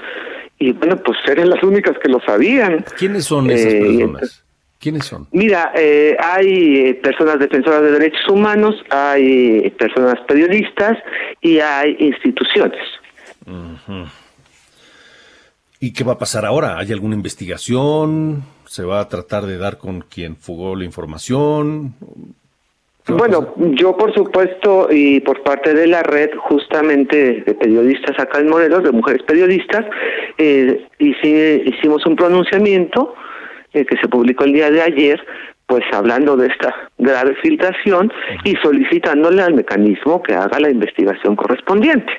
y 0.58 0.72
bueno, 0.72 0.98
pues 0.98 1.18
eran 1.28 1.50
las 1.50 1.62
únicas 1.62 1.96
que 2.00 2.10
lo 2.10 2.20
sabían. 2.22 2.84
¿Quiénes 2.98 3.26
son 3.26 3.52
esas 3.52 3.74
eh, 3.74 3.80
personas? 3.82 4.47
¿Quiénes 4.80 5.06
son? 5.06 5.28
Mira, 5.32 5.72
eh, 5.76 6.16
hay 6.20 6.94
personas 6.96 7.40
defensoras 7.40 7.82
de 7.82 7.92
derechos 7.92 8.30
humanos, 8.30 8.76
hay 8.92 9.70
personas 9.72 10.20
periodistas 10.28 10.98
y 11.42 11.60
hay 11.60 11.96
instituciones. 12.00 12.82
¿Y 15.80 15.94
qué 15.94 16.04
va 16.04 16.14
a 16.14 16.18
pasar 16.18 16.46
ahora? 16.46 16.78
¿Hay 16.78 16.92
alguna 16.92 17.16
investigación? 17.16 18.44
¿Se 18.66 18.84
va 18.84 19.00
a 19.00 19.08
tratar 19.08 19.46
de 19.46 19.58
dar 19.58 19.78
con 19.78 20.02
quien 20.02 20.36
fugó 20.36 20.76
la 20.76 20.86
información? 20.86 21.96
Bueno, 23.08 23.54
yo 23.58 23.96
por 23.96 24.14
supuesto 24.14 24.90
y 24.92 25.22
por 25.22 25.42
parte 25.42 25.74
de 25.74 25.88
la 25.88 26.04
red 26.04 26.30
justamente 26.36 27.42
de 27.46 27.54
periodistas 27.56 28.20
acá 28.20 28.40
en 28.40 28.50
Morelos, 28.50 28.84
de 28.84 28.92
mujeres 28.92 29.24
periodistas, 29.24 29.86
eh, 30.38 30.86
hicimos 31.00 32.06
un 32.06 32.18
pronunciamiento 32.18 33.16
eh, 33.78 33.86
que 33.86 33.98
se 33.98 34.08
publicó 34.08 34.44
el 34.44 34.54
día 34.54 34.72
de 34.72 34.82
ayer, 34.82 35.20
pues 35.66 35.84
hablando 35.92 36.36
de 36.38 36.48
esta 36.48 36.74
grave 36.98 37.36
filtración 37.42 38.12
y 38.44 38.56
solicitándole 38.56 39.42
al 39.42 39.54
mecanismo 39.54 40.24
que 40.24 40.34
haga 40.34 40.60
la 40.60 40.70
investigación 40.70 41.36
correspondiente. 41.36 42.12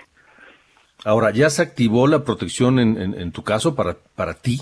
Ahora, 1.04 1.30
¿ya 1.30 1.48
se 1.48 1.62
activó 1.62 2.06
la 2.06 2.24
protección 2.24 2.78
en, 2.78 3.14
en, 3.14 3.32
tu 3.32 3.42
caso 3.42 3.74
para, 3.74 3.96
para 4.14 4.34
ti? 4.34 4.60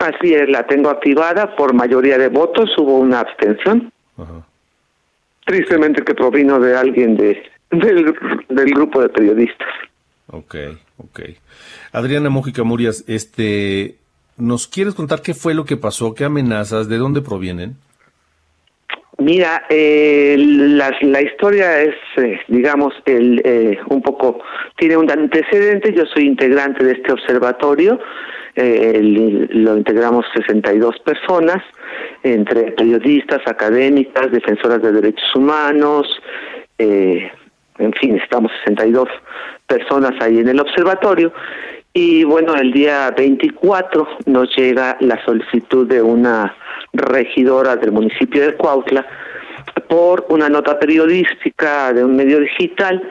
Así 0.00 0.34
es, 0.34 0.48
la 0.48 0.66
tengo 0.66 0.90
activada 0.90 1.56
por 1.56 1.74
mayoría 1.74 2.18
de 2.18 2.28
votos, 2.28 2.70
hubo 2.76 2.98
una 2.98 3.20
abstención. 3.20 3.92
Tristemente 5.44 6.02
que 6.02 6.14
provino 6.14 6.60
de 6.60 6.76
alguien 6.76 7.16
de, 7.16 7.42
del, 7.70 8.14
del 8.48 8.70
grupo 8.70 9.00
de 9.00 9.08
periodistas. 9.08 9.68
Ok, 10.30 10.56
ok. 10.98 11.20
Adriana 11.92 12.28
Mójica 12.28 12.64
Murias, 12.64 13.04
este, 13.06 13.96
¿nos 14.38 14.66
quieres 14.66 14.94
contar 14.94 15.22
qué 15.22 15.34
fue 15.34 15.54
lo 15.54 15.64
que 15.64 15.76
pasó? 15.76 16.14
¿Qué 16.14 16.24
amenazas? 16.24 16.88
¿De 16.88 16.96
dónde 16.96 17.20
provienen? 17.20 17.76
Mira, 19.18 19.64
eh, 19.68 20.36
la, 20.38 20.96
la, 21.00 21.22
historia 21.22 21.82
es, 21.82 21.96
eh, 22.16 22.38
digamos, 22.46 22.94
el, 23.04 23.42
eh, 23.44 23.78
un 23.88 24.00
poco, 24.00 24.40
tiene 24.76 24.96
un 24.96 25.10
antecedente. 25.10 25.92
Yo 25.92 26.06
soy 26.06 26.26
integrante 26.26 26.84
de 26.84 26.92
este 26.92 27.12
observatorio. 27.12 27.98
Eh, 28.54 29.00
lo 29.50 29.76
integramos 29.76 30.24
62 30.34 30.98
personas, 31.04 31.62
entre 32.24 32.72
periodistas, 32.72 33.40
académicas, 33.46 34.32
defensoras 34.32 34.82
de 34.82 34.92
derechos 34.92 35.34
humanos, 35.36 36.06
eh, 36.78 37.30
en 37.78 37.92
fin, 37.92 38.16
estamos 38.16 38.50
62 38.64 39.08
personas 39.66 40.12
ahí 40.20 40.38
en 40.38 40.48
el 40.48 40.60
observatorio. 40.60 41.32
Y 42.00 42.22
bueno, 42.22 42.54
el 42.54 42.70
día 42.70 43.10
24 43.10 44.06
nos 44.26 44.56
llega 44.56 44.96
la 45.00 45.20
solicitud 45.24 45.84
de 45.84 46.00
una 46.00 46.54
regidora 46.92 47.74
del 47.74 47.90
municipio 47.90 48.40
de 48.46 48.54
Cuautla 48.54 49.04
por 49.88 50.24
una 50.28 50.48
nota 50.48 50.78
periodística 50.78 51.92
de 51.92 52.04
un 52.04 52.14
medio 52.14 52.38
digital 52.38 53.02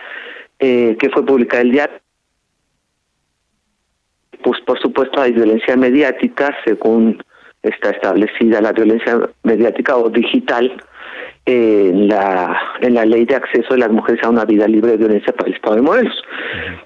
eh, 0.59 0.95
que 0.97 1.09
fue 1.09 1.25
publicada 1.25 1.63
el 1.63 1.71
día. 1.73 1.89
Pues 4.41 4.61
por 4.61 4.79
supuesto 4.79 5.19
hay 5.19 5.33
violencia 5.33 5.75
mediática 5.75 6.55
según 6.63 7.21
está 7.63 7.89
establecida 7.89 8.61
la 8.61 8.71
violencia 8.71 9.19
mediática 9.43 9.97
o 9.97 10.09
digital 10.09 10.81
en 11.47 12.09
la 12.09 12.59
en 12.81 12.93
la 12.93 13.05
ley 13.05 13.25
de 13.25 13.35
acceso 13.35 13.73
de 13.73 13.79
las 13.79 13.89
mujeres 13.89 14.21
a 14.23 14.29
una 14.29 14.43
vida 14.43 14.67
libre 14.67 14.91
de 14.91 14.97
violencia 14.97 15.33
para 15.33 15.47
el 15.47 15.55
Estado 15.55 15.75
de 15.77 15.81
Morelos. 15.81 16.23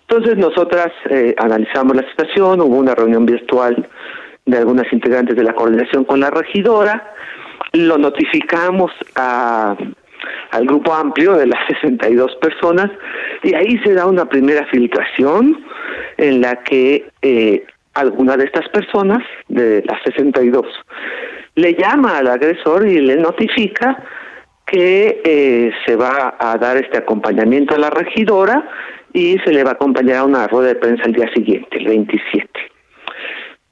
Entonces 0.07 0.37
nosotras 0.37 0.91
eh, 1.09 1.33
analizamos 1.37 1.95
la 1.95 2.07
situación, 2.09 2.61
hubo 2.61 2.77
una 2.77 2.93
reunión 2.93 3.25
virtual 3.25 3.89
de 4.45 4.57
algunas 4.57 4.91
integrantes 4.93 5.35
de 5.35 5.43
la 5.43 5.53
coordinación 5.53 6.03
con 6.05 6.19
la 6.19 6.29
regidora, 6.29 7.11
lo 7.73 7.97
notificamos 7.97 8.91
a, 9.15 9.75
al 10.51 10.65
grupo 10.65 10.93
amplio 10.93 11.33
de 11.33 11.47
las 11.47 11.59
62 11.81 12.35
personas 12.35 12.91
y 13.41 13.55
ahí 13.55 13.79
se 13.83 13.95
da 13.95 14.05
una 14.05 14.25
primera 14.25 14.65
filtración 14.67 15.57
en 16.17 16.41
la 16.41 16.57
que 16.63 17.09
eh, 17.23 17.65
alguna 17.95 18.37
de 18.37 18.45
estas 18.45 18.69
personas, 18.69 19.23
de 19.47 19.83
las 19.87 20.01
62, 20.03 20.67
le 21.55 21.73
llama 21.73 22.19
al 22.19 22.27
agresor 22.27 22.87
y 22.87 23.01
le 23.01 23.17
notifica 23.17 23.97
que 24.65 25.21
eh, 25.23 25.71
se 25.85 25.95
va 25.95 26.35
a 26.39 26.57
dar 26.57 26.77
este 26.77 26.97
acompañamiento 26.97 27.75
a 27.75 27.79
la 27.79 27.89
regidora 27.89 28.69
y 29.13 29.37
se 29.39 29.51
le 29.51 29.63
va 29.63 29.71
a 29.71 29.73
acompañar 29.73 30.17
a 30.17 30.23
una 30.23 30.47
rueda 30.47 30.69
de 30.69 30.75
prensa 30.75 31.03
el 31.05 31.13
día 31.13 31.31
siguiente, 31.33 31.77
el 31.77 31.87
27. 31.87 32.47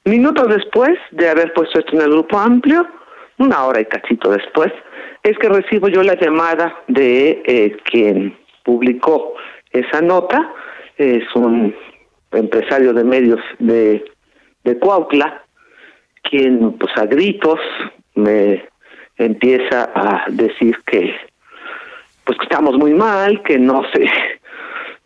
Minutos 0.04 0.48
después 0.48 0.98
de 1.12 1.28
haber 1.28 1.52
puesto 1.52 1.78
esto 1.78 1.94
en 1.94 2.02
el 2.02 2.10
grupo 2.10 2.38
amplio, 2.38 2.86
una 3.38 3.64
hora 3.64 3.80
y 3.80 3.86
cachito 3.86 4.30
después, 4.30 4.72
es 5.22 5.36
que 5.38 5.48
recibo 5.48 5.88
yo 5.88 6.02
la 6.02 6.14
llamada 6.14 6.74
de 6.88 7.42
eh, 7.46 7.76
quien 7.84 8.36
publicó 8.64 9.34
esa 9.70 10.00
nota, 10.00 10.52
es 10.96 11.24
un 11.34 11.74
empresario 12.32 12.92
de 12.92 13.04
medios 13.04 13.40
de, 13.58 14.04
de 14.64 14.78
quien 16.22 16.72
pues 16.72 16.92
a 16.96 17.06
gritos 17.06 17.58
me 18.14 18.69
empieza 19.24 19.90
a 19.94 20.24
decir 20.28 20.76
que 20.86 21.14
pues 22.24 22.38
que 22.38 22.44
estamos 22.44 22.76
muy 22.76 22.94
mal, 22.94 23.42
que 23.42 23.58
no 23.58 23.82
sé, 23.92 24.08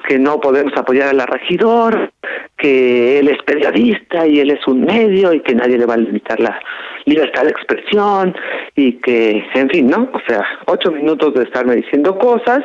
que 0.07 0.19
no 0.19 0.41
podemos 0.41 0.77
apoyar 0.77 1.09
a 1.09 1.13
la 1.15 1.27
regidora, 1.27 2.11
que 2.57 3.19
él 3.19 3.29
es 3.29 3.43
periodista 3.45 4.27
y 4.27 4.41
él 4.41 4.51
es 4.51 4.67
un 4.67 4.85
medio 4.85 5.33
y 5.33 5.41
que 5.41 5.55
nadie 5.55 5.79
le 5.79 5.87
va 5.87 5.95
a 5.95 5.99
limitar 5.99 6.39
la 6.39 6.61
libertad 7.07 7.45
de 7.45 7.51
expresión 7.51 8.35
y 8.77 8.93
que, 9.01 9.45
en 9.55 9.71
fin, 9.71 9.89
¿no? 9.89 10.11
O 10.13 10.21
sea, 10.27 10.45
ocho 10.67 10.91
minutos 10.93 11.35
de 11.35 11.45
estarme 11.45 11.77
diciendo 11.77 12.19
cosas 12.19 12.63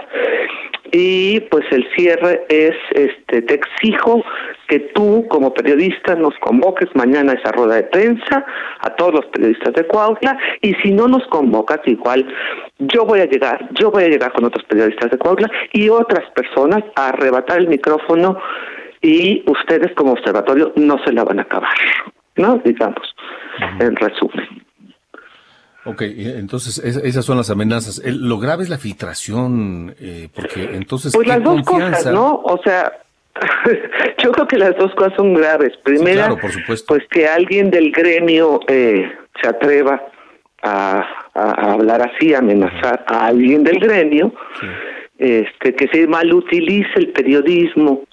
y 0.92 1.40
pues 1.52 1.66
el 1.72 1.88
cierre 1.96 2.44
es, 2.50 2.76
este, 2.92 3.42
te 3.42 3.54
exijo 3.56 4.24
que 4.70 4.80
tú 4.94 5.28
como 5.28 5.54
periodista 5.54 6.16
nos 6.16 6.34
convoques 6.40 6.88
mañana 6.94 7.34
a 7.34 7.36
esa 7.36 7.52
rueda 7.52 7.76
de 7.76 7.84
prensa, 7.84 8.46
a 8.80 8.90
todos 8.96 9.16
los 9.16 9.26
periodistas 9.26 9.74
de 9.74 9.86
Cuautla, 9.88 10.38
y 10.62 10.74
si 10.76 10.92
no 10.92 11.08
nos 11.08 11.28
convocas 11.28 11.80
igual, 11.86 12.26
yo 12.78 13.04
voy 13.04 13.20
a 13.22 13.26
llegar, 13.26 13.68
yo 13.80 13.92
voy 13.92 14.04
a 14.04 14.08
llegar 14.08 14.32
con 14.32 14.46
otros 14.46 14.64
periodistas 14.66 15.10
de 15.12 15.18
Cuautla 15.18 15.50
y 15.74 15.90
otras 15.90 16.30
personas 16.32 16.84
a 16.96 17.10
arrebatar 17.10 17.58
el 17.58 17.68
micrófono 17.68 18.38
y 19.02 19.44
ustedes 19.48 19.94
como 19.96 20.14
observatorio 20.14 20.72
no 20.76 21.04
se 21.04 21.12
la 21.12 21.24
van 21.24 21.40
a 21.40 21.44
acabar, 21.44 21.76
¿no? 22.36 22.60
Digamos, 22.64 23.16
en 23.80 23.96
resumen. 23.96 24.48
Ok, 25.86 26.02
entonces 26.02 26.78
esas 26.78 27.26
son 27.26 27.38
las 27.38 27.50
amenazas. 27.50 28.02
lo 28.06 28.38
grave 28.38 28.64
es 28.64 28.70
la 28.70 28.78
filtración, 28.78 29.96
eh, 30.00 30.30
porque 30.36 30.76
entonces... 30.76 31.14
Pues 31.16 31.28
las 31.28 31.42
dos 31.42 31.64
cosas, 31.64 32.06
¿no? 32.12 32.42
O 32.44 32.60
sea, 32.64 32.92
yo 34.24 34.32
creo 34.32 34.48
que 34.48 34.58
las 34.58 34.76
dos 34.78 34.94
cosas 34.96 35.14
son 35.16 35.34
graves. 35.34 35.76
Primera, 35.84 36.36
pues 36.88 37.08
que 37.10 37.28
alguien 37.28 37.72
del 37.72 37.92
gremio 37.92 38.60
eh, 38.68 39.12
se 39.42 39.50
atreva 39.50 40.02
a, 40.62 41.06
hablar 41.34 42.02
así, 42.02 42.34
a 42.34 42.40
amenazar 42.40 43.04
a 43.08 43.28
alguien 43.28 43.64
del 43.64 43.80
gremio, 43.80 44.34
este 45.18 45.76
que 45.76 45.88
se 45.88 46.08
mal 46.08 46.34
utilice 46.34 46.92
el 46.96 47.10
periodismo 47.10 48.04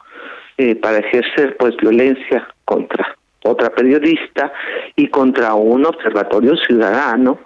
eh, 0.58 0.74
para 0.76 0.98
ejercer 0.98 1.56
pues 1.56 1.76
violencia 1.76 2.46
contra 2.64 3.16
otra 3.44 3.70
periodista 3.70 4.52
y 4.96 5.08
contra 5.08 5.54
un 5.54 5.86
observatorio 5.86 6.56
ciudadano 6.56 7.38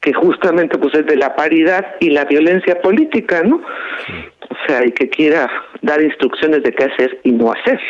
que 0.00 0.12
justamente 0.12 0.78
pues 0.78 0.94
es 0.94 1.06
de 1.06 1.16
la 1.16 1.36
paridad 1.36 1.96
y 2.00 2.10
la 2.10 2.24
violencia 2.24 2.80
política, 2.80 3.42
¿no? 3.42 3.56
O 3.56 4.66
sea, 4.66 4.84
y 4.84 4.92
que 4.92 5.08
quiera 5.08 5.50
dar 5.82 6.00
instrucciones 6.02 6.62
de 6.62 6.72
qué 6.72 6.84
hacer 6.84 7.20
y 7.22 7.32
no 7.32 7.52
hacer. 7.52 7.80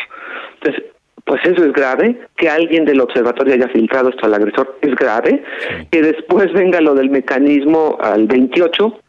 Entonces, 0.55 0.83
pues 1.25 1.41
eso 1.45 1.63
es 1.63 1.71
grave, 1.73 2.19
que 2.35 2.49
alguien 2.49 2.85
del 2.85 2.99
observatorio 2.99 3.53
haya 3.53 3.69
filtrado 3.69 4.09
esto 4.09 4.25
al 4.25 4.33
agresor 4.33 4.77
es 4.81 4.93
grave, 4.95 5.43
que 5.91 6.01
después 6.01 6.51
venga 6.51 6.81
lo 6.81 6.95
del 6.95 7.09
mecanismo 7.09 7.97
al 8.01 8.27
28, 8.27 8.99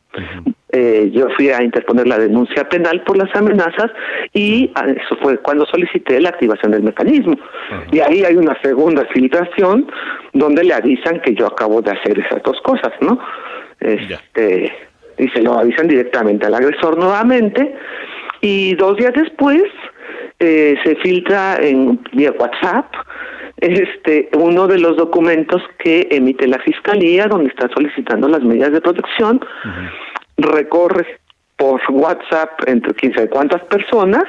eh, 0.74 1.10
yo 1.12 1.28
fui 1.36 1.50
a 1.50 1.62
interponer 1.62 2.06
la 2.06 2.18
denuncia 2.18 2.68
penal 2.68 3.02
por 3.02 3.16
las 3.16 3.34
amenazas 3.36 3.90
y 4.32 4.70
ah, 4.74 4.86
eso 4.88 5.16
fue 5.20 5.36
cuando 5.38 5.66
solicité 5.66 6.20
la 6.20 6.30
activación 6.30 6.72
del 6.72 6.82
mecanismo. 6.82 7.36
Y 7.90 8.00
ahí 8.00 8.24
hay 8.24 8.36
una 8.36 8.58
segunda 8.62 9.04
filtración 9.12 9.90
donde 10.32 10.64
le 10.64 10.74
avisan 10.74 11.20
que 11.20 11.34
yo 11.34 11.46
acabo 11.46 11.82
de 11.82 11.90
hacer 11.90 12.18
esas 12.18 12.42
dos 12.42 12.60
cosas, 12.62 12.92
¿no? 13.00 13.18
Este, 13.80 14.72
y 15.18 15.28
se 15.28 15.42
lo 15.42 15.58
avisan 15.58 15.88
directamente 15.88 16.46
al 16.46 16.54
agresor 16.54 16.96
nuevamente 16.96 17.74
y 18.40 18.74
dos 18.74 18.96
días 18.96 19.12
después 19.14 19.64
eh, 20.38 20.76
se 20.82 20.96
filtra 20.96 21.56
en 21.60 22.00
vía 22.12 22.32
WhatsApp 22.32 22.86
este 23.62 24.28
uno 24.36 24.66
de 24.66 24.78
los 24.78 24.96
documentos 24.96 25.62
que 25.78 26.08
emite 26.10 26.46
la 26.46 26.58
fiscalía 26.58 27.26
donde 27.26 27.48
está 27.48 27.68
solicitando 27.72 28.28
las 28.28 28.42
medidas 28.42 28.72
de 28.72 28.80
protección 28.80 29.40
recorre 30.36 31.06
por 31.56 31.80
WhatsApp 31.90 32.50
entre 32.66 32.92
quién 32.94 33.14
sabe 33.14 33.28
cuántas 33.28 33.62
personas 33.64 34.24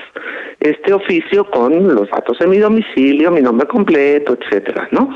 este 0.59 0.93
oficio 0.93 1.49
con 1.49 1.95
los 1.95 2.09
datos 2.09 2.37
de 2.39 2.47
mi 2.47 2.59
domicilio, 2.59 3.31
mi 3.31 3.41
nombre 3.41 3.67
completo, 3.67 4.37
etcétera, 4.39 4.87
¿no? 4.91 5.09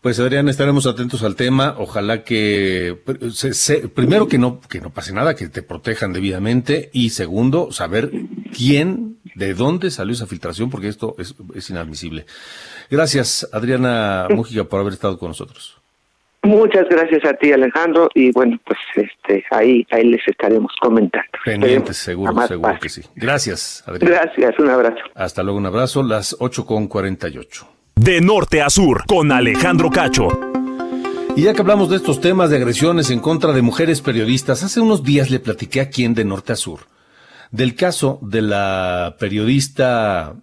Pues 0.00 0.18
Adrián, 0.18 0.48
estaremos 0.48 0.86
atentos 0.86 1.22
al 1.22 1.36
tema. 1.36 1.74
Ojalá 1.78 2.24
que 2.24 2.96
primero 3.94 4.28
que 4.28 4.38
no 4.38 4.60
que 4.60 4.80
no 4.80 4.90
pase 4.90 5.12
nada, 5.12 5.34
que 5.34 5.48
te 5.48 5.62
protejan 5.62 6.12
debidamente 6.12 6.88
y 6.92 7.10
segundo 7.10 7.70
saber 7.70 8.10
quién 8.56 9.10
¿De 9.34 9.54
dónde 9.54 9.90
salió 9.90 10.12
esa 10.12 10.26
filtración? 10.26 10.70
Porque 10.70 10.88
esto 10.88 11.14
es, 11.18 11.34
es 11.54 11.70
inadmisible. 11.70 12.26
Gracias, 12.90 13.48
Adriana 13.52 14.26
Mújica, 14.30 14.64
por 14.64 14.80
haber 14.80 14.92
estado 14.92 15.18
con 15.18 15.28
nosotros. 15.28 15.76
Muchas 16.42 16.88
gracias 16.88 17.22
a 17.26 17.34
ti, 17.34 17.52
Alejandro, 17.52 18.08
y 18.14 18.32
bueno, 18.32 18.58
pues 18.64 18.78
este, 18.96 19.44
ahí, 19.50 19.86
ahí 19.90 20.04
les 20.04 20.26
estaremos 20.26 20.72
comentando. 20.80 21.28
Pendientes, 21.44 21.98
seguro, 21.98 22.34
seguro 22.46 22.72
paz. 22.72 22.80
que 22.80 22.88
sí. 22.88 23.02
Gracias, 23.14 23.84
Adriana. 23.86 24.22
Gracias, 24.22 24.58
un 24.58 24.70
abrazo. 24.70 25.00
Hasta 25.14 25.42
luego, 25.42 25.58
un 25.58 25.66
abrazo. 25.66 26.02
Las 26.02 26.36
8 26.38 26.64
con 26.64 26.86
48. 26.86 27.79
De 28.02 28.22
norte 28.22 28.62
a 28.62 28.70
sur, 28.70 29.04
con 29.06 29.30
Alejandro 29.30 29.90
Cacho. 29.90 30.28
Y 31.36 31.42
ya 31.42 31.52
que 31.52 31.60
hablamos 31.60 31.90
de 31.90 31.96
estos 31.96 32.22
temas 32.22 32.48
de 32.48 32.56
agresiones 32.56 33.10
en 33.10 33.20
contra 33.20 33.52
de 33.52 33.60
mujeres 33.60 34.00
periodistas, 34.00 34.62
hace 34.62 34.80
unos 34.80 35.04
días 35.04 35.28
le 35.28 35.38
platiqué 35.38 35.82
aquí 35.82 36.06
en 36.06 36.14
De 36.14 36.24
Norte 36.24 36.54
a 36.54 36.56
Sur 36.56 36.86
del 37.50 37.74
caso 37.74 38.18
de 38.22 38.40
la 38.40 39.16
periodista 39.18 40.34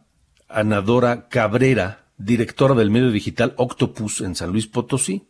Anadora 0.47 1.29
Cabrera, 1.29 2.05
directora 2.19 2.75
del 2.75 2.91
medio 2.91 3.09
digital 3.09 3.55
Octopus 3.57 4.21
en 4.21 4.35
San 4.35 4.51
Luis 4.51 4.67
Potosí. 4.67 5.23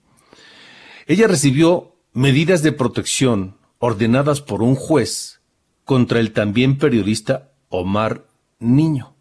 Ella 1.05 1.27
recibió 1.27 1.95
medidas 2.11 2.61
de 2.61 2.73
protección 2.73 3.55
ordenadas 3.79 4.41
por 4.41 4.63
un 4.63 4.75
juez 4.75 5.39
contra 5.85 6.19
el 6.19 6.33
también 6.33 6.77
periodista 6.77 7.53
Omar 7.69 8.25
Niño. 8.59 9.15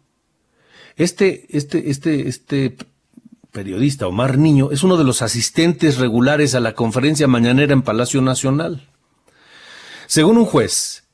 Este, 0.97 1.45
este, 1.55 1.89
este, 1.89 2.27
este 2.27 2.75
periodista 3.57 4.05
Omar 4.05 4.37
Niño 4.37 4.69
es 4.71 4.83
uno 4.83 4.97
de 4.97 5.03
los 5.03 5.23
asistentes 5.23 5.97
regulares 5.97 6.53
a 6.53 6.59
la 6.59 6.73
conferencia 6.73 7.27
mañanera 7.27 7.73
en 7.73 7.81
Palacio 7.81 8.21
Nacional. 8.21 8.87
Según 10.05 10.37
un 10.37 10.45
juez, 10.45 11.05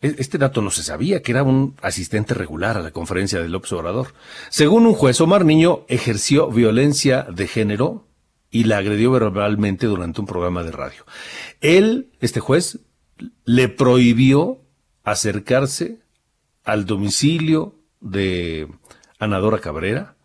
e- 0.00 0.16
este 0.18 0.36
dato 0.36 0.60
no 0.60 0.72
se 0.72 0.82
sabía, 0.82 1.22
que 1.22 1.30
era 1.30 1.44
un 1.44 1.76
asistente 1.82 2.34
regular 2.34 2.76
a 2.76 2.82
la 2.82 2.90
conferencia 2.90 3.38
de 3.38 3.48
López 3.48 3.70
Obrador. 3.74 4.08
Según 4.48 4.86
un 4.86 4.94
juez, 4.94 5.20
Omar 5.20 5.44
Niño 5.44 5.84
ejerció 5.86 6.50
violencia 6.50 7.28
de 7.32 7.46
género 7.46 8.08
y 8.50 8.64
la 8.64 8.78
agredió 8.78 9.12
verbalmente 9.12 9.86
durante 9.86 10.20
un 10.20 10.26
programa 10.26 10.64
de 10.64 10.72
radio. 10.72 11.06
Él, 11.60 12.10
este 12.18 12.40
juez, 12.40 12.80
le 13.44 13.68
prohibió 13.68 14.58
acercarse 15.04 16.00
al 16.64 16.86
domicilio 16.86 17.76
de 18.00 18.66
Anadora 19.20 19.60
Cabrera, 19.60 20.16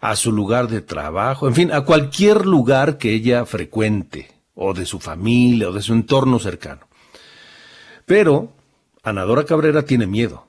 a 0.00 0.16
su 0.16 0.32
lugar 0.32 0.68
de 0.68 0.80
trabajo, 0.80 1.48
en 1.48 1.54
fin, 1.54 1.72
a 1.72 1.82
cualquier 1.82 2.46
lugar 2.46 2.98
que 2.98 3.12
ella 3.12 3.44
frecuente, 3.46 4.30
o 4.54 4.74
de 4.74 4.86
su 4.86 4.98
familia, 4.98 5.68
o 5.68 5.72
de 5.72 5.82
su 5.82 5.92
entorno 5.92 6.38
cercano. 6.38 6.86
Pero 8.04 8.52
Anadora 9.02 9.44
Cabrera 9.44 9.82
tiene 9.82 10.06
miedo 10.06 10.48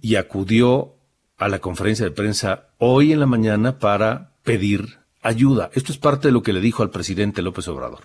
y 0.00 0.16
acudió 0.16 0.94
a 1.38 1.48
la 1.48 1.58
conferencia 1.58 2.04
de 2.04 2.10
prensa 2.10 2.68
hoy 2.78 3.12
en 3.12 3.20
la 3.20 3.26
mañana 3.26 3.78
para 3.78 4.32
pedir 4.42 4.98
ayuda. 5.22 5.70
Esto 5.74 5.92
es 5.92 5.98
parte 5.98 6.28
de 6.28 6.32
lo 6.32 6.42
que 6.42 6.52
le 6.52 6.60
dijo 6.60 6.82
al 6.82 6.90
presidente 6.90 7.42
López 7.42 7.68
Obrador. 7.68 8.00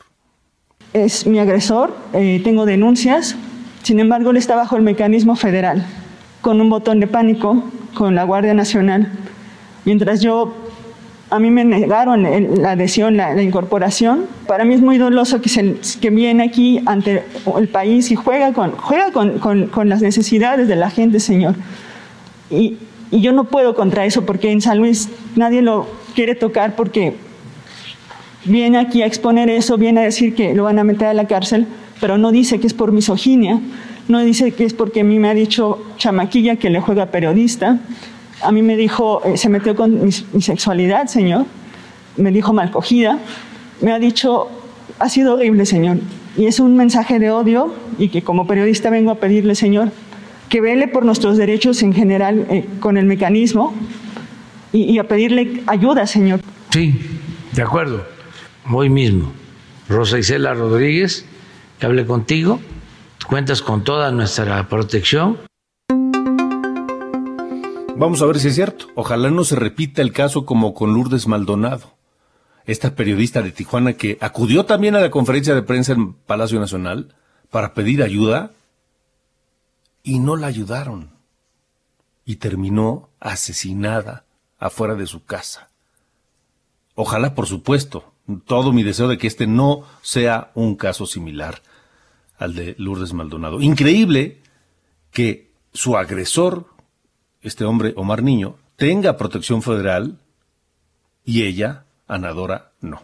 es 0.93 1.27
mi 1.27 1.39
agresor, 1.39 1.95
eh, 2.13 2.41
tengo 2.43 2.65
denuncias, 2.65 3.35
sin 3.83 3.99
embargo 3.99 4.31
él 4.31 4.37
está 4.37 4.55
bajo 4.55 4.75
el 4.75 4.83
mecanismo 4.83 5.35
federal, 5.35 5.85
con 6.41 6.61
un 6.61 6.69
botón 6.69 6.99
de 6.99 7.07
pánico, 7.07 7.63
con 7.93 8.15
la 8.15 8.23
Guardia 8.23 8.53
Nacional, 8.53 9.11
mientras 9.85 10.21
yo, 10.21 10.55
a 11.29 11.39
mí 11.39 11.49
me 11.51 11.65
negaron 11.65 12.23
la 12.61 12.71
adhesión, 12.71 13.17
la, 13.17 13.33
la 13.33 13.41
incorporación, 13.41 14.25
para 14.47 14.63
mí 14.63 14.73
es 14.75 14.81
muy 14.81 14.97
doloso 14.97 15.41
que, 15.41 15.49
se, 15.49 15.75
que 15.99 16.09
viene 16.09 16.43
aquí 16.43 16.81
ante 16.85 17.23
el 17.57 17.67
país 17.67 18.09
y 18.11 18.15
juega 18.15 18.53
con, 18.53 18.71
juega 18.71 19.11
con- 19.11 19.67
con 19.67 19.89
las 19.89 20.01
necesidades 20.01 20.67
de 20.67 20.75
la 20.77 20.89
gente, 20.89 21.19
Señor. 21.19 21.55
Y, 22.49 22.77
y 23.11 23.19
yo 23.21 23.33
no 23.33 23.43
puedo 23.45 23.75
contra 23.75 24.05
eso 24.05 24.25
porque 24.25 24.51
en 24.51 24.61
San 24.61 24.77
Luis 24.77 25.09
nadie 25.35 25.61
lo 25.61 25.85
quiere 26.15 26.33
tocar 26.35 26.75
porque 26.75 27.15
viene 28.45 28.77
aquí 28.77 29.01
a 29.01 29.05
exponer 29.05 29.49
eso, 29.49 29.77
viene 29.77 29.99
a 30.01 30.03
decir 30.03 30.33
que 30.33 30.53
lo 30.53 30.63
van 30.63 30.79
a 30.79 30.83
meter 30.83 31.07
a 31.07 31.13
la 31.13 31.27
cárcel, 31.27 31.67
pero 31.99 32.17
no 32.17 32.31
dice 32.31 32.59
que 32.59 32.67
es 32.67 32.73
por 32.73 32.91
misoginia, 32.93 33.59
no 34.07 34.19
dice 34.19 34.51
que 34.53 34.63
es 34.63 34.73
porque 34.73 35.01
a 35.01 35.03
mí 35.03 35.19
me 35.19 35.27
ha 35.29 35.33
dicho 35.33 35.79
chamaquilla 35.97 36.55
que 36.55 36.69
le 36.69 36.79
juega 36.79 37.07
periodista, 37.07 37.79
a 38.41 38.51
mí 38.51 38.61
me 38.61 38.75
dijo, 38.75 39.21
eh, 39.25 39.37
se 39.37 39.49
metió 39.49 39.75
con 39.75 40.03
mi, 40.03 40.11
sexualidad, 40.11 41.07
señor, 41.07 41.45
me 42.17 42.31
dijo 42.31 42.53
mal 42.53 42.71
cogida, 42.71 43.19
me 43.81 43.91
ha 43.91 43.99
dicho, 43.99 44.47
ha 44.99 45.09
sido 45.09 45.35
horrible, 45.35 45.65
señor, 45.65 45.97
y 46.35 46.45
es 46.45 46.59
un 46.59 46.75
mensaje 46.75 47.19
de 47.19 47.31
odio 47.31 47.73
y 47.97 48.09
que 48.09 48.21
como 48.21 48.47
periodista 48.47 48.89
vengo 48.89 49.11
a 49.11 49.15
pedirle, 49.15 49.55
señor, 49.55 49.91
que 50.49 50.61
vele 50.61 50.87
por 50.87 51.03
nuestros 51.03 51.37
derechos 51.37 51.81
en 51.83 51.93
general 51.93 52.45
eh, 52.49 52.65
con 52.79 52.97
el 52.97 53.05
mecanismo 53.05 53.73
y, 54.71 54.83
y 54.83 54.99
a 54.99 55.07
pedirle 55.07 55.63
ayuda, 55.67 56.07
señor. 56.07 56.41
Sí, 56.69 56.99
de 57.53 57.61
acuerdo. 57.61 58.05
Hoy 58.71 58.89
mismo, 58.89 59.31
Rosa 59.89 60.19
Isela 60.19 60.53
Rodríguez, 60.53 61.25
que 61.79 61.85
hablé 61.85 62.05
contigo, 62.05 62.59
cuentas 63.27 63.61
con 63.61 63.83
toda 63.83 64.11
nuestra 64.11 64.67
protección. 64.67 65.37
Vamos 67.99 68.21
a 68.21 68.27
ver 68.27 68.39
si 68.39 68.49
es 68.49 68.55
cierto. 68.55 68.85
Ojalá 68.93 69.31
no 69.31 69.43
se 69.43 69.55
repita 69.55 70.03
el 70.03 70.13
caso 70.13 70.45
como 70.45 70.75
con 70.75 70.93
Lourdes 70.93 71.25
Maldonado, 71.25 71.95
esta 72.65 72.93
periodista 72.93 73.41
de 73.41 73.51
Tijuana 73.51 73.93
que 73.93 74.19
acudió 74.21 74.65
también 74.65 74.95
a 74.95 74.99
la 74.99 75.09
conferencia 75.09 75.55
de 75.55 75.63
prensa 75.63 75.93
en 75.93 76.13
Palacio 76.13 76.59
Nacional 76.59 77.15
para 77.49 77.73
pedir 77.73 78.03
ayuda 78.03 78.51
y 80.03 80.19
no 80.19 80.35
la 80.35 80.45
ayudaron. 80.45 81.09
Y 82.23 82.35
terminó 82.35 83.09
asesinada 83.19 84.25
afuera 84.59 84.93
de 84.93 85.07
su 85.07 85.25
casa. 85.25 85.69
Ojalá, 86.93 87.33
por 87.33 87.47
supuesto, 87.47 88.13
todo 88.45 88.73
mi 88.73 88.83
deseo 88.83 89.07
de 89.07 89.17
que 89.17 89.25
este 89.25 89.47
no 89.47 89.83
sea 90.03 90.51
un 90.53 90.75
caso 90.75 91.07
similar 91.07 91.63
al 92.37 92.53
de 92.53 92.75
Lourdes 92.77 93.13
Maldonado. 93.13 93.59
Increíble 93.59 94.39
que 95.09 95.49
su 95.73 95.97
agresor, 95.97 96.76
este 97.41 97.65
hombre 97.65 97.93
Omar 97.95 98.23
Niño, 98.23 98.55
tenga 98.75 99.17
protección 99.17 99.61
federal 99.61 100.17
y 101.23 101.43
ella, 101.43 101.83
Anadora, 102.07 102.71
no. 102.81 103.03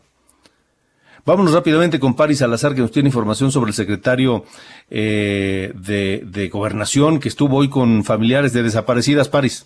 Vámonos 1.26 1.54
rápidamente 1.54 2.00
con 2.00 2.16
Paris 2.16 2.40
Salazar, 2.40 2.76
que 2.76 2.82
nos 2.82 2.92
tiene 2.92 3.08
información 3.08 3.52
sobre 3.52 3.70
el 3.70 3.76
secretario 3.76 4.44
eh, 4.90 5.72
de, 5.74 6.24
de 6.26 6.50
Gobernación 6.50 7.20
que 7.20 7.30
estuvo 7.30 7.58
hoy 7.58 7.70
con 7.70 8.04
familiares 8.04 8.52
de 8.52 8.64
desaparecidas. 8.64 9.30
Paris. 9.30 9.66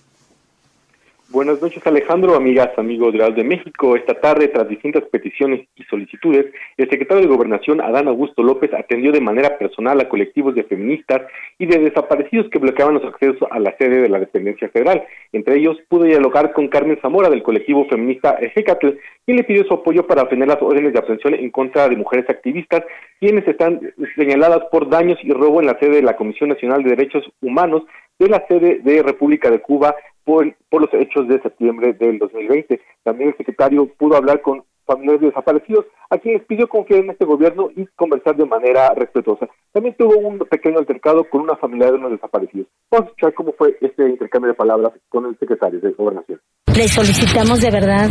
Buenas 1.30 1.62
noches 1.62 1.86
Alejandro, 1.86 2.36
amigas, 2.36 2.70
amigos 2.78 3.12
de 3.12 3.18
de 3.18 3.44
México. 3.44 3.98
Esta 3.98 4.14
tarde, 4.14 4.48
tras 4.48 4.70
distintas 4.70 5.04
peticiones 5.12 5.68
y 5.76 5.84
solicitudes, 5.84 6.46
el 6.78 6.90
secretario 6.90 7.22
de 7.22 7.28
Gobernación, 7.28 7.82
Adán 7.82 8.08
Augusto 8.08 8.42
López, 8.44 8.74
atendió 8.74 9.12
de 9.12 9.20
manera 9.20 9.58
personal 9.58 10.00
a 10.00 10.08
colectivos 10.08 10.56
de 10.56 10.64
feministas 10.64 11.24
y 11.60 11.66
de 11.66 11.80
desaparecidos 11.80 12.50
que 12.50 12.60
bloqueaban 12.60 12.94
los 12.94 13.04
accesos 13.04 13.46
a 13.52 13.60
la 13.60 13.76
sede 13.78 14.04
de 14.04 14.08
la 14.08 14.20
dependencia 14.20 14.70
federal. 14.70 15.04
Entre 15.34 15.58
ellos, 15.58 15.78
pudo 15.90 16.06
dialogar 16.06 16.54
con 16.54 16.70
Carmen 16.70 16.98
Zamora 17.02 17.30
del 17.30 17.44
colectivo 17.44 17.86
feminista 17.90 18.38
Ejecatl, 18.40 18.92
quien 19.26 19.36
le 19.36 19.44
pidió 19.44 19.66
su 19.66 19.74
apoyo 19.74 20.08
para 20.08 20.24
ofender 20.24 20.48
las 20.48 20.62
órdenes 20.62 20.94
de 20.94 21.00
aprehensión 21.00 21.34
en 21.34 21.52
contra 21.52 21.90
de 21.90 21.98
mujeres 21.98 22.30
activistas, 22.30 22.86
quienes 23.20 23.46
están 23.46 23.82
señaladas 24.16 24.62
por 24.72 24.90
daños 24.90 25.20
y 25.22 25.34
robo 25.34 25.60
en 25.60 25.68
la 25.68 25.78
sede 25.78 25.98
de 25.98 26.04
la 26.04 26.16
Comisión 26.16 26.48
Nacional 26.48 26.84
de 26.84 26.92
Derechos 26.92 27.30
Humanos 27.42 27.84
de 28.20 28.30
la 28.30 28.46
sede 28.48 28.80
de 28.84 29.04
República 29.04 29.50
de 29.50 29.62
Cuba 29.62 29.96
por, 30.24 30.46
los 30.46 30.94
hechos 30.94 31.28
de 31.28 31.42
septiembre 31.42 31.94
del 31.94 32.20
2020. 32.20 32.82
También 33.04 33.30
el 33.30 33.38
secretario 33.38 33.88
pudo 33.98 34.18
hablar 34.18 34.42
con 34.42 34.64
familiares 34.86 35.20
de 35.20 35.28
desaparecidos, 35.28 35.86
a 36.10 36.18
quienes 36.18 36.46
pidió 36.46 36.68
confiar 36.70 37.02
en 37.02 37.10
este 37.10 37.26
gobierno 37.26 37.70
y 37.76 37.86
conversar 37.88 38.38
de 38.38 38.46
manera 38.46 38.90
respetuosa. 38.96 39.48
También 39.74 39.96
tuvo 39.98 40.18
un 40.18 40.40
pequeño 40.40 40.80
altercado 40.80 41.26
con 41.26 41.42
una 41.42 41.58
familiar 41.58 41.92
de 41.92 41.98
unos 41.98 42.12
desaparecidos. 42.12 42.68
Vamos 42.90 43.08
a 43.08 43.10
escuchar 43.10 43.34
cómo 43.34 43.52
fue 43.52 43.78
este 43.82 44.08
intercambio 44.08 44.52
de 44.52 44.56
palabras 44.56 44.94
con 45.10 45.26
el 45.26 45.38
secretario 45.38 45.82
de 45.82 45.92
Gobernación. 45.92 46.40
Le 46.74 46.88
solicitamos 46.88 47.62
de 47.62 47.70
verdad 47.70 48.10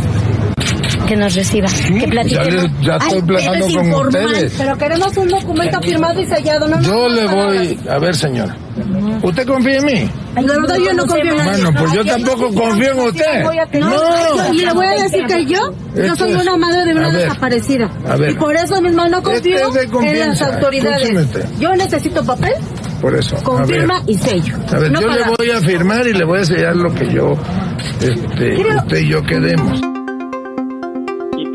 que 1.07 1.15
nos 1.15 1.35
reciba, 1.35 1.67
que 1.99 2.07
platiquemos. 2.07 2.67
Ya, 2.81 2.97
estoy 2.97 3.21
platicando 3.21 3.65
con 3.65 3.85
informal, 3.85 4.25
ustedes. 4.25 4.53
Pero 4.57 4.77
queremos 4.77 5.17
un 5.17 5.27
documento 5.29 5.81
firmado 5.81 6.21
y 6.21 6.25
sellado, 6.25 6.67
¿no? 6.67 6.81
Yo 6.81 7.07
le 7.09 7.25
voy, 7.27 7.79
a 7.89 7.99
ver 7.99 8.15
señora, 8.15 8.55
¿usted 9.23 9.45
confía 9.47 9.77
en 9.77 9.85
mí? 9.85 10.09
La 10.35 10.41
verdad 10.41 10.75
yo 10.77 10.93
no 10.93 11.05
confío 11.05 11.31
en 11.31 11.37
nadie. 11.37 11.63
Bueno, 11.63 11.79
pues 11.79 11.93
yo 11.93 12.05
tampoco 12.05 12.53
confío 12.53 12.91
en 12.91 12.99
usted. 12.99 13.43
No, 13.79 14.53
y 14.53 14.57
le 14.65 14.73
voy 14.73 14.85
a 14.85 15.03
decir 15.03 15.25
que 15.25 15.45
yo, 15.45 15.73
yo 15.95 16.15
soy 16.15 16.33
una 16.33 16.57
madre 16.57 16.85
de 16.85 16.93
una 16.93 17.11
desaparecida. 17.11 17.89
a 18.07 18.15
ver. 18.17 18.31
Y 18.31 18.35
por 18.35 18.55
eso 18.55 18.81
mismo 18.81 19.07
no 19.07 19.17
Este 19.17 19.87
confío 19.89 20.11
en 20.21 20.29
las 20.29 20.41
autoridades. 20.41 21.11
Yo 21.59 21.75
necesito 21.75 22.23
papel, 22.23 22.53
Por 23.01 23.15
eso. 23.15 23.35
a 23.37 23.43
con 23.43 23.65
ver. 23.65 23.79
firma 23.79 24.01
y 24.07 24.15
sello. 24.17 24.55
A 24.71 24.77
ver, 24.79 24.91
No 24.91 25.01
yo 25.01 25.07
le 25.07 25.23
voy 25.37 25.51
a 25.51 25.59
firmar 25.61 26.05
y 26.07 26.13
le 26.13 26.23
voy 26.25 26.39
a 26.41 26.45
sellar 26.45 26.75
lo 26.75 26.93
que 26.93 27.11
yo, 27.11 27.33
este, 28.01 28.57
usted 28.77 28.97
y 28.99 29.07
yo 29.09 29.23
quedemos. 29.23 29.81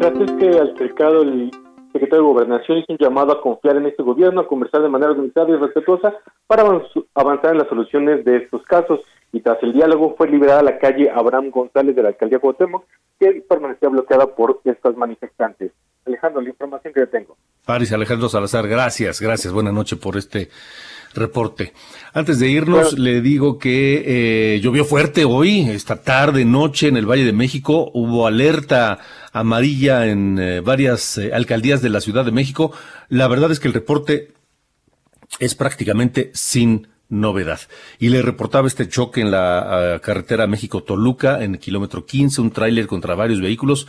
Y 0.02 0.04
tras 0.04 0.30
este 0.30 0.58
altercado, 0.58 1.22
el 1.22 1.48
secretario 1.92 2.24
de 2.24 2.32
Gobernación 2.32 2.78
hizo 2.78 2.92
un 2.92 2.98
llamado 2.98 3.30
a 3.30 3.40
confiar 3.40 3.76
en 3.76 3.86
este 3.86 4.02
gobierno, 4.02 4.40
a 4.40 4.48
conversar 4.48 4.82
de 4.82 4.88
manera 4.88 5.12
organizada 5.12 5.48
y 5.50 5.54
respetuosa 5.54 6.12
para 6.48 6.64
avanzar 7.14 7.52
en 7.52 7.58
las 7.58 7.68
soluciones 7.68 8.24
de 8.24 8.38
estos 8.38 8.64
casos. 8.64 8.98
Y 9.30 9.42
tras 9.42 9.62
el 9.62 9.72
diálogo 9.72 10.16
fue 10.18 10.28
liberada 10.28 10.60
la 10.64 10.78
calle 10.78 11.08
Abraham 11.08 11.50
González 11.50 11.94
de 11.94 12.02
la 12.02 12.08
alcaldía 12.08 12.40
Cuauhtémoc, 12.40 12.84
que 13.20 13.44
permanecía 13.48 13.90
bloqueada 13.90 14.26
por 14.26 14.60
estas 14.64 14.96
manifestantes. 14.96 15.70
Alejandro, 16.06 16.40
la 16.40 16.48
información 16.50 16.92
que 16.92 17.00
yo 17.00 17.08
tengo. 17.08 17.36
Paris 17.64 17.92
Alejandro 17.92 18.28
Salazar, 18.28 18.66
gracias, 18.66 19.20
gracias. 19.20 19.52
Buenas 19.52 19.72
noches 19.72 19.98
por 19.98 20.16
este 20.16 20.50
reporte. 21.14 21.72
Antes 22.12 22.38
de 22.38 22.48
irnos, 22.48 22.98
le 22.98 23.20
digo 23.20 23.58
que 23.58 24.54
eh, 24.54 24.60
llovió 24.60 24.84
fuerte 24.84 25.24
hoy, 25.24 25.70
esta 25.70 26.02
tarde, 26.02 26.44
noche 26.44 26.88
en 26.88 26.96
el 26.96 27.06
Valle 27.06 27.24
de 27.24 27.32
México. 27.32 27.90
Hubo 27.94 28.26
alerta 28.26 28.98
amarilla 29.32 30.06
en 30.06 30.38
eh, 30.38 30.60
varias 30.60 31.18
eh, 31.18 31.32
alcaldías 31.32 31.82
de 31.82 31.90
la 31.90 32.00
Ciudad 32.00 32.24
de 32.24 32.32
México. 32.32 32.72
La 33.08 33.28
verdad 33.28 33.52
es 33.52 33.60
que 33.60 33.68
el 33.68 33.74
reporte 33.74 34.32
es 35.38 35.54
prácticamente 35.54 36.30
sin 36.34 36.88
novedad. 37.08 37.60
Y 37.98 38.08
le 38.08 38.22
reportaba 38.22 38.66
este 38.66 38.88
choque 38.88 39.20
en 39.20 39.30
la 39.30 40.00
carretera 40.02 40.46
México-Toluca, 40.46 41.44
en 41.44 41.54
el 41.54 41.60
kilómetro 41.60 42.06
15, 42.06 42.40
un 42.40 42.50
tráiler 42.50 42.86
contra 42.86 43.14
varios 43.14 43.40
vehículos. 43.40 43.86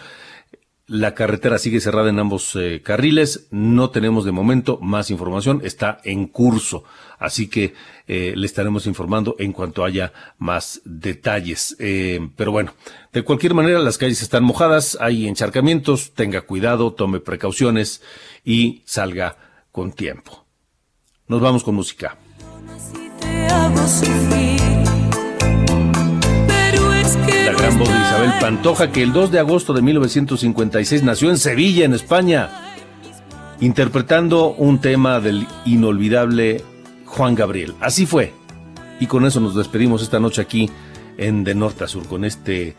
La 0.85 1.15
carretera 1.15 1.57
sigue 1.59 1.79
cerrada 1.79 2.09
en 2.09 2.19
ambos 2.19 2.57
eh, 2.57 2.81
carriles. 2.83 3.47
No 3.51 3.89
tenemos 3.89 4.25
de 4.25 4.33
momento 4.33 4.79
más 4.81 5.11
información. 5.11 5.61
Está 5.63 6.01
en 6.03 6.27
curso. 6.27 6.83
Así 7.19 7.47
que 7.47 7.73
eh, 8.05 8.33
le 8.35 8.45
estaremos 8.45 8.85
informando 8.85 9.35
en 9.39 9.53
cuanto 9.53 9.85
haya 9.85 10.11
más 10.37 10.81
detalles. 10.83 11.77
Eh, 11.79 12.19
pero 12.35 12.51
bueno, 12.51 12.73
de 13.13 13.23
cualquier 13.23 13.53
manera 13.53 13.79
las 13.79 13.97
calles 13.97 14.21
están 14.21 14.43
mojadas, 14.43 14.97
hay 14.99 15.25
encharcamientos. 15.25 16.13
Tenga 16.13 16.41
cuidado, 16.41 16.91
tome 16.91 17.21
precauciones 17.21 18.01
y 18.43 18.81
salga 18.85 19.37
con 19.71 19.93
tiempo. 19.93 20.45
Nos 21.27 21.39
vamos 21.39 21.63
con 21.63 21.75
música. 21.75 22.17
De 27.63 27.69
Isabel 27.69 28.33
Pantoja, 28.41 28.91
que 28.91 29.01
el 29.01 29.13
2 29.13 29.31
de 29.31 29.39
agosto 29.39 29.71
de 29.71 29.81
1956 29.81 31.01
nació 31.03 31.29
en 31.29 31.37
Sevilla, 31.37 31.85
en 31.85 31.93
España, 31.93 32.49
interpretando 33.61 34.49
un 34.49 34.81
tema 34.81 35.21
del 35.21 35.47
inolvidable 35.63 36.61
Juan 37.05 37.35
Gabriel. 37.35 37.73
Así 37.79 38.05
fue. 38.05 38.33
Y 38.99 39.07
con 39.07 39.25
eso 39.25 39.39
nos 39.39 39.55
despedimos 39.55 40.03
esta 40.03 40.19
noche 40.19 40.41
aquí 40.41 40.69
en 41.17 41.45
De 41.45 41.55
Norte 41.55 41.85
a 41.85 41.87
Sur, 41.87 42.05
con 42.05 42.25
este 42.25 42.75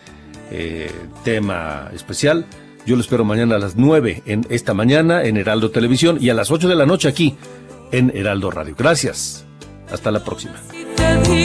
eh, 0.50 0.92
tema 1.24 1.88
especial. 1.94 2.44
Yo 2.84 2.96
lo 2.96 3.00
espero 3.00 3.24
mañana 3.24 3.56
a 3.56 3.58
las 3.58 3.76
9 3.76 4.22
en 4.26 4.46
esta 4.50 4.74
mañana 4.74 5.24
en 5.24 5.38
Heraldo 5.38 5.70
Televisión 5.70 6.18
y 6.20 6.28
a 6.28 6.34
las 6.34 6.50
8 6.50 6.68
de 6.68 6.76
la 6.76 6.84
noche 6.84 7.08
aquí 7.08 7.36
en 7.90 8.12
Heraldo 8.14 8.50
Radio. 8.50 8.74
Gracias. 8.76 9.46
Hasta 9.90 10.10
la 10.10 10.22
próxima. 10.22 10.56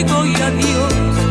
¿Cómo 0.06 1.29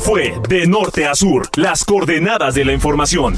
Fue 0.00 0.34
De 0.48 0.66
Norte 0.66 1.06
a 1.06 1.14
Sur, 1.14 1.48
las 1.56 1.84
coordenadas 1.84 2.54
de 2.54 2.64
la 2.64 2.72
información. 2.72 3.36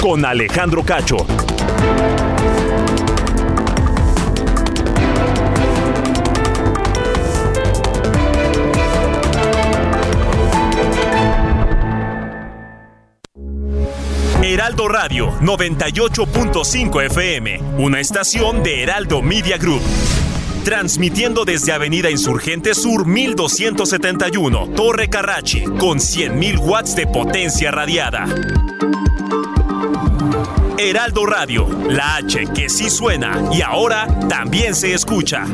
Con 0.00 0.24
Alejandro 0.24 0.84
Cacho. 0.84 1.16
Heraldo 14.42 14.88
Radio 14.88 15.32
98.5 15.40 17.06
FM, 17.06 17.60
una 17.78 18.00
estación 18.00 18.62
de 18.62 18.82
Heraldo 18.82 19.22
Media 19.22 19.58
Group. 19.58 19.82
Transmitiendo 20.64 21.44
desde 21.44 21.72
Avenida 21.72 22.10
Insurgente 22.10 22.74
Sur 22.74 23.06
1271, 23.06 24.70
Torre 24.74 25.08
Carrachi, 25.10 25.64
con 25.64 25.98
100.000 25.98 26.58
watts 26.58 26.96
de 26.96 27.06
potencia 27.06 27.70
radiada. 27.70 28.24
Heraldo 30.78 31.26
Radio, 31.26 31.68
la 31.88 32.16
H 32.16 32.46
que 32.54 32.70
sí 32.70 32.88
suena 32.88 33.50
y 33.52 33.60
ahora 33.60 34.08
también 34.28 34.74
se 34.74 34.94
escucha. 34.94 35.44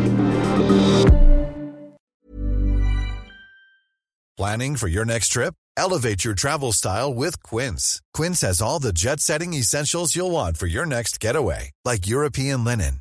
Planning 4.36 4.76
for 4.76 4.88
your 4.88 5.04
next 5.04 5.32
trip? 5.32 5.54
Elevate 5.76 6.24
your 6.24 6.34
travel 6.34 6.72
style 6.72 7.12
with 7.12 7.42
Quince. 7.42 8.00
Quince 8.14 8.42
has 8.42 8.62
all 8.62 8.78
the 8.78 8.92
jet 8.92 9.20
setting 9.20 9.54
essentials 9.54 10.14
you'll 10.14 10.30
want 10.30 10.56
for 10.56 10.66
your 10.66 10.86
next 10.86 11.20
getaway, 11.20 11.72
like 11.84 12.06
European 12.06 12.64
linen, 12.64 13.00